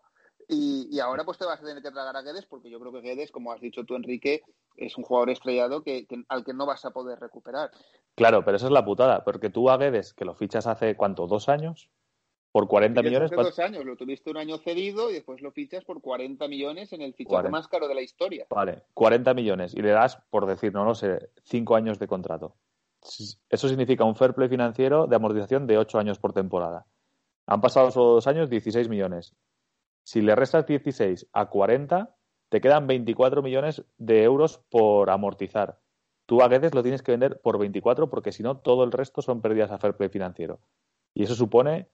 Y, 0.49 0.99
ahora 1.01 1.25
pues 1.25 1.39
te 1.39 1.45
vas 1.45 1.61
a 1.61 1.65
tener 1.65 1.83
que 1.83 1.91
tragar 1.91 2.17
a 2.17 2.23
Guedes 2.23 2.47
porque 2.47 2.71
yo 2.71 2.79
creo 2.81 2.93
que 2.93 3.01
Guedes, 3.01 3.31
como 3.31 3.53
has 3.53 3.61
dicho 3.61 3.85
tú, 3.85 3.95
Enrique, 3.95 4.43
es 4.77 4.97
un 4.97 5.05
jugador 5.05 5.31
estrellado 5.31 5.83
que, 5.83 6.07
al 6.29 6.45
que 6.45 6.53
no 6.53 6.67
vas 6.67 6.85
a 6.85 6.91
poder 6.91 7.19
recuperar. 7.21 7.71
Claro, 8.15 8.45
pero 8.45 8.57
esa 8.57 8.67
es 8.67 8.73
la 8.73 8.85
putada, 8.85 9.25
porque 9.25 9.51
tú 9.51 9.71
a 9.71 9.77
Guedes, 9.77 10.13
que 10.13 10.25
lo 10.25 10.35
fichas 10.35 10.67
hace, 10.67 10.97
¿cuánto? 10.97 11.27
¿Dos 11.27 11.49
años? 11.49 11.89
¿Por 12.53 12.69
40 12.69 13.03
millones? 13.03 13.33
Hace 13.33 13.43
dos 13.43 13.59
años, 13.59 13.85
lo 13.85 13.97
tuviste 13.97 14.31
un 14.31 14.37
año 14.37 14.59
cedido 14.59 15.11
y 15.11 15.15
después 15.15 15.41
lo 15.41 15.53
fichas 15.53 15.85
por 15.85 16.03
40 16.03 16.47
millones 16.49 16.93
en 16.93 17.01
el 17.01 17.15
fichaje 17.15 17.49
más 17.49 17.67
caro 17.67 17.89
de 17.89 17.95
la 17.95 18.03
historia. 18.03 18.47
Vale, 18.51 18.83
40 18.93 19.33
millones 19.33 19.75
y 19.75 19.81
le 19.81 19.91
das, 19.91 20.19
por 20.29 20.45
decir, 20.45 20.73
no 20.75 20.85
lo 20.85 20.95
sé, 20.95 21.31
cinco 21.45 21.77
años 21.77 21.99
de 21.99 22.07
contrato. 22.07 22.55
Eso 23.49 23.69
significa 23.69 24.05
un 24.05 24.15
fair 24.15 24.35
play 24.35 24.49
financiero 24.49 25.07
de 25.07 25.17
amortización 25.17 25.67
de 25.67 25.79
8 25.79 25.99
años 25.99 26.19
por 26.19 26.35
temporada. 26.35 26.87
Han 27.47 27.61
pasado 27.61 27.91
solo 27.91 28.13
dos 28.13 28.27
años, 28.27 28.51
16 28.51 28.89
millones. 28.89 29.35
Si 30.05 30.21
le 30.21 30.35
restas 30.35 30.67
16 30.67 31.29
a 31.33 31.49
40, 31.49 32.17
te 32.49 32.61
quedan 32.61 32.87
24 32.87 33.43
millones 33.43 33.85
de 33.99 34.23
euros 34.23 34.59
por 34.69 35.11
amortizar. 35.11 35.79
Tú 36.27 36.43
a 36.43 36.49
Guedes 36.49 36.75
lo 36.75 36.83
tienes 36.83 37.03
que 37.03 37.13
vender 37.13 37.41
por 37.41 37.59
24 37.59 38.11
porque 38.11 38.33
si 38.33 38.43
no, 38.43 38.59
todo 38.59 38.85
el 38.85 38.93
resto 38.93 39.23
son 39.23 39.41
pérdidas 39.41 39.71
a 39.71 39.79
fair 39.79 39.97
play 39.97 40.09
financiero. 40.09 40.61
Y 41.15 41.25
eso 41.25 41.35
supone, 41.35 41.89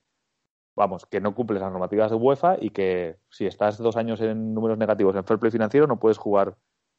vamos, 0.76 1.06
que 1.06 1.20
no 1.20 1.34
cumples 1.34 1.60
las 1.60 1.70
normativas 1.70 2.10
de 2.10 2.16
UEFA 2.16 2.56
y 2.60 2.70
que 2.70 3.18
si 3.30 3.46
estás 3.46 3.78
dos 3.78 3.96
años 3.96 4.20
en 4.20 4.54
números 4.54 4.78
negativos 4.78 5.16
en 5.16 5.24
fair 5.24 5.38
play 5.38 5.50
financiero 5.50 5.86
no 5.86 5.98
puedes 5.98 6.18
jugar 6.18 6.56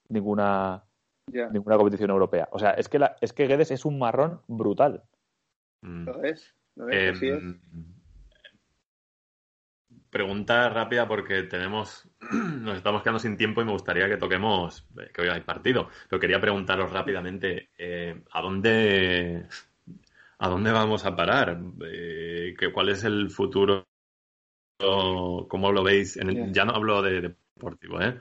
ninguna 0.10 0.86
ninguna 1.52 1.78
competición 1.78 2.10
europea. 2.10 2.50
O 2.52 2.60
sea, 2.60 2.72
es 2.72 2.90
que, 2.90 3.00
la, 3.00 3.16
es 3.22 3.34
que 3.34 3.48
Guedes 3.48 3.72
es 3.72 3.86
un 3.86 4.00
marrón 4.00 4.42
brutal. 4.48 5.04
Mm. 5.82 6.06
Lo 6.06 6.24
es, 6.24 6.56
lo 6.76 6.90
es, 6.90 7.22
em, 7.22 7.60
Pregunta 10.10 10.70
rápida 10.70 11.08
porque 11.08 11.44
tenemos, 11.44 12.10
nos 12.32 12.78
estamos 12.78 13.04
quedando 13.04 13.20
sin 13.20 13.38
tiempo 13.38 13.62
y 13.62 13.66
me 13.66 13.72
gustaría 13.72 14.10
que 14.10 14.18
toquemos, 14.18 14.88
eh, 15.00 15.12
que 15.14 15.22
hoy 15.22 15.30
hay 15.30 15.42
partido. 15.42 15.90
Pero 16.10 16.20
quería 16.20 16.42
preguntaros 16.42 16.92
rápidamente, 16.92 17.70
eh, 17.78 18.24
¿a 18.32 18.42
dónde, 18.42 19.46
¿a 20.40 20.50
dónde 20.50 20.72
vamos 20.72 21.06
a 21.06 21.16
parar? 21.16 21.60
Eh, 21.86 22.56
¿Cuál 22.74 22.90
es 22.90 23.04
el 23.04 23.30
futuro? 23.30 23.88
¿Cómo 24.80 25.72
lo 25.72 25.84
veis? 25.84 26.18
Ya 26.52 26.66
no 26.66 26.74
hablo 26.74 27.02
de 27.02 27.22
deportivo, 27.22 28.02
¿eh? 28.02 28.18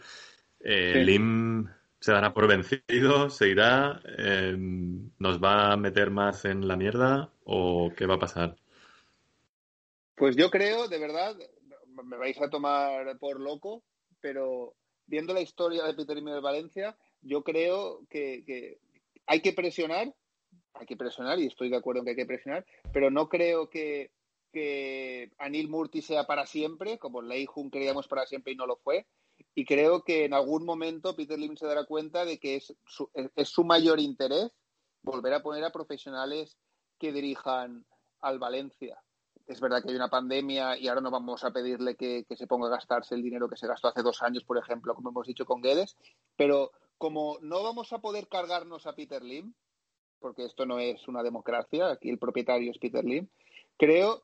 eh 0.61 1.03
Lim 1.05 1.69
se 2.01 2.13
dará 2.13 2.35
por 2.35 2.49
vencido, 2.49 3.31
se 3.31 3.49
irá, 3.49 4.03
nos 5.19 5.43
va 5.43 5.73
a 5.73 5.77
meter 5.77 6.11
más 6.11 6.45
en 6.45 6.67
la 6.67 6.77
mierda 6.77 7.31
o 7.45 7.93
qué 7.97 8.07
va 8.07 8.17
a 8.17 8.19
pasar? 8.19 8.57
Pues 10.17 10.35
yo 10.35 10.51
creo, 10.51 10.89
de 10.89 10.99
verdad, 10.99 11.37
me 12.05 12.17
vais 12.17 12.41
a 12.41 12.51
tomar 12.51 13.19
por 13.19 13.41
loco, 13.41 13.83
pero 14.21 14.75
viendo 15.07 15.33
la 15.35 15.41
historia 15.41 15.85
de 15.85 15.95
Peter 15.95 16.17
Lim 16.17 16.27
de 16.27 16.41
Valencia, 16.41 16.97
yo 17.23 17.43
creo 17.43 18.07
que, 18.09 18.79
hay 19.27 19.41
que 19.41 19.53
presionar, 19.53 20.15
hay 20.75 20.87
que 20.87 20.97
presionar 20.97 21.39
y 21.39 21.47
estoy 21.47 21.71
de 21.71 21.77
acuerdo 21.77 22.01
en 22.01 22.05
que 22.05 22.11
hay 22.11 22.17
que 22.17 22.27
presionar, 22.27 22.65
pero 22.93 23.11
no 23.11 23.29
creo 23.29 23.69
que, 23.69 24.13
que 24.53 25.33
Anil 25.39 25.69
Murti 25.69 26.03
sea 26.03 26.25
para 26.25 26.47
siempre, 26.47 26.99
como 26.99 27.23
Lei 27.23 27.47
Jun 27.47 27.71
creíamos 27.71 28.07
para 28.09 28.27
siempre 28.27 28.53
y 28.53 28.57
no 28.57 28.67
lo 28.67 28.77
fue. 28.77 29.07
Y 29.55 29.65
creo 29.65 30.03
que 30.03 30.25
en 30.25 30.35
algún 30.35 30.65
momento 30.65 31.15
Peter 31.15 31.39
Lim 31.39 31.57
se 31.57 31.67
dará 31.67 31.85
cuenta 31.85 32.25
de 32.25 32.39
que 32.39 32.57
es 32.57 32.75
su, 32.87 33.11
es 33.15 33.49
su 33.49 33.65
mayor 33.65 34.01
interés 34.01 34.51
volver 35.03 35.33
a 35.35 35.43
poner 35.43 35.65
a 35.65 35.71
profesionales 35.71 36.59
que 36.99 37.13
dirijan 37.13 37.87
al 38.21 38.39
Valencia. 38.39 39.01
Es 39.49 39.61
verdad 39.61 39.83
que 39.83 39.89
hay 39.89 39.97
una 39.97 40.11
pandemia 40.11 40.79
y 40.79 40.89
ahora 40.89 41.01
no 41.01 41.11
vamos 41.11 41.43
a 41.43 41.51
pedirle 41.51 41.97
que, 41.97 42.27
se 42.37 42.47
ponga 42.47 42.67
a 42.67 42.71
gastarse 42.71 43.15
el 43.15 43.23
dinero 43.23 43.49
que 43.49 43.57
se 43.57 43.67
gastó 43.67 43.89
hace 43.89 44.03
dos 44.03 44.23
años, 44.23 44.45
por 44.45 44.59
ejemplo, 44.59 44.95
como 44.95 45.09
hemos 45.09 45.27
dicho 45.27 45.47
con 45.47 45.63
Guedes, 45.63 45.97
pero 46.37 46.71
como 46.99 47.39
no 47.41 47.63
vamos 47.63 47.95
a 47.95 48.01
poder 48.01 48.29
cargarnos 48.29 48.87
a 48.87 48.95
Peter 48.95 49.25
Lim, 49.25 49.55
porque 50.19 50.45
esto 50.45 50.67
no 50.67 50.79
es 50.79 51.09
una 51.09 51.23
democracia, 51.23 51.91
aquí 51.91 52.11
el 52.11 52.19
propietario 52.19 52.71
es 52.71 52.79
Peter 52.79 53.03
Lim, 53.03 53.29
creo 53.79 54.23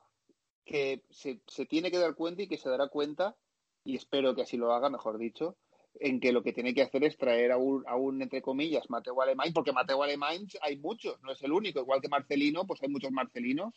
que 0.67 1.03
se, 1.09 1.41
tiene 1.67 1.91
que 1.91 1.99
dar 1.99 2.15
cuenta 2.15 2.43
y 2.43 2.47
que 2.47 2.59
se 2.59 2.69
dará 2.69 2.89
cuenta 2.89 3.35
y 3.83 3.97
espero 3.97 4.35
que 4.35 4.43
así 4.43 4.59
lo 4.59 4.75
haga, 4.75 4.91
mejor 4.91 5.17
dicho, 5.17 5.57
en 6.01 6.21
que 6.21 6.33
lo 6.33 6.43
que 6.43 6.53
tiene 6.53 6.75
que 6.75 6.83
hacer 6.83 7.03
es 7.03 7.17
traer 7.17 7.51
a 7.51 7.57
un, 7.57 7.83
a 7.87 7.97
un 7.97 8.21
entre 8.21 8.43
comillas, 8.43 8.91
Mateo 8.91 9.23
Alemán, 9.23 9.53
porque 9.55 9.73
Mateo 9.73 10.03
Alemán 10.03 10.47
hay 10.61 10.77
muchos, 10.77 11.19
no 11.23 11.33
es 11.33 11.43
el 11.43 11.53
único, 11.53 11.81
igual 11.81 12.03
que 12.03 12.09
Marcelino, 12.11 12.67
pues 12.67 12.83
hay 12.83 12.91
muchos 12.91 13.11
Marcelinos, 13.11 13.73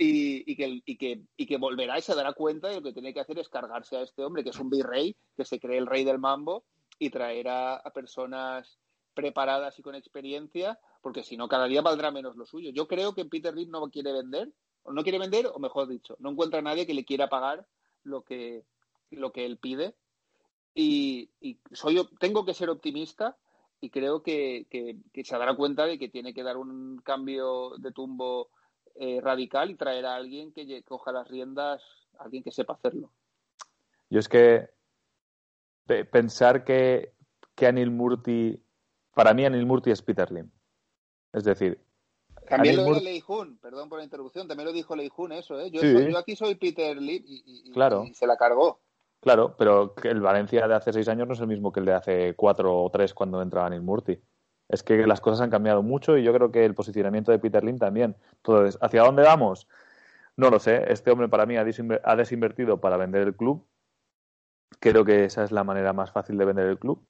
y, 0.00 0.50
y, 0.50 0.56
que, 0.56 0.80
y, 0.86 0.96
que, 0.96 1.24
y 1.36 1.46
que 1.46 1.56
volverá 1.58 1.98
y 1.98 2.02
se 2.02 2.14
dará 2.14 2.32
cuenta 2.32 2.68
de 2.68 2.76
lo 2.76 2.82
que 2.82 2.92
tiene 2.92 3.12
que 3.12 3.18
hacer 3.18 3.38
es 3.40 3.48
cargarse 3.48 3.96
a 3.96 4.02
este 4.02 4.24
hombre, 4.24 4.44
que 4.44 4.50
es 4.50 4.60
un 4.60 4.70
virrey, 4.70 5.16
que 5.36 5.44
se 5.44 5.58
cree 5.58 5.76
el 5.76 5.88
rey 5.88 6.04
del 6.04 6.20
mambo, 6.20 6.64
y 7.00 7.10
traer 7.10 7.48
a, 7.48 7.82
personas 7.92 8.78
preparadas 9.12 9.76
y 9.78 9.82
con 9.82 9.96
experiencia, 9.96 10.78
porque 11.02 11.24
si 11.24 11.36
no, 11.36 11.48
cada 11.48 11.66
día 11.66 11.82
valdrá 11.82 12.12
menos 12.12 12.36
lo 12.36 12.46
suyo. 12.46 12.70
Yo 12.70 12.86
creo 12.86 13.14
que 13.14 13.24
Peter 13.24 13.52
Reed 13.52 13.68
no 13.68 13.90
quiere 13.90 14.12
vender, 14.12 14.52
o 14.84 14.92
no 14.92 15.02
quiere 15.02 15.18
vender, 15.18 15.50
o 15.52 15.58
mejor 15.58 15.88
dicho, 15.88 16.16
no 16.20 16.30
encuentra 16.30 16.60
a 16.60 16.62
nadie 16.62 16.86
que 16.86 16.94
le 16.94 17.04
quiera 17.04 17.28
pagar 17.28 17.66
lo 18.04 18.22
que, 18.22 18.64
lo 19.10 19.32
que 19.32 19.44
él 19.44 19.58
pide. 19.58 19.96
Y, 20.74 21.30
soy, 21.72 22.08
tengo 22.20 22.44
que 22.44 22.54
ser 22.54 22.70
optimista 22.70 23.36
y 23.80 23.90
creo 23.90 24.22
que, 24.22 24.66
se 25.24 25.38
dará 25.38 25.56
cuenta 25.56 25.86
de 25.86 25.98
que 25.98 26.08
tiene 26.08 26.32
que 26.32 26.44
dar 26.44 26.56
un 26.56 26.98
cambio 26.98 27.72
de 27.78 27.90
tumbo 27.90 28.50
eh, 28.98 29.20
radical 29.20 29.70
y 29.70 29.76
traer 29.76 30.06
a 30.06 30.16
alguien 30.16 30.52
que 30.52 30.82
coja 30.82 31.12
las 31.12 31.28
riendas, 31.28 31.82
alguien 32.18 32.42
que 32.42 32.50
sepa 32.50 32.74
hacerlo. 32.74 33.10
Yo 34.10 34.18
es 34.18 34.28
que 34.28 34.70
pensar 36.10 36.64
que, 36.64 37.14
que 37.54 37.66
Anil 37.66 37.90
Murti, 37.90 38.60
para 39.14 39.34
mí 39.34 39.44
Anil 39.44 39.66
Murti 39.66 39.90
es 39.90 40.02
Peter 40.02 40.30
Lim. 40.30 40.50
Es 41.32 41.44
decir, 41.44 41.80
también 42.48 42.76
lo 42.76 42.84
dijo 42.84 43.00
Leijun, 43.00 43.58
perdón 43.58 43.88
por 43.88 43.98
la 43.98 44.04
interrupción, 44.04 44.48
también 44.48 44.66
lo 44.66 44.72
dijo 44.72 44.96
Leijun 44.96 45.32
eso, 45.32 45.60
¿eh? 45.60 45.70
Yo, 45.70 45.80
aquí 46.18 46.34
soy 46.34 46.54
Peter 46.54 46.96
Lim 46.96 47.22
y, 47.26 48.14
se 48.14 48.26
la 48.26 48.36
cargó. 48.36 48.80
Claro, 49.20 49.54
pero 49.56 49.94
el 50.04 50.20
Valencia 50.20 50.66
de 50.66 50.74
hace 50.74 50.92
seis 50.92 51.08
años 51.08 51.26
no 51.26 51.34
es 51.34 51.40
el 51.40 51.48
mismo 51.48 51.72
que 51.72 51.80
el 51.80 51.86
de 51.86 51.92
hace 51.92 52.34
cuatro 52.34 52.82
o 52.82 52.90
tres 52.90 53.14
cuando 53.14 53.42
entraba 53.42 53.68
Neil 53.68 53.82
Murti. 53.82 54.18
Es 54.68 54.82
que 54.82 55.06
las 55.06 55.20
cosas 55.20 55.40
han 55.40 55.50
cambiado 55.50 55.82
mucho 55.82 56.18
y 56.18 56.22
yo 56.22 56.32
creo 56.34 56.52
que 56.52 56.64
el 56.64 56.74
posicionamiento 56.74 57.32
de 57.32 57.38
Peter 57.38 57.64
Lim 57.64 57.78
también. 57.78 58.16
Entonces, 58.36 58.78
¿hacia 58.82 59.02
dónde 59.02 59.22
vamos? 59.22 59.66
No 60.36 60.50
lo 60.50 60.58
sé. 60.58 60.84
Este 60.92 61.10
hombre 61.10 61.28
para 61.28 61.46
mí 61.46 61.56
ha 61.56 61.64
desinvertido 61.64 62.80
para 62.80 62.96
vender 62.96 63.22
el 63.22 63.34
club. 63.34 63.66
Creo 64.80 65.04
que 65.04 65.24
esa 65.24 65.44
es 65.44 65.52
la 65.52 65.64
manera 65.64 65.92
más 65.92 66.12
fácil 66.12 66.38
de 66.38 66.44
vender 66.44 66.66
el 66.66 66.78
club. 66.78 67.02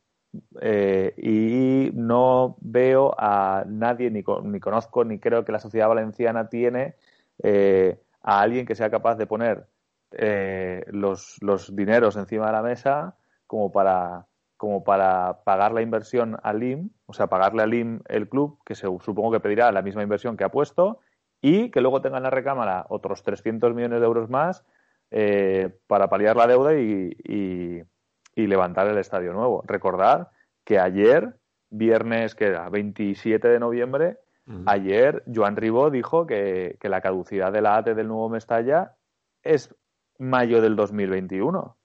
Eh, 0.61 1.15
y 1.17 1.91
no 1.95 2.57
veo 2.61 3.15
a 3.19 3.65
nadie, 3.67 4.11
ni, 4.11 4.23
ni, 4.45 4.61
conozco, 4.61 5.05
ni 5.05 5.19
creo 5.19 5.45
que 5.45 5.53
la 5.53 5.59
sociedad 5.59 5.89
valenciana 5.89 6.49
tiene 6.49 6.97
eh, 7.43 8.01
a 8.23 8.41
alguien 8.43 8.67
que 8.67 8.75
sea 8.75 8.91
capaz 8.91 9.17
de 9.17 9.27
poner 9.27 9.67
eh, 10.13 10.85
los, 10.89 11.37
los, 11.41 11.75
dineros 11.75 12.17
encima 12.17 12.47
de 12.47 12.53
la 12.53 12.63
mesa 12.63 13.17
como 13.47 13.73
para, 13.73 14.27
como 14.59 14.85
para 14.85 15.45
pagar 15.45 15.73
la 15.73 15.83
inversión 15.83 16.37
al 16.43 16.63
IM, 16.63 16.91
o 17.07 17.15
sea, 17.15 17.29
pagarle 17.29 17.63
al 17.63 17.73
IM 17.73 18.01
el 18.09 18.29
club, 18.29 18.59
que 18.67 18.75
se, 18.75 18.83
supongo 18.83 19.31
que 19.31 19.41
pedirá 19.41 19.73
la 19.73 19.83
misma 19.83 20.03
inversión 20.03 20.37
que 20.37 20.45
ha 20.45 20.51
puesto, 20.51 20.99
y 21.41 21.71
que 21.71 21.81
luego 21.81 22.03
tenga 22.03 22.19
en 22.19 22.25
la 22.25 22.31
recámara 22.31 22.85
otros 22.89 23.23
300 23.23 23.73
millones 23.73 24.01
de 24.01 24.07
euros 24.07 24.29
más 24.29 24.67
eh, 25.13 25.79
para 25.87 26.09
paliar 26.09 26.37
la 26.37 26.49
deuda 26.49 26.77
y, 26.77 27.17
y, 27.25 28.47
levantar 28.47 28.87
el 28.89 28.99
estadio 28.99 29.33
nuevo. 29.33 29.63
Recordad 29.67 30.29
que 30.65 30.79
ayer, 30.79 31.37
viernes, 31.71 32.35
que 32.35 32.47
era 32.47 32.69
27 32.69 33.49
de 33.49 33.59
noviembre, 33.59 34.19
ayer 34.67 35.23
Joan 35.33 35.57
Ribó 35.57 35.91
dijo 35.91 36.27
que, 36.27 36.79
que, 36.81 36.89
la 36.89 37.01
caducidad 37.01 37.53
de 37.53 37.61
la 37.61 37.77
ATE 37.77 37.95
del 37.95 38.09
nuevo 38.09 38.29
Mestalla 38.29 38.95
es 39.43 39.75
mayo 40.19 40.63
del 40.63 40.77
2021. 40.77 41.77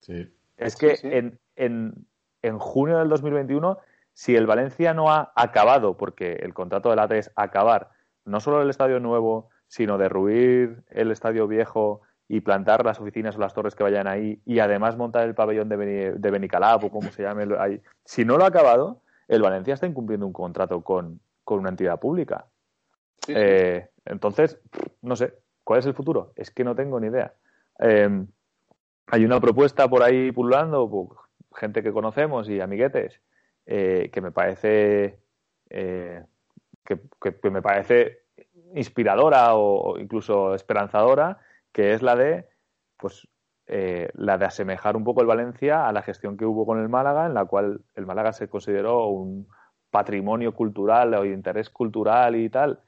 Sí. 0.00 0.28
Es 0.56 0.76
que 0.76 0.98
En, 1.02 1.38
en, 1.56 2.06
en, 2.42 2.58
junio 2.58 2.98
del 2.98 3.08
2021, 3.08 3.78
si 4.12 4.36
el 4.36 4.46
Valencia 4.46 4.94
no 4.94 5.10
ha 5.10 5.32
acabado, 5.34 5.96
porque 5.96 6.34
el 6.34 6.54
contrato 6.54 6.90
del 6.90 6.98
AT 6.98 7.12
es 7.12 7.30
acabar 7.36 7.90
no 8.24 8.40
solo 8.40 8.62
el 8.62 8.70
estadio 8.70 9.00
nuevo, 9.00 9.48
sino 9.66 9.98
derruir 9.98 10.84
el 10.90 11.10
estadio 11.10 11.48
viejo 11.48 12.02
y 12.28 12.40
plantar 12.40 12.84
las 12.84 13.00
oficinas 13.00 13.36
o 13.36 13.40
las 13.40 13.54
torres 13.54 13.74
que 13.74 13.82
vayan 13.82 14.06
ahí 14.06 14.40
y 14.44 14.58
además 14.60 14.96
montar 14.96 15.26
el 15.26 15.34
pabellón 15.34 15.68
de, 15.68 16.12
de 16.16 16.30
Benicalap 16.30 16.84
o 16.84 16.90
como 16.90 17.10
se 17.10 17.22
llame 17.22 17.46
ahí. 17.58 17.80
Si 18.04 18.24
no 18.24 18.36
lo 18.36 18.44
ha 18.44 18.48
acabado, 18.48 19.00
el 19.28 19.42
Valencia 19.42 19.74
está 19.74 19.86
incumpliendo 19.86 20.26
un 20.26 20.32
contrato 20.32 20.82
con, 20.82 21.20
con 21.44 21.60
una 21.60 21.70
entidad 21.70 21.98
pública. 21.98 22.46
Eh, 23.28 23.88
entonces, 24.04 24.58
no 25.00 25.16
sé, 25.16 25.34
¿cuál 25.64 25.80
es 25.80 25.86
el 25.86 25.94
futuro? 25.94 26.32
Es 26.36 26.50
que 26.50 26.64
no 26.64 26.74
tengo 26.74 26.98
ni 27.00 27.08
idea. 27.08 27.34
Em, 27.78 28.26
hay 29.06 29.24
una 29.24 29.40
propuesta 29.40 29.88
por 29.88 30.02
ahí 30.02 30.32
pululando, 30.32 30.88
gente 31.54 31.82
que 31.82 31.92
conocemos 31.92 32.48
y 32.48 32.60
amiguetes, 32.60 33.20
eh, 33.66 34.10
que 34.12 34.20
me 34.20 34.32
parece 34.32 35.20
eh, 35.70 36.24
que, 36.84 37.50
me 37.50 37.62
parece 37.62 38.22
inspiradora 38.74 39.54
o, 39.54 39.98
incluso 39.98 40.54
esperanzadora, 40.54 41.38
que 41.72 41.94
es 41.94 42.02
la 42.02 42.16
de 42.16 42.48
pues 42.96 43.28
eh, 43.66 44.10
la 44.14 44.38
de 44.38 44.44
asemejar 44.44 44.96
un 44.96 45.04
poco 45.04 45.20
el 45.20 45.26
Valencia 45.26 45.86
a 45.88 45.92
la 45.92 46.02
gestión 46.02 46.36
que 46.36 46.44
hubo 46.44 46.66
con 46.66 46.80
el 46.80 46.88
Málaga, 46.88 47.26
en 47.26 47.34
la 47.34 47.44
cual 47.44 47.82
el 47.94 48.06
Málaga 48.06 48.32
se 48.32 48.48
consideró 48.48 49.06
un 49.06 49.48
patrimonio 49.90 50.54
cultural 50.54 51.14
o 51.14 51.22
de 51.22 51.30
interés 51.30 51.70
cultural 51.70 52.36
y 52.36 52.48
tal, 52.48 52.80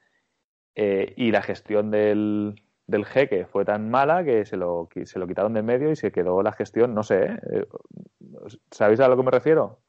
y 0.75 1.31
la 1.31 1.41
gestión 1.41 1.91
del, 1.91 2.61
del 2.87 3.05
jeque 3.05 3.45
fue 3.45 3.65
tan 3.65 3.89
mala 3.89 4.23
que 4.23 4.45
se 4.45 4.57
lo, 4.57 4.89
se 5.03 5.19
lo 5.19 5.27
quitaron 5.27 5.53
de 5.53 5.63
medio 5.63 5.91
y 5.91 5.95
se 5.95 6.11
quedó 6.11 6.43
la 6.43 6.51
gestión, 6.51 6.93
no 6.93 7.03
sé, 7.03 7.23
¿eh? 7.25 7.67
¿sabéis 8.71 8.99
a 8.99 9.07
lo 9.07 9.17
que 9.17 9.23
me 9.23 9.31
refiero? 9.31 9.79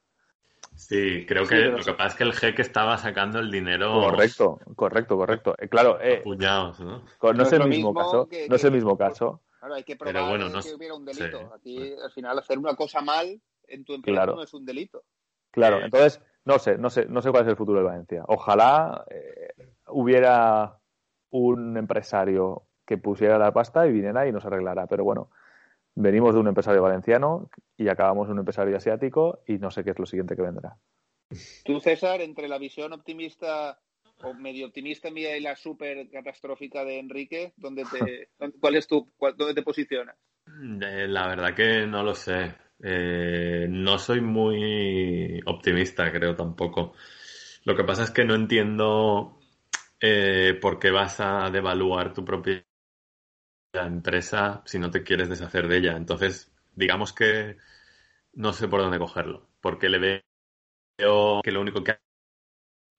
Sí, 0.74 1.24
creo 1.26 1.46
que 1.46 1.56
lo 1.66 1.82
que 1.82 1.92
pasa 1.94 2.08
es 2.08 2.14
que 2.16 2.24
el 2.24 2.32
jeque 2.34 2.60
estaba 2.60 2.98
sacando 2.98 3.38
el 3.38 3.50
dinero. 3.50 3.92
Correcto, 3.94 4.60
correcto, 4.74 5.16
correcto. 5.16 5.54
Eh, 5.58 5.68
claro, 5.68 5.98
eh, 6.02 6.22
¿no? 6.24 6.72
No, 7.32 7.42
es 7.42 7.52
el 7.52 7.66
mismo 7.66 7.94
caso. 7.94 8.28
no 8.48 8.56
es 8.56 8.64
el 8.64 8.72
mismo 8.72 8.96
caso. 8.96 9.42
Claro, 9.58 9.74
hay 9.74 9.84
que 9.84 9.96
probar 9.96 10.14
Pero 10.14 10.28
bueno, 10.28 10.48
no, 10.50 10.60
que 10.60 10.74
hubiera 10.74 10.94
un 10.94 11.04
delito. 11.04 11.50
Aquí, 11.54 11.94
al 11.94 12.10
final, 12.12 12.38
hacer 12.38 12.58
una 12.58 12.74
cosa 12.74 13.00
mal 13.00 13.40
en 13.68 13.84
tu 13.84 13.94
empresa 13.94 14.26
no 14.26 14.42
es 14.42 14.52
un 14.52 14.66
delito. 14.66 15.02
Claro, 15.50 15.80
entonces, 15.82 16.20
no 16.44 16.58
sé, 16.58 16.76
no 16.76 16.90
sé, 16.90 17.06
no 17.06 17.22
sé 17.22 17.30
cuál 17.30 17.44
es 17.44 17.48
el 17.48 17.56
futuro 17.56 17.78
de 17.78 17.86
Valencia. 17.86 18.24
Ojalá 18.28 19.06
hubiera 19.88 20.78
un 21.30 21.76
empresario 21.78 22.65
que 22.86 22.96
pusiera 22.98 23.38
la 23.38 23.52
pasta 23.52 23.86
y 23.86 23.92
viniera 23.92 24.26
y 24.26 24.32
nos 24.32 24.44
arreglara. 24.44 24.86
Pero 24.86 25.04
bueno, 25.04 25.30
venimos 25.94 26.34
de 26.34 26.40
un 26.40 26.48
empresario 26.48 26.82
valenciano 26.82 27.50
y 27.76 27.88
acabamos 27.88 28.28
de 28.28 28.32
un 28.32 28.38
empresario 28.38 28.76
asiático 28.76 29.40
y 29.46 29.58
no 29.58 29.70
sé 29.70 29.84
qué 29.84 29.90
es 29.90 29.98
lo 29.98 30.06
siguiente 30.06 30.36
que 30.36 30.42
vendrá. 30.42 30.76
Tú, 31.64 31.80
César, 31.80 32.20
entre 32.20 32.48
la 32.48 32.58
visión 32.58 32.92
optimista 32.92 33.78
o 34.22 34.32
medio 34.32 34.66
optimista 34.66 35.10
mía 35.10 35.36
y 35.36 35.40
la 35.40 35.56
súper 35.56 36.08
catastrófica 36.08 36.84
de 36.84 37.00
Enrique, 37.00 37.52
¿dónde 37.56 37.84
te, 37.84 38.28
¿cuál 38.60 38.76
es 38.76 38.86
tu, 38.86 39.10
¿dónde 39.36 39.54
te 39.54 39.62
posicionas? 39.62 40.16
Eh, 40.46 41.06
la 41.08 41.26
verdad 41.26 41.54
que 41.54 41.86
no 41.86 42.02
lo 42.02 42.14
sé. 42.14 42.54
Eh, 42.82 43.66
no 43.68 43.98
soy 43.98 44.20
muy 44.20 45.40
optimista, 45.46 46.10
creo 46.12 46.36
tampoco. 46.36 46.94
Lo 47.64 47.74
que 47.74 47.84
pasa 47.84 48.04
es 48.04 48.10
que 48.10 48.24
no 48.24 48.34
entiendo 48.34 49.40
eh, 50.00 50.58
¿por 50.60 50.78
qué 50.78 50.90
vas 50.90 51.20
a 51.20 51.50
devaluar 51.50 52.12
tu 52.12 52.24
propia 52.24 52.62
empresa 53.74 54.62
si 54.66 54.78
no 54.78 54.90
te 54.90 55.02
quieres 55.02 55.28
deshacer 55.28 55.68
de 55.68 55.78
ella? 55.78 55.96
Entonces, 55.96 56.52
digamos 56.74 57.12
que 57.12 57.56
no 58.34 58.52
sé 58.52 58.68
por 58.68 58.80
dónde 58.80 58.98
cogerlo, 58.98 59.48
porque 59.60 59.88
le 59.88 60.24
veo 60.98 61.40
que 61.42 61.52
lo 61.52 61.60
único 61.60 61.82
que 61.84 61.98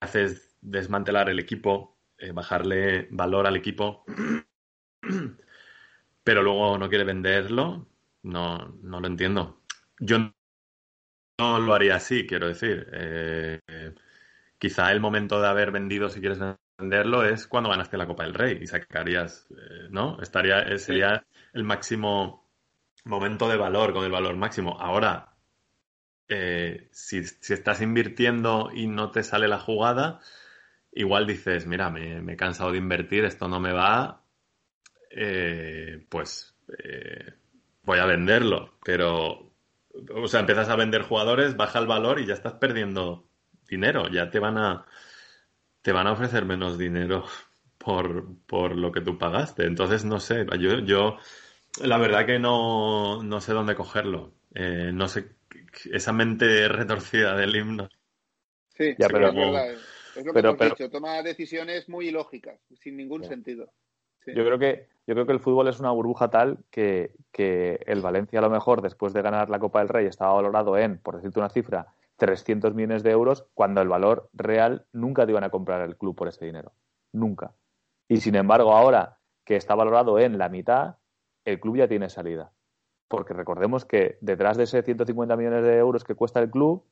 hace 0.02 0.24
es 0.24 0.56
desmantelar 0.62 1.30
el 1.30 1.40
equipo, 1.40 1.98
eh, 2.18 2.32
bajarle 2.32 3.08
valor 3.12 3.48
al 3.48 3.56
equipo, 3.56 4.04
pero 6.24 6.44
luego 6.44 6.78
no 6.78 6.90
quiere 6.90 7.04
venderlo, 7.04 7.88
no, 8.24 8.58
no 8.82 9.00
lo 9.00 9.08
entiendo. 9.08 9.62
Yo 10.00 10.18
no 11.40 11.60
lo 11.60 11.74
haría 11.74 11.96
así, 11.96 12.26
quiero 12.26 12.48
decir. 12.48 12.88
Eh, 12.94 13.60
quizá 14.58 14.92
el 14.92 15.00
momento 15.00 15.42
de 15.42 15.48
haber 15.48 15.72
vendido, 15.72 16.10
si 16.10 16.20
quieres 16.20 16.40
venderlo, 16.78 17.24
es 17.24 17.48
cuando 17.48 17.70
ganaste 17.70 17.98
la 17.98 18.08
Copa 18.08 18.24
del 18.24 18.34
Rey 18.34 18.60
y 18.62 18.68
sacarías, 18.68 19.48
eh, 19.52 19.88
¿no? 19.90 20.22
Estaría, 20.22 20.60
eh, 20.60 20.78
sería 20.78 21.26
el 21.54 21.64
máximo 21.64 22.48
momento 23.06 23.50
de 23.50 23.58
valor, 23.58 23.94
con 23.94 24.06
el 24.06 24.12
valor 24.12 24.36
máximo. 24.36 24.78
Ahora, 24.80 25.34
si, 26.92 27.20
estás 27.20 27.82
invirtiendo 27.82 28.70
y 28.74 28.88
no 28.88 29.12
te 29.12 29.24
sale 29.24 29.48
la 29.48 29.60
jugada, 29.60 30.20
igual 30.92 31.26
dices, 31.26 31.66
mira, 31.68 31.90
me, 31.90 32.34
he 32.34 32.36
cansado 32.36 32.72
de 32.72 32.78
invertir, 32.78 33.26
esto 33.26 33.48
no 33.48 33.60
me 33.60 33.72
va, 33.72 34.24
pues 36.10 36.56
voy 37.84 38.00
a 38.00 38.06
venderlo. 38.06 38.78
Pero 38.84 39.48
o 40.14 40.28
sea, 40.28 40.42
empiezas 40.42 40.70
a 40.70 40.76
vender 40.76 41.02
jugadores, 41.04 41.56
baja 41.58 41.80
el 41.80 41.88
valor 41.88 42.20
y 42.20 42.26
ya 42.26 42.34
estás 42.34 42.54
perdiendo 42.54 43.28
dinero. 43.68 44.08
Ya 44.10 44.30
te 44.30 44.40
van 44.40 44.58
a, 44.58 44.86
te 45.88 45.94
van 45.94 46.06
a 46.06 46.12
ofrecer 46.12 46.44
menos 46.44 46.78
dinero 46.78 47.24
por, 47.78 48.26
por 48.46 48.76
lo 48.76 48.92
que 48.92 49.00
tú 49.00 49.18
pagaste. 49.18 49.66
Entonces, 49.66 50.04
no 50.04 50.20
sé, 50.20 50.46
yo, 50.60 50.80
yo 50.80 51.16
la 51.82 51.98
verdad 51.98 52.26
que 52.26 52.40
no, 52.40 53.24
no 53.24 53.40
sé 53.40 53.54
dónde 53.54 53.74
cogerlo. 53.74 54.34
Eh, 54.54 54.92
no 54.94 55.08
sé, 55.08 55.30
esa 55.90 56.12
mente 56.12 56.68
retorcida 56.68 57.38
del 57.38 57.56
himno. 57.56 57.88
Sí, 58.76 58.96
ya, 59.00 59.08
pero, 59.08 59.30
es 59.30 59.36
verdad. 59.36 59.72
Es 60.18 60.26
lo 60.26 60.34
que 60.34 60.40
hemos 60.40 60.60
dicho, 60.60 60.90
toma 60.90 61.22
decisiones 61.22 61.88
muy 61.88 62.10
ilógicas, 62.10 62.60
sin 62.82 62.98
ningún 62.98 63.24
sentido. 63.24 63.72
Yo 64.26 64.44
creo 64.44 64.60
que 64.60 64.90
yo 65.08 65.14
creo 65.14 65.26
que 65.26 65.32
el 65.32 65.40
fútbol 65.40 65.70
es 65.70 65.80
una 65.80 65.92
burbuja 65.92 66.30
tal 66.30 66.58
que, 66.70 67.14
el 67.38 68.02
Valencia 68.02 68.40
a 68.40 68.42
lo 68.42 68.50
mejor 68.50 68.82
después 68.82 69.14
de 69.14 69.22
ganar 69.22 69.50
la 69.50 69.60
Copa 69.60 69.80
del 69.80 69.88
Rey 69.88 70.06
estaba 70.06 70.34
valorado 70.34 70.78
en, 70.78 70.98
por 70.98 71.16
decirte 71.16 71.40
una 71.40 71.48
cifra, 71.48 71.88
300 72.18 72.74
millones 72.74 73.04
de 73.04 73.12
euros, 73.12 73.48
cuando 73.54 73.82
el 73.82 73.88
valor 73.88 74.30
real 74.34 74.86
nunca 74.92 75.26
te 75.26 75.32
iban 75.32 75.44
a 75.44 75.50
comprar 75.50 75.82
el 75.82 75.98
club 75.98 76.16
por 76.16 76.28
ese 76.28 76.46
dinero. 76.46 76.74
Nunca. 77.14 77.54
Y 78.08 78.18
sin 78.18 78.36
embargo, 78.36 78.74
ahora 78.74 79.20
que 79.46 79.56
está 79.56 79.76
valorado 79.76 80.20
en 80.20 80.38
la 80.38 80.50
mitad, 80.50 80.98
el 81.46 81.60
club 81.60 81.78
ya 81.78 81.88
tiene 81.88 82.10
salida. 82.10 82.52
Porque 83.08 83.34
recordemos 83.34 83.86
que 83.86 84.18
detrás 84.20 84.58
de 84.58 84.64
ese 84.64 84.84
150 84.84 85.38
millones 85.38 85.64
de 85.64 85.78
euros 85.78 86.04
que 86.04 86.16
cuesta 86.16 86.42
el 86.42 86.50
club, 86.50 86.84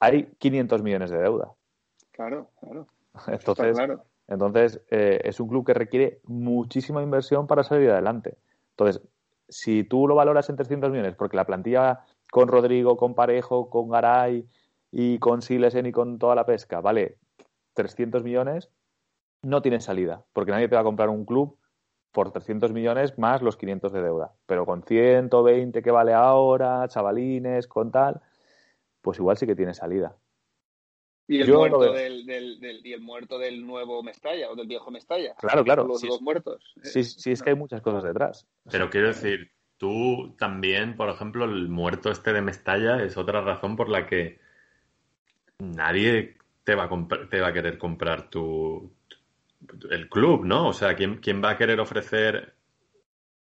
hay 0.00 0.32
500 0.38 0.82
millones 0.82 1.10
de 1.10 1.18
deuda. 1.18 1.52
Claro, 2.10 2.50
claro. 2.58 2.86
Entonces, 3.28 3.76
claro. 3.76 4.04
Entonces, 4.28 4.82
eh, 4.90 5.20
es 5.24 5.40
un 5.40 5.48
club 5.48 5.66
que 5.66 5.74
requiere 5.74 6.20
muchísima 6.24 7.02
inversión 7.02 7.46
para 7.46 7.64
salir 7.64 7.90
adelante. 7.90 8.36
Entonces, 8.70 9.02
si 9.48 9.84
tú 9.84 10.06
lo 10.06 10.14
valoras 10.14 10.50
en 10.50 10.56
300 10.56 10.90
millones, 10.90 11.16
porque 11.16 11.36
la 11.36 11.46
plantilla 11.46 12.04
con 12.30 12.48
Rodrigo, 12.48 12.96
con 12.96 13.14
Parejo, 13.14 13.70
con 13.70 13.88
Garay 13.88 14.46
y 14.90 15.18
con 15.18 15.42
Silesen 15.42 15.86
y 15.86 15.92
con 15.92 16.18
toda 16.18 16.34
la 16.34 16.46
pesca, 16.46 16.80
vale 16.80 17.18
300 17.74 18.22
millones, 18.22 18.70
no 19.42 19.62
tiene 19.62 19.80
salida, 19.80 20.24
porque 20.32 20.50
nadie 20.50 20.68
te 20.68 20.74
va 20.74 20.80
a 20.80 20.84
comprar 20.84 21.08
un 21.08 21.24
club 21.24 21.58
por 22.12 22.32
300 22.32 22.72
millones 22.72 23.18
más 23.18 23.42
los 23.42 23.56
500 23.56 23.92
de 23.92 24.02
deuda. 24.02 24.34
Pero 24.46 24.66
con 24.66 24.82
120 24.82 25.82
que 25.82 25.90
vale 25.90 26.12
ahora, 26.12 26.88
chavalines, 26.88 27.68
con 27.68 27.90
tal, 27.92 28.20
pues 29.00 29.18
igual 29.18 29.36
sí 29.36 29.46
que 29.46 29.54
tiene 29.54 29.74
salida. 29.74 30.16
Y 31.30 31.42
el, 31.42 31.52
muerto 31.52 31.92
del, 31.92 32.24
del, 32.24 32.80
y 32.82 32.92
el 32.94 33.02
muerto 33.02 33.38
del 33.38 33.66
nuevo 33.66 34.02
Mestalla 34.02 34.50
o 34.50 34.56
del 34.56 34.66
viejo 34.66 34.90
Mestalla. 34.90 35.34
Claro, 35.34 35.62
claro. 35.62 35.86
Los 35.86 36.00
dos 36.00 36.22
muertos. 36.22 36.74
Sí, 36.82 37.04
sí, 37.04 37.32
es 37.32 37.42
que 37.42 37.50
hay 37.50 37.56
muchas 37.56 37.82
cosas 37.82 38.02
detrás. 38.02 38.48
Pero 38.70 38.88
quiero 38.88 39.08
decir, 39.08 39.52
tú 39.78 40.34
también, 40.38 40.96
por 40.96 41.08
ejemplo, 41.08 41.44
el 41.44 41.68
muerto 41.68 42.10
este 42.10 42.32
de 42.32 42.42
Mestalla 42.42 43.02
es 43.02 43.16
otra 43.16 43.40
razón 43.40 43.76
por 43.76 43.88
la 43.88 44.06
que 44.06 44.40
nadie 45.58 46.36
te 46.64 46.74
va 46.74 46.84
a, 46.84 47.28
te 47.30 47.40
va 47.40 47.48
a 47.48 47.52
querer 47.52 47.78
comprar 47.78 48.28
tu, 48.28 48.92
el 49.90 50.08
club, 50.08 50.44
¿no? 50.44 50.68
O 50.68 50.72
sea, 50.72 50.94
¿quién, 50.94 51.18
quién 51.18 51.42
va 51.42 51.50
a 51.50 51.56
querer 51.56 51.80
ofrecer 51.80 52.54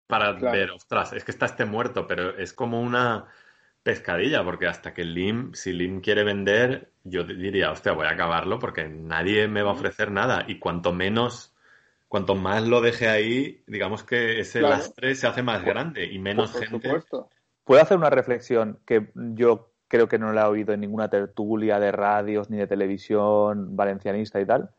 para 0.07 0.33
ver, 0.33 0.71
ostras, 0.71 1.13
es 1.13 1.25
que 1.25 1.31
está 1.31 1.47
este 1.47 1.65
muerto, 1.65 2.07
pero 2.07 2.37
es 2.37 2.53
como 2.53 2.81
una 2.81 3.27
pescadilla, 3.83 4.45
porque 4.45 4.67
hasta 4.67 4.93
que 4.93 5.05
Lim, 5.05 5.55
si 5.55 5.73
Lim 5.73 6.01
quiere 6.01 6.25
vender, 6.25 6.93
yo 7.05 7.25
diría, 7.25 7.71
hostia, 7.71 7.93
voy 7.93 8.07
a 8.07 8.13
acabarlo 8.13 8.59
porque 8.59 8.89
nadie 8.89 9.49
me 9.49 9.63
va 9.63 9.71
a 9.71 9.75
ofrecer 9.75 10.11
nada. 10.11 10.45
Y 10.47 10.59
cuanto 10.59 10.93
menos, 10.93 11.54
cuanto 12.15 12.37
más 12.37 12.63
lo 12.63 12.81
deje 12.81 13.09
ahí, 13.09 13.65
digamos 13.67 14.05
que 14.05 14.39
ese 14.39 14.61
lastre 14.61 15.17
se 15.17 15.27
hace 15.27 15.43
más 15.43 15.65
grande 15.65 16.05
y 16.05 16.21
menos 16.21 16.53
gente. 16.53 17.03
Puedo 17.65 17.83
hacer 17.83 17.97
una 17.97 18.09
reflexión 18.09 18.79
que 18.87 19.11
yo 19.17 19.73
creo 19.89 20.07
que 20.07 20.17
no 20.17 20.33
la 20.33 20.43
he 20.43 20.49
oído 20.49 20.73
en 20.73 20.83
ninguna 20.83 21.11
tertulia 21.11 21.81
de 21.81 21.91
radios 21.91 22.51
ni 22.51 22.57
de 22.57 22.69
televisión 22.69 23.75
valencianista 23.75 24.41
y 24.41 24.47
tal. 24.47 24.71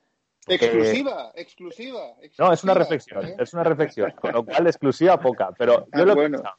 Exclusiva, 0.48 1.34
exclusiva, 1.36 2.00
No, 2.40 2.54
es 2.54 2.64
una 2.64 2.74
reflexión, 2.74 3.26
¿eh? 3.26 3.36
es 3.38 3.54
una 3.54 3.66
reflexión, 3.66 4.12
con 4.12 4.32
lo 4.32 4.46
cual 4.46 4.68
exclusiva 4.68 5.20
poca, 5.20 5.52
pero 5.58 5.88
yo, 5.94 6.06
lo 6.06 6.14
he 6.14 6.16
pensado, 6.16 6.56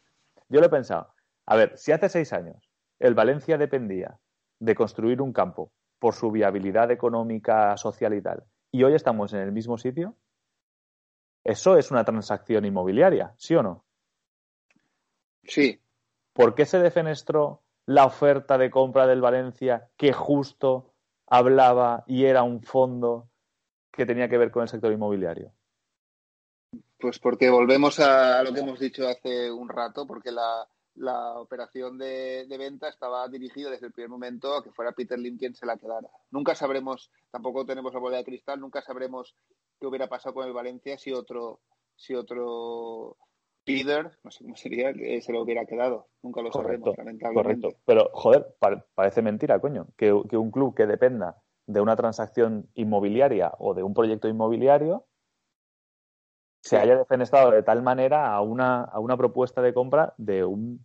yo 0.50 0.60
lo 0.60 0.66
he 0.66 0.68
pensado. 0.68 1.14
A 1.46 1.56
ver, 1.56 1.78
si 1.78 1.92
hace 1.92 2.10
seis 2.10 2.34
años 2.34 2.68
el 2.98 3.14
Valencia 3.14 3.56
dependía 3.56 4.18
de 4.58 4.74
construir 4.74 5.22
un 5.22 5.32
campo 5.32 5.72
por 5.98 6.12
su 6.12 6.30
viabilidad 6.30 6.90
económica, 6.90 7.78
social 7.78 8.12
y 8.12 8.20
tal, 8.20 8.44
y 8.70 8.84
hoy 8.84 8.92
estamos 8.92 9.32
en 9.32 9.40
el 9.40 9.52
mismo 9.52 9.78
sitio, 9.78 10.14
eso 11.46 11.76
es 11.76 11.92
una 11.92 12.04
transacción 12.04 12.64
inmobiliaria, 12.64 13.32
¿sí 13.36 13.54
o 13.54 13.62
no? 13.62 13.84
Sí. 15.44 15.80
¿Por 16.32 16.56
qué 16.56 16.66
se 16.66 16.80
defenestró 16.80 17.62
la 17.86 18.04
oferta 18.04 18.58
de 18.58 18.68
compra 18.68 19.06
del 19.06 19.20
Valencia 19.20 19.88
que 19.96 20.12
justo 20.12 20.92
hablaba 21.28 22.02
y 22.08 22.24
era 22.24 22.42
un 22.42 22.62
fondo 22.62 23.28
que 23.92 24.04
tenía 24.04 24.28
que 24.28 24.38
ver 24.38 24.50
con 24.50 24.62
el 24.62 24.68
sector 24.68 24.92
inmobiliario? 24.92 25.52
Pues 26.98 27.20
porque 27.20 27.48
volvemos 27.48 28.00
a 28.00 28.42
lo 28.42 28.52
que 28.52 28.60
hemos 28.60 28.80
dicho 28.80 29.06
hace 29.06 29.48
un 29.48 29.68
rato, 29.68 30.04
porque 30.04 30.32
la, 30.32 30.66
la 30.96 31.38
operación 31.38 31.98
de, 31.98 32.46
venta 32.58 32.88
estaba 32.88 33.28
dirigida 33.28 33.70
desde 33.70 33.86
el 33.86 33.92
primer 33.92 34.10
momento 34.10 34.54
a 34.54 34.62
que 34.62 34.72
fuera 34.72 34.92
Peter 34.92 35.18
Lim 35.18 35.38
quien 35.38 35.54
se 35.54 35.66
la 35.66 35.76
quedara. 35.76 36.08
Nunca 36.30 36.54
sabremos, 36.54 37.10
tampoco 37.30 37.64
tenemos 37.64 37.92
la 37.92 38.00
bola 38.00 38.16
de 38.18 38.24
cristal, 38.24 38.60
nunca 38.60 38.82
sabremos 38.82 39.36
qué 39.78 39.86
hubiera 39.86 40.08
pasado 40.08 40.34
con 40.34 40.46
el 40.46 40.52
Valencia 40.52 40.98
si 40.98 41.12
otro, 41.12 41.60
si 41.94 42.14
otro 42.14 43.16
Peter, 43.66 44.10
no 44.22 44.30
sé 44.30 44.44
cómo 44.44 44.56
sería, 44.56 44.90
eh, 44.90 45.20
se 45.20 45.32
lo 45.32 45.42
hubiera 45.42 45.66
quedado. 45.66 46.06
Nunca 46.22 46.40
lo 46.40 46.52
sabremos, 46.52 46.96
lamentablemente. 46.96 47.62
Correcto. 47.62 47.82
Pero, 47.84 48.10
joder, 48.12 48.54
parece 48.94 49.22
mentira, 49.22 49.60
coño, 49.60 49.88
que, 49.96 50.12
un 50.12 50.50
club 50.52 50.74
que 50.74 50.86
dependa 50.86 51.42
de 51.66 51.80
una 51.80 51.96
transacción 51.96 52.70
inmobiliaria 52.74 53.52
o 53.58 53.74
de 53.74 53.82
un 53.82 53.92
proyecto 53.92 54.28
inmobiliario 54.28 55.04
se 56.66 56.76
haya 56.76 56.96
defenestrado 56.96 57.52
de 57.52 57.62
tal 57.62 57.80
manera 57.80 58.34
a 58.34 58.40
una, 58.40 58.82
a 58.82 58.98
una 58.98 59.16
propuesta 59.16 59.62
de 59.62 59.72
compra 59.72 60.14
de 60.18 60.44
un, 60.44 60.84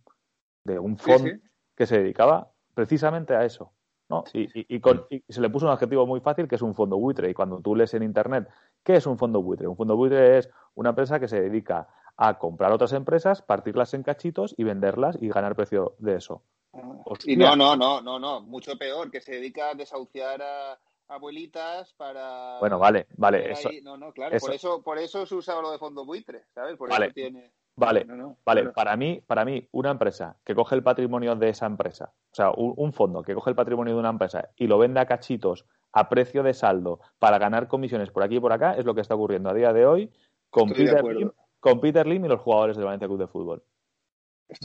de 0.62 0.78
un 0.78 0.96
fondo 0.96 1.32
que 1.76 1.86
se 1.86 1.98
dedicaba 1.98 2.52
precisamente 2.72 3.34
a 3.34 3.44
eso. 3.44 3.72
¿no? 4.08 4.22
Y, 4.32 4.48
y, 4.76 4.78
con, 4.78 5.06
y, 5.10 5.24
se 5.28 5.40
le 5.40 5.50
puso 5.50 5.66
un 5.66 5.72
adjetivo 5.72 6.06
muy 6.06 6.20
fácil 6.20 6.46
que 6.46 6.54
es 6.54 6.62
un 6.62 6.76
fondo 6.76 6.98
buitre. 6.98 7.28
Y 7.30 7.34
cuando 7.34 7.60
tú 7.60 7.74
lees 7.74 7.92
en 7.94 8.04
Internet, 8.04 8.48
¿qué 8.84 8.94
es 8.94 9.06
un 9.06 9.18
fondo 9.18 9.42
buitre? 9.42 9.66
Un 9.66 9.76
fondo 9.76 9.96
buitre 9.96 10.38
es 10.38 10.50
una 10.76 10.90
empresa 10.90 11.18
que 11.18 11.26
se 11.26 11.40
dedica 11.40 11.88
a 12.16 12.38
comprar 12.38 12.70
otras 12.70 12.92
empresas, 12.92 13.42
partirlas 13.42 13.92
en 13.94 14.04
cachitos 14.04 14.54
y 14.56 14.62
venderlas 14.62 15.18
y 15.20 15.30
ganar 15.30 15.56
precio 15.56 15.96
de 15.98 16.14
eso. 16.14 16.44
Ah, 16.74 16.94
y 17.24 17.36
no, 17.36 17.56
no, 17.56 17.74
no, 17.76 18.00
no, 18.00 18.20
no, 18.20 18.40
mucho 18.40 18.78
peor, 18.78 19.10
que 19.10 19.20
se 19.20 19.32
dedica 19.32 19.70
a 19.70 19.74
desahuciar 19.74 20.40
a, 20.42 20.78
abuelitas 21.12 21.92
para. 21.94 22.58
Bueno, 22.60 22.78
vale, 22.78 23.06
vale. 23.16 23.52
Eso, 23.52 23.70
no, 23.82 23.96
no, 23.96 24.12
claro. 24.12 24.36
Por, 24.38 24.52
eso, 24.52 24.82
por 24.82 24.98
eso 24.98 25.26
se 25.26 25.34
usaba 25.34 25.62
lo 25.62 25.70
de 25.70 25.78
fondo 25.78 26.04
buitre, 26.04 26.44
¿sabes? 26.54 26.76
Por 26.76 26.90
vale. 26.90 27.06
eso 27.06 27.14
tiene. 27.14 27.52
Vale, 27.74 28.06
vale. 28.44 28.68
Para 28.70 28.96
mí, 28.96 29.22
para 29.26 29.44
mí, 29.44 29.66
una 29.72 29.90
empresa 29.90 30.36
que 30.44 30.54
coge 30.54 30.74
el 30.74 30.82
patrimonio 30.82 31.34
de 31.36 31.48
esa 31.48 31.66
empresa, 31.66 32.12
o 32.30 32.34
sea, 32.34 32.50
un, 32.54 32.92
fondo 32.92 33.22
que 33.22 33.34
coge 33.34 33.50
el 33.50 33.56
patrimonio 33.56 33.94
de 33.94 34.00
una 34.00 34.10
empresa 34.10 34.50
y 34.56 34.66
lo 34.66 34.78
vende 34.78 35.00
a 35.00 35.06
cachitos 35.06 35.64
a 35.92 36.08
precio 36.08 36.42
de 36.42 36.52
saldo 36.52 37.00
para 37.18 37.38
ganar 37.38 37.68
comisiones 37.68 38.10
por 38.10 38.22
aquí 38.22 38.36
y 38.36 38.40
por 38.40 38.52
acá, 38.52 38.74
es 38.74 38.84
lo 38.84 38.94
que 38.94 39.00
está 39.00 39.14
ocurriendo 39.14 39.48
a 39.48 39.54
día 39.54 39.72
de 39.72 39.86
hoy 39.86 40.10
con, 40.50 40.70
Peter, 40.70 41.02
Lim, 41.02 41.30
con 41.60 41.80
Peter 41.80 42.06
Lim 42.06 42.26
y 42.26 42.28
los 42.28 42.40
jugadores 42.40 42.76
del 42.76 42.84
Valencia 42.84 43.08
Club 43.08 43.20
de 43.20 43.26
Fútbol. 43.26 43.62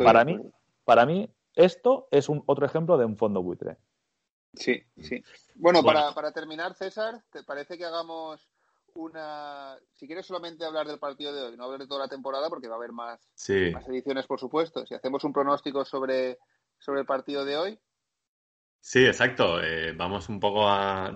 para 0.04 0.26
mí, 0.26 0.38
para 0.84 1.06
mí, 1.06 1.30
esto 1.56 2.08
es 2.12 2.28
un 2.28 2.43
otro 2.45 2.66
ejemplo 2.66 2.98
de 2.98 3.06
un 3.06 3.16
fondo 3.16 3.41
buitre. 3.41 3.78
Sí, 4.54 4.82
sí. 5.02 5.24
Bueno, 5.56 5.84
Para, 5.84 6.14
para 6.14 6.32
terminar, 6.32 6.74
César, 6.74 7.24
¿te 7.32 7.43
parece 7.43 7.78
que 7.78 7.86
hagamos 7.86 8.48
una. 8.98 9.78
Si 9.93 10.08
quieres 10.08 10.26
solamente 10.26 10.66
hablar 10.66 10.88
del 10.88 11.00
partido 11.00 11.34
de 11.34 11.41
hoy, 11.41 11.58
no 11.58 11.66
hablar 11.66 11.82
de 11.82 11.88
toda 11.88 12.06
la 12.06 12.10
temporada, 12.10 12.50
porque 12.50 12.68
va 12.68 12.76
a 12.76 12.78
haber 12.78 12.91
más, 12.91 13.20
sí. 13.36 13.72
más 13.72 13.88
ediciones, 13.88 14.26
por 14.26 14.39
supuesto. 14.39 14.86
Si 14.86 14.93
hacemos 14.93 15.24
un 15.24 15.34
pronóstico 15.34 15.86
sobre, 15.86 16.39
sobre 16.78 17.02
el 17.02 17.06
partido 17.06 17.45
de 17.45 17.58
hoy. 17.58 17.80
Sí, 18.80 19.06
exacto. 19.06 19.62
Eh, 19.62 19.93
vamos 19.93 20.30
un 20.30 20.39
poco 20.39 20.68
a. 20.68 21.16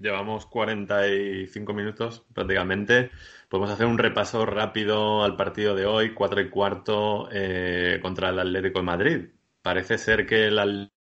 Llevamos 0.00 0.46
45 0.46 1.72
minutos 1.74 2.24
prácticamente. 2.34 3.10
Podemos 3.48 3.70
hacer 3.70 3.86
un 3.86 3.98
repaso 3.98 4.44
rápido 4.44 5.22
al 5.22 5.36
partido 5.36 5.76
de 5.76 5.86
hoy, 5.86 6.12
4 6.12 6.40
y 6.40 6.50
cuarto 6.50 7.28
eh, 7.30 8.00
contra 8.02 8.30
el 8.30 8.40
Atlético 8.40 8.80
de 8.80 8.84
Madrid. 8.84 9.28
Parece 9.62 9.98
ser 9.98 10.26
que 10.26 10.48
el 10.48 10.91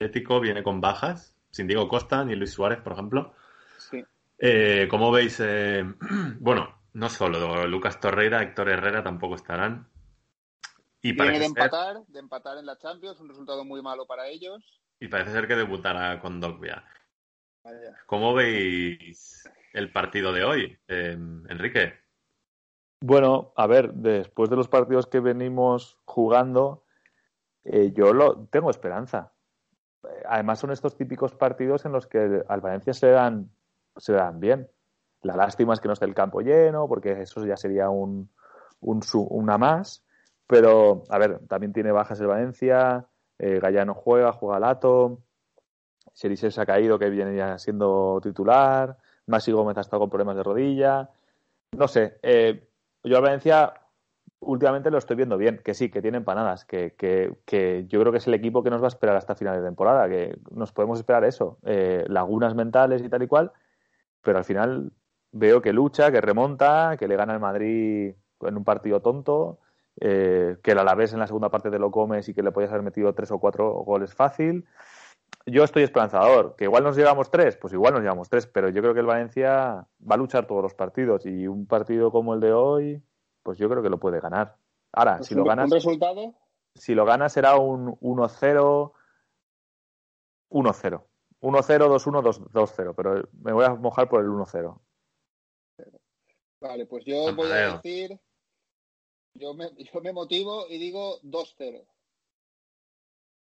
Atlético 0.00 0.40
viene 0.40 0.62
con 0.62 0.80
bajas, 0.80 1.36
sin 1.50 1.66
Diego 1.66 1.86
Costa 1.86 2.24
ni 2.24 2.34
Luis 2.34 2.52
Suárez, 2.52 2.80
por 2.80 2.94
ejemplo. 2.94 3.34
Sí. 3.76 4.02
Eh, 4.38 4.88
como 4.90 5.12
veis, 5.12 5.38
eh, 5.40 5.84
bueno, 6.40 6.74
no 6.94 7.10
solo 7.10 7.66
Lucas 7.66 8.00
Torreira, 8.00 8.42
Héctor 8.42 8.70
Herrera 8.70 9.04
tampoco 9.04 9.34
estarán. 9.34 9.90
Y 11.02 11.12
Viene 11.12 11.38
de 11.38 11.44
empatar, 11.44 11.98
de 12.06 12.18
empatar 12.18 12.56
en 12.56 12.64
la 12.64 12.78
Champions, 12.78 13.20
un 13.20 13.28
resultado 13.28 13.62
muy 13.62 13.82
malo 13.82 14.06
para 14.06 14.26
ellos. 14.26 14.80
Y 14.98 15.08
parece 15.08 15.32
ser 15.32 15.46
que 15.46 15.56
debutará 15.56 16.18
con 16.18 16.40
Dogbia. 16.40 16.82
¿Cómo 18.06 18.32
veis 18.32 19.46
el 19.74 19.92
partido 19.92 20.32
de 20.32 20.44
hoy, 20.44 20.78
eh, 20.88 21.12
Enrique? 21.12 21.92
Bueno, 23.02 23.52
a 23.54 23.66
ver, 23.66 23.92
después 23.92 24.48
de 24.48 24.56
los 24.56 24.68
partidos 24.68 25.06
que 25.06 25.20
venimos 25.20 25.98
jugando, 26.06 26.84
eh, 27.64 27.92
yo 27.94 28.14
lo 28.14 28.46
tengo 28.46 28.70
esperanza. 28.70 29.34
Además 30.26 30.58
son 30.58 30.70
estos 30.70 30.96
típicos 30.96 31.34
partidos 31.34 31.84
en 31.84 31.92
los 31.92 32.06
que 32.06 32.42
al 32.48 32.60
Valencia 32.60 32.94
se 32.94 33.10
dan, 33.10 33.50
se 33.96 34.12
dan 34.12 34.40
bien. 34.40 34.68
La 35.22 35.36
lástima 35.36 35.74
es 35.74 35.80
que 35.80 35.88
no 35.88 35.94
esté 35.94 36.06
el 36.06 36.14
campo 36.14 36.40
lleno, 36.40 36.88
porque 36.88 37.22
eso 37.22 37.44
ya 37.44 37.56
sería 37.56 37.90
un, 37.90 38.30
un 38.80 39.00
una 39.12 39.58
más. 39.58 40.02
Pero, 40.46 41.04
a 41.10 41.18
ver, 41.18 41.40
también 41.46 41.72
tiene 41.72 41.92
bajas 41.92 42.20
el 42.20 42.26
Valencia, 42.26 43.06
eh, 43.38 43.60
Gallano 43.60 43.94
juega, 43.94 44.32
juega 44.32 44.58
Lato, 44.58 45.20
Cherise 46.14 46.50
se 46.50 46.60
ha 46.60 46.66
caído, 46.66 46.98
que 46.98 47.08
viene 47.08 47.36
ya 47.36 47.56
siendo 47.58 48.20
titular, 48.22 48.96
Masi 49.26 49.52
Gómez 49.52 49.76
ha 49.78 49.82
estado 49.82 50.00
con 50.00 50.10
problemas 50.10 50.36
de 50.36 50.42
rodilla. 50.42 51.08
No 51.72 51.86
sé, 51.86 52.18
eh, 52.22 52.68
yo 53.04 53.16
a 53.16 53.20
Valencia 53.20 53.72
últimamente 54.40 54.90
lo 54.90 54.98
estoy 54.98 55.16
viendo 55.16 55.36
bien, 55.36 55.60
que 55.64 55.74
sí, 55.74 55.90
que 55.90 56.02
tiene 56.02 56.18
empanadas, 56.18 56.64
que, 56.64 56.94
que, 56.96 57.86
yo 57.88 58.00
creo 58.00 58.12
que 58.12 58.18
es 58.18 58.26
el 58.26 58.34
equipo 58.34 58.62
que 58.62 58.70
nos 58.70 58.80
va 58.82 58.86
a 58.86 58.88
esperar 58.88 59.16
hasta 59.16 59.34
final 59.34 59.56
de 59.56 59.66
temporada, 59.66 60.08
que 60.08 60.38
nos 60.50 60.72
podemos 60.72 60.98
esperar 60.98 61.24
eso, 61.24 61.58
eh, 61.64 62.04
lagunas 62.08 62.54
mentales 62.54 63.02
y 63.02 63.08
tal 63.08 63.22
y 63.22 63.26
cual, 63.26 63.52
pero 64.22 64.38
al 64.38 64.44
final 64.44 64.92
veo 65.32 65.60
que 65.62 65.72
lucha, 65.72 66.10
que 66.10 66.20
remonta, 66.20 66.96
que 66.98 67.06
le 67.06 67.16
gana 67.16 67.34
el 67.34 67.40
Madrid 67.40 68.14
en 68.40 68.56
un 68.56 68.64
partido 68.64 69.00
tonto, 69.00 69.58
eh, 70.00 70.56
que 70.62 70.72
el 70.72 70.78
Alavés 70.78 71.12
en 71.12 71.18
la 71.20 71.26
segunda 71.26 71.50
parte 71.50 71.70
te 71.70 71.78
lo 71.78 71.90
comes 71.90 72.28
y 72.28 72.34
que 72.34 72.42
le 72.42 72.52
podías 72.52 72.70
haber 72.70 72.82
metido 72.82 73.14
tres 73.14 73.30
o 73.30 73.38
cuatro 73.38 73.70
goles 73.84 74.14
fácil. 74.14 74.64
Yo 75.46 75.64
estoy 75.64 75.82
esperanzador, 75.82 76.54
que 76.56 76.64
igual 76.64 76.84
nos 76.84 76.96
llevamos 76.96 77.30
tres, 77.30 77.56
pues 77.56 77.72
igual 77.72 77.94
nos 77.94 78.02
llevamos 78.02 78.28
tres, 78.28 78.46
pero 78.46 78.68
yo 78.68 78.82
creo 78.82 78.94
que 78.94 79.00
el 79.00 79.06
Valencia 79.06 79.86
va 80.10 80.14
a 80.14 80.18
luchar 80.18 80.46
todos 80.46 80.62
los 80.62 80.74
partidos 80.74 81.26
y 81.26 81.46
un 81.46 81.66
partido 81.66 82.10
como 82.10 82.34
el 82.34 82.40
de 82.40 82.52
hoy, 82.52 83.02
pues 83.42 83.58
yo 83.58 83.68
creo 83.68 83.82
que 83.82 83.90
lo 83.90 83.98
puede 83.98 84.20
ganar. 84.20 84.56
Ahora, 84.92 85.18
pues 85.18 85.28
si 85.28 85.34
lo 85.34 85.44
ganas. 85.44 85.66
¿Un 85.66 85.72
resultado? 85.72 86.34
Si 86.74 86.94
lo 86.94 87.04
ganas 87.04 87.32
será 87.32 87.56
un 87.56 87.96
1-0, 88.00 88.92
1-0. 90.50 91.04
1-0, 91.42 91.88
2-1, 91.88 92.50
2-0, 92.50 92.94
pero 92.94 93.28
me 93.42 93.52
voy 93.52 93.64
a 93.64 93.74
mojar 93.74 94.08
por 94.08 94.20
el 94.20 94.28
1-0. 94.28 94.78
Vale, 96.60 96.86
pues 96.86 97.04
yo 97.06 97.34
voy 97.34 97.50
a 97.50 97.76
decir. 97.76 98.20
Yo 99.34 99.54
me, 99.54 99.70
yo 99.76 100.00
me 100.02 100.12
motivo 100.12 100.66
y 100.68 100.78
digo 100.78 101.20
2-0. 101.22 101.86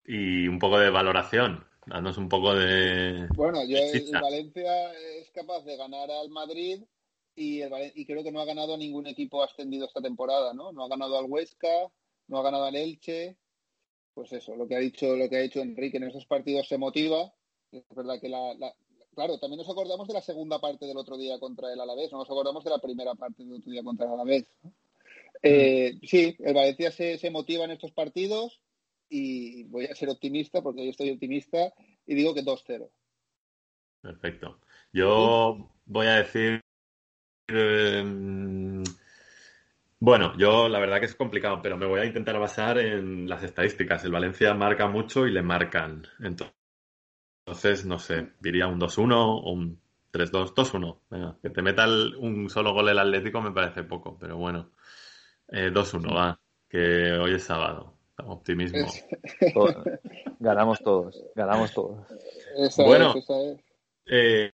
Y 0.07 0.49
un 0.49 0.59
poco 0.59 0.79
de 0.79 0.91
valoración. 0.91 1.67
Danos 1.87 2.17
un 2.17 2.29
poco 2.29 2.55
de. 2.55 3.29
Bueno, 3.35 3.59
yo, 3.67 3.77
el 3.77 4.11
Valencia 4.13 4.93
es 5.19 5.31
capaz 5.33 5.63
de 5.65 5.77
ganar 5.77 6.11
al 6.11 6.31
Madrid 6.31 6.83
y, 7.37 7.63
y 7.63 8.07
creo 8.07 8.23
que 8.23 8.33
no 8.33 8.41
ha 8.41 8.45
ganado 8.45 8.75
a 8.75 8.79
ningún 8.79 9.07
equipo 9.07 9.43
ascendido 9.43 9.87
esta 9.87 10.01
temporada, 10.01 10.55
¿no? 10.55 10.73
No 10.73 10.85
ha 10.85 10.89
ganado 10.89 11.19
al 11.19 11.27
Huesca, 11.27 11.91
no 12.29 12.39
ha 12.39 12.43
ganado 12.43 12.65
al 12.65 12.77
Elche. 12.77 13.37
Pues 14.15 14.33
eso, 14.33 14.55
lo 14.55 14.69
que 14.69 14.77
ha 14.77 14.79
dicho, 14.79 15.17
lo 15.17 15.29
que 15.29 15.37
ha 15.37 15.41
dicho 15.41 15.61
Enrique 15.61 15.97
en 15.97 16.05
esos 16.05 16.27
partidos 16.27 16.69
se 16.69 16.79
motiva. 16.79 17.33
Es 17.73 17.83
verdad 17.95 18.21
que 18.21 18.29
la, 18.29 18.55
claro, 19.15 19.39
también 19.39 19.59
nos 19.59 19.71
acordamos 19.71 20.07
de 20.07 20.15
la 20.15 20.21
segunda 20.21 20.61
parte 20.61 20.87
del 20.87 20.97
otro 20.97 21.17
día 21.17 21.39
contra 21.39 21.73
el 21.73 21.81
Alavés, 21.81 22.13
no 22.13 22.19
nos 22.19 22.31
acordamos 22.31 22.63
de 22.65 22.71
la 22.71 22.79
primera 22.79 23.15
parte 23.15 23.43
del 23.43 23.55
otro 23.55 23.73
día 23.73 23.83
contra 23.83 24.07
el 24.07 24.13
Alavés. 24.13 24.47
Eh, 25.43 25.99
sí, 26.03 26.37
el 26.39 26.55
Valencia 26.55 26.91
se, 26.91 27.19
se 27.19 27.31
motiva 27.31 27.65
en 27.65 27.73
estos 27.73 27.93
partidos 27.93 28.61
y 29.09 29.65
voy 29.65 29.87
a 29.87 29.95
ser 29.95 30.09
optimista 30.09 30.63
porque 30.63 30.85
yo 30.85 30.91
estoy 30.91 31.11
optimista 31.11 31.73
y 32.07 32.15
digo 32.15 32.35
que 32.35 32.43
2-0. 32.43 32.89
Perfecto. 34.01 34.61
Yo 34.93 35.71
voy 35.87 36.07
a 36.07 36.17
decir 36.17 36.61
Em, 37.47 38.83
bueno, 40.01 40.37
yo 40.37 40.69
la 40.69 40.79
verdad 40.79 41.01
que 41.01 41.07
es 41.07 41.15
complicado, 41.15 41.61
pero 41.63 41.77
me 41.77 41.87
voy 41.87 42.01
a 42.01 42.05
intentar 42.05 42.39
basar 42.39 42.79
en 42.79 43.29
las 43.29 43.43
estadísticas. 43.43 44.05
El 44.05 44.13
Valencia 44.13 44.55
marca 44.55 44.87
mucho 44.87 45.27
y 45.27 45.33
le 45.33 45.43
marcan. 45.43 46.07
Entonces, 46.21 47.87
no 47.87 47.99
sé, 47.99 48.33
diría 48.41 48.67
un 48.67 48.79
2-1 48.79 49.15
o 49.17 49.53
un 49.53 49.81
3-2, 50.13 50.55
2-1. 50.55 51.39
que 51.43 51.51
te 51.51 51.63
meta 51.63 51.87
un 52.19 52.49
solo 52.49 52.73
gol 52.73 52.89
el 52.89 52.99
Atlético 52.99 53.41
me 53.41 53.53
parece 53.53 53.83
poco, 53.83 54.17
pero 54.19 54.37
bueno. 54.37 54.71
2-1, 55.49 56.11
eh, 56.11 56.15
va, 56.15 56.41
que 56.69 57.13
hoy 57.13 57.35
es 57.35 57.45
sábado. 57.45 57.95
Optimismo. 58.17 58.87
ganamos 60.39 60.79
todos, 60.81 61.25
ganamos 61.35 61.73
todos. 61.73 62.07
bueno, 62.77 63.15
Eh, 64.07 64.53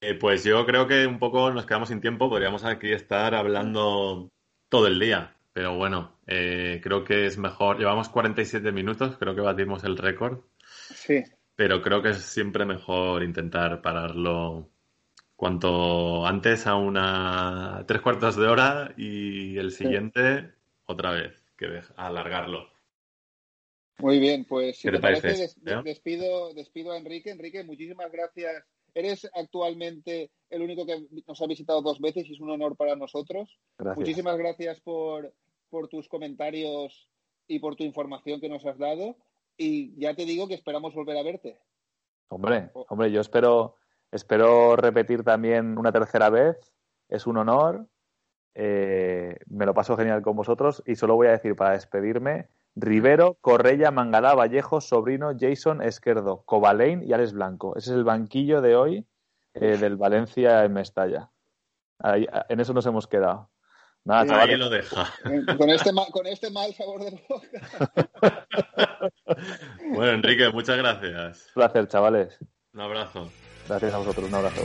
eh, 0.00 0.14
pues 0.14 0.44
yo 0.44 0.64
creo 0.64 0.86
que 0.86 1.06
un 1.06 1.18
poco 1.18 1.50
nos 1.50 1.66
quedamos 1.66 1.90
sin 1.90 2.00
tiempo, 2.00 2.30
podríamos 2.30 2.64
aquí 2.64 2.90
estar 2.90 3.34
hablando 3.34 4.30
todo 4.70 4.86
el 4.86 4.98
día, 4.98 5.36
pero 5.52 5.76
bueno, 5.76 6.18
eh, 6.26 6.80
creo 6.82 7.04
que 7.04 7.26
es 7.26 7.36
mejor, 7.36 7.78
llevamos 7.78 8.08
47 8.08 8.72
minutos, 8.72 9.18
creo 9.18 9.34
que 9.34 9.42
batimos 9.42 9.84
el 9.84 9.98
récord. 9.98 10.40
Sí. 10.94 11.22
Pero 11.54 11.82
creo 11.82 12.02
que 12.02 12.10
es 12.10 12.18
siempre 12.18 12.64
mejor 12.64 13.22
intentar 13.22 13.82
pararlo 13.82 14.70
cuanto 15.36 16.26
antes 16.26 16.66
a 16.66 16.76
una 16.76 17.84
tres 17.86 18.00
cuartos 18.00 18.36
de 18.36 18.46
hora 18.46 18.94
y 18.96 19.58
el 19.58 19.70
siguiente 19.70 20.52
otra 20.86 21.12
vez, 21.12 21.42
que 21.58 21.82
alargarlo. 21.96 22.70
Muy 23.98 24.18
bien, 24.18 24.46
pues 24.46 24.78
si 24.78 24.90
te, 24.90 24.98
parece, 24.98 25.50
despido, 25.84 26.54
despido 26.54 26.92
a 26.92 26.96
Enrique. 26.96 27.30
Enrique, 27.30 27.62
muchísimas 27.64 28.10
gracias 28.10 28.64
Eres 28.94 29.28
actualmente 29.34 30.30
el 30.48 30.62
único 30.62 30.84
que 30.86 31.06
nos 31.26 31.40
ha 31.40 31.46
visitado 31.46 31.82
dos 31.82 32.00
veces 32.00 32.28
y 32.28 32.32
es 32.32 32.40
un 32.40 32.50
honor 32.50 32.76
para 32.76 32.96
nosotros. 32.96 33.58
Muchísimas 33.96 34.36
gracias 34.36 34.80
por, 34.80 35.32
por 35.68 35.88
tus 35.88 36.08
comentarios 36.08 37.08
y 37.46 37.58
por 37.58 37.76
tu 37.76 37.84
información 37.84 38.40
que 38.40 38.48
nos 38.48 38.64
has 38.66 38.78
dado. 38.78 39.16
Y 39.56 39.98
ya 40.00 40.14
te 40.14 40.24
digo 40.24 40.48
que 40.48 40.54
esperamos 40.54 40.94
volver 40.94 41.16
a 41.18 41.22
verte. 41.22 41.58
Hombre, 42.28 42.70
oh. 42.74 42.86
hombre, 42.88 43.10
yo 43.10 43.20
espero, 43.20 43.76
espero 44.10 44.76
repetir 44.76 45.22
también 45.24 45.76
una 45.78 45.92
tercera 45.92 46.30
vez. 46.30 46.56
Es 47.08 47.26
un 47.26 47.36
honor. 47.36 47.86
Eh, 48.54 49.36
me 49.46 49.66
lo 49.66 49.74
paso 49.74 49.96
genial 49.96 50.22
con 50.22 50.36
vosotros. 50.36 50.82
Y 50.86 50.96
solo 50.96 51.16
voy 51.16 51.28
a 51.28 51.32
decir 51.32 51.56
para 51.56 51.72
despedirme 51.72 52.48
Rivero, 52.74 53.36
Correia, 53.40 53.90
Mangalá, 53.90 54.34
Vallejo, 54.34 54.80
Sobrino, 54.80 55.32
Jason, 55.38 55.82
Esquerdo, 55.82 56.42
Cobalein 56.44 57.02
y 57.02 57.12
Alex 57.12 57.32
Blanco. 57.32 57.76
Ese 57.76 57.90
es 57.90 57.96
el 57.96 58.04
banquillo 58.04 58.60
de 58.60 58.76
hoy 58.76 59.06
eh, 59.54 59.76
del 59.76 59.96
Valencia 59.96 60.64
en 60.64 60.72
Mestalla. 60.72 61.30
en 62.02 62.60
eso 62.60 62.72
nos 62.72 62.86
hemos 62.86 63.06
quedado. 63.06 63.50
Nada, 64.04 64.42
Ahí 64.42 64.56
lo 64.56 64.70
deja. 64.70 65.12
Con 65.58 65.68
este, 65.70 65.90
con 66.10 66.26
este 66.26 66.50
mal 66.50 66.72
sabor 66.72 67.04
de 67.04 67.22
boca. 67.28 68.46
bueno, 69.94 70.12
Enrique, 70.12 70.48
muchas 70.48 70.78
gracias. 70.78 71.48
Un 71.48 71.54
placer, 71.54 71.86
chavales. 71.88 72.38
Un 72.72 72.80
abrazo. 72.80 73.30
Gracias 73.68 73.92
a 73.92 73.98
vosotros, 73.98 74.28
un 74.28 74.34
abrazo. 74.34 74.62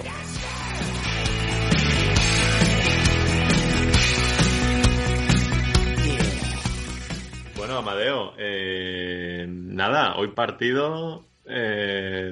Bueno, 7.66 7.80
Amadeo, 7.80 8.34
eh, 8.38 9.48
nada, 9.50 10.18
hoy 10.18 10.28
partido. 10.28 11.26
Eh, 11.46 12.32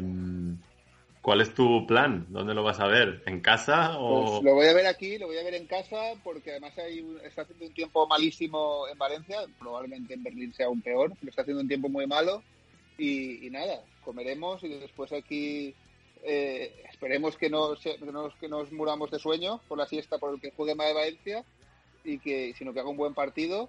¿Cuál 1.24 1.42
es 1.42 1.56
tu 1.56 1.88
plan? 1.88 2.28
¿Dónde 2.30 2.54
lo 2.54 2.62
vas 2.62 2.80
a 2.80 2.86
ver? 2.86 3.24
¿En 3.26 3.42
casa 3.42 3.98
o...? 3.98 4.26
Pues 4.26 4.44
lo 4.44 4.54
voy 4.54 4.68
a 4.68 4.74
ver 4.74 4.86
aquí, 4.86 5.18
lo 5.18 5.26
voy 5.26 5.40
a 5.40 5.44
ver 5.44 5.56
en 5.56 5.66
casa, 5.66 6.14
porque 6.24 6.52
además 6.52 6.78
hay, 6.78 7.04
está 7.24 7.42
haciendo 7.42 7.66
un 7.66 7.74
tiempo 7.74 8.06
malísimo 8.06 8.88
en 8.88 8.96
Valencia, 8.96 9.40
probablemente 9.58 10.14
en 10.14 10.22
Berlín 10.22 10.54
sea 10.54 10.68
aún 10.68 10.84
peor, 10.84 11.12
pero 11.20 11.32
está 11.32 11.42
haciendo 11.42 11.64
un 11.64 11.68
tiempo 11.68 11.90
muy 11.90 12.06
malo. 12.06 12.44
Y, 13.00 13.50
nada, 13.50 13.82
comeremos 14.06 14.64
y 14.64 14.68
después 14.68 15.12
aquí 15.14 15.74
eh, 16.22 16.76
esperemos 16.92 17.38
que 17.38 17.50
no, 17.50 17.74
que 18.40 18.48
nos 18.48 18.72
muramos 18.72 19.10
de 19.10 19.18
sueño 19.18 19.62
por 19.68 19.80
la 19.80 19.88
siesta 19.88 20.20
por 20.20 20.36
el 20.36 20.40
que 20.40 20.52
juegue 20.52 20.76
más 20.76 20.90
de 20.90 20.94
Valencia 20.94 21.44
y 22.04 22.20
que 22.20 22.54
sino 22.56 22.72
que 22.72 22.82
haga 22.82 22.90
un 22.90 22.98
buen 22.98 23.16
partido 23.16 23.68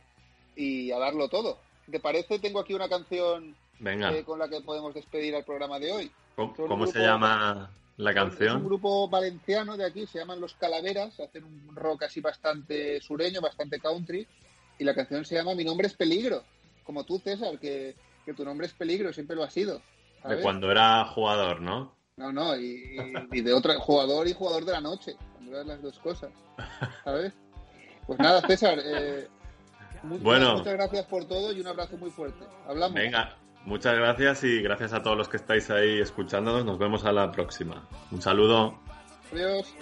y 0.56 0.90
a 0.90 0.98
darlo 0.98 1.28
todo. 1.28 1.58
¿Te 1.90 2.00
parece? 2.00 2.38
Tengo 2.38 2.60
aquí 2.60 2.74
una 2.74 2.88
canción 2.88 3.54
eh, 3.84 4.22
con 4.24 4.38
la 4.38 4.48
que 4.48 4.60
podemos 4.60 4.94
despedir 4.94 5.34
al 5.34 5.44
programa 5.44 5.78
de 5.78 5.92
hoy. 5.92 6.10
¿Cómo, 6.36 6.86
se 6.86 7.00
llama 7.00 7.70
la 7.96 8.14
canción? 8.14 8.48
Es 8.48 8.54
un 8.54 8.64
grupo 8.64 9.08
valenciano 9.08 9.76
de 9.76 9.84
aquí, 9.84 10.06
se 10.06 10.18
llaman 10.18 10.40
Los 10.40 10.54
Calaveras, 10.54 11.18
hacen 11.20 11.44
un 11.44 11.76
rock 11.76 12.04
así 12.04 12.20
bastante 12.20 13.00
sureño, 13.00 13.40
bastante 13.40 13.78
country, 13.78 14.26
y 14.78 14.84
la 14.84 14.94
canción 14.94 15.24
se 15.24 15.36
llama 15.36 15.54
Mi 15.54 15.64
nombre 15.64 15.86
es 15.86 15.94
Peligro, 15.94 16.42
como 16.82 17.04
tú, 17.04 17.18
César, 17.18 17.58
que, 17.58 17.94
tu 18.36 18.44
nombre 18.44 18.66
es 18.66 18.72
Peligro, 18.72 19.12
siempre 19.12 19.36
lo 19.36 19.44
ha 19.44 19.50
sido. 19.50 19.80
De 20.26 20.40
cuando 20.40 20.70
era 20.70 21.04
jugador, 21.04 21.60
¿no? 21.60 21.94
No, 22.16 22.32
no, 22.32 22.56
y, 22.56 22.96
de 23.30 23.52
otro 23.52 23.78
jugador 23.80 24.26
y 24.26 24.32
jugador 24.32 24.64
de 24.64 24.72
la 24.72 24.80
noche, 24.80 25.16
cuando 25.34 25.52
eran 25.52 25.68
las 25.68 25.82
dos 25.82 25.98
cosas, 25.98 26.30
¿sabes? 27.04 27.32
Pues 28.06 28.18
nada, 28.18 28.46
César, 28.46 28.78
eh, 28.84 29.28
bueno. 30.20 30.58
muchas 30.58 30.74
gracias 30.74 31.06
por 31.06 31.24
todo 31.26 31.52
y 31.52 31.60
un 31.60 31.66
abrazo 31.66 31.96
muy 31.96 32.10
fuerte. 32.10 32.44
Hablamos. 32.68 32.94
Venga, 32.94 33.36
Muchas 33.66 33.96
gracias 33.96 34.44
y 34.44 34.60
gracias 34.60 34.92
a 34.92 35.02
todos 35.02 35.16
los 35.16 35.26
que 35.26 35.38
estáis 35.38 35.70
ahí 35.70 35.98
escuchándonos. 35.98 36.66
Nos 36.66 36.78
vemos 36.78 37.06
a 37.06 37.12
la 37.12 37.32
próxima. 37.32 37.88
Un 38.10 38.20
saludo. 38.20 38.78
Adiós. 39.32 39.74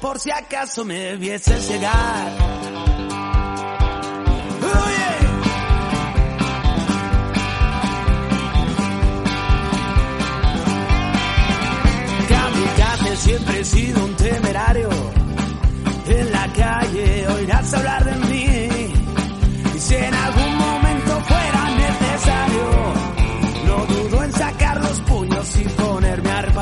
Por 0.00 0.18
si 0.18 0.32
acaso 0.32 0.84
me 0.84 1.16
vieses 1.16 1.70
llegar. 1.70 2.58
Siempre 13.18 13.60
he 13.60 13.64
sido 13.64 14.04
un 14.04 14.14
temerario. 14.14 14.88
En 16.06 16.32
la 16.32 16.52
calle 16.52 16.87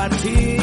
partir. 0.09 0.56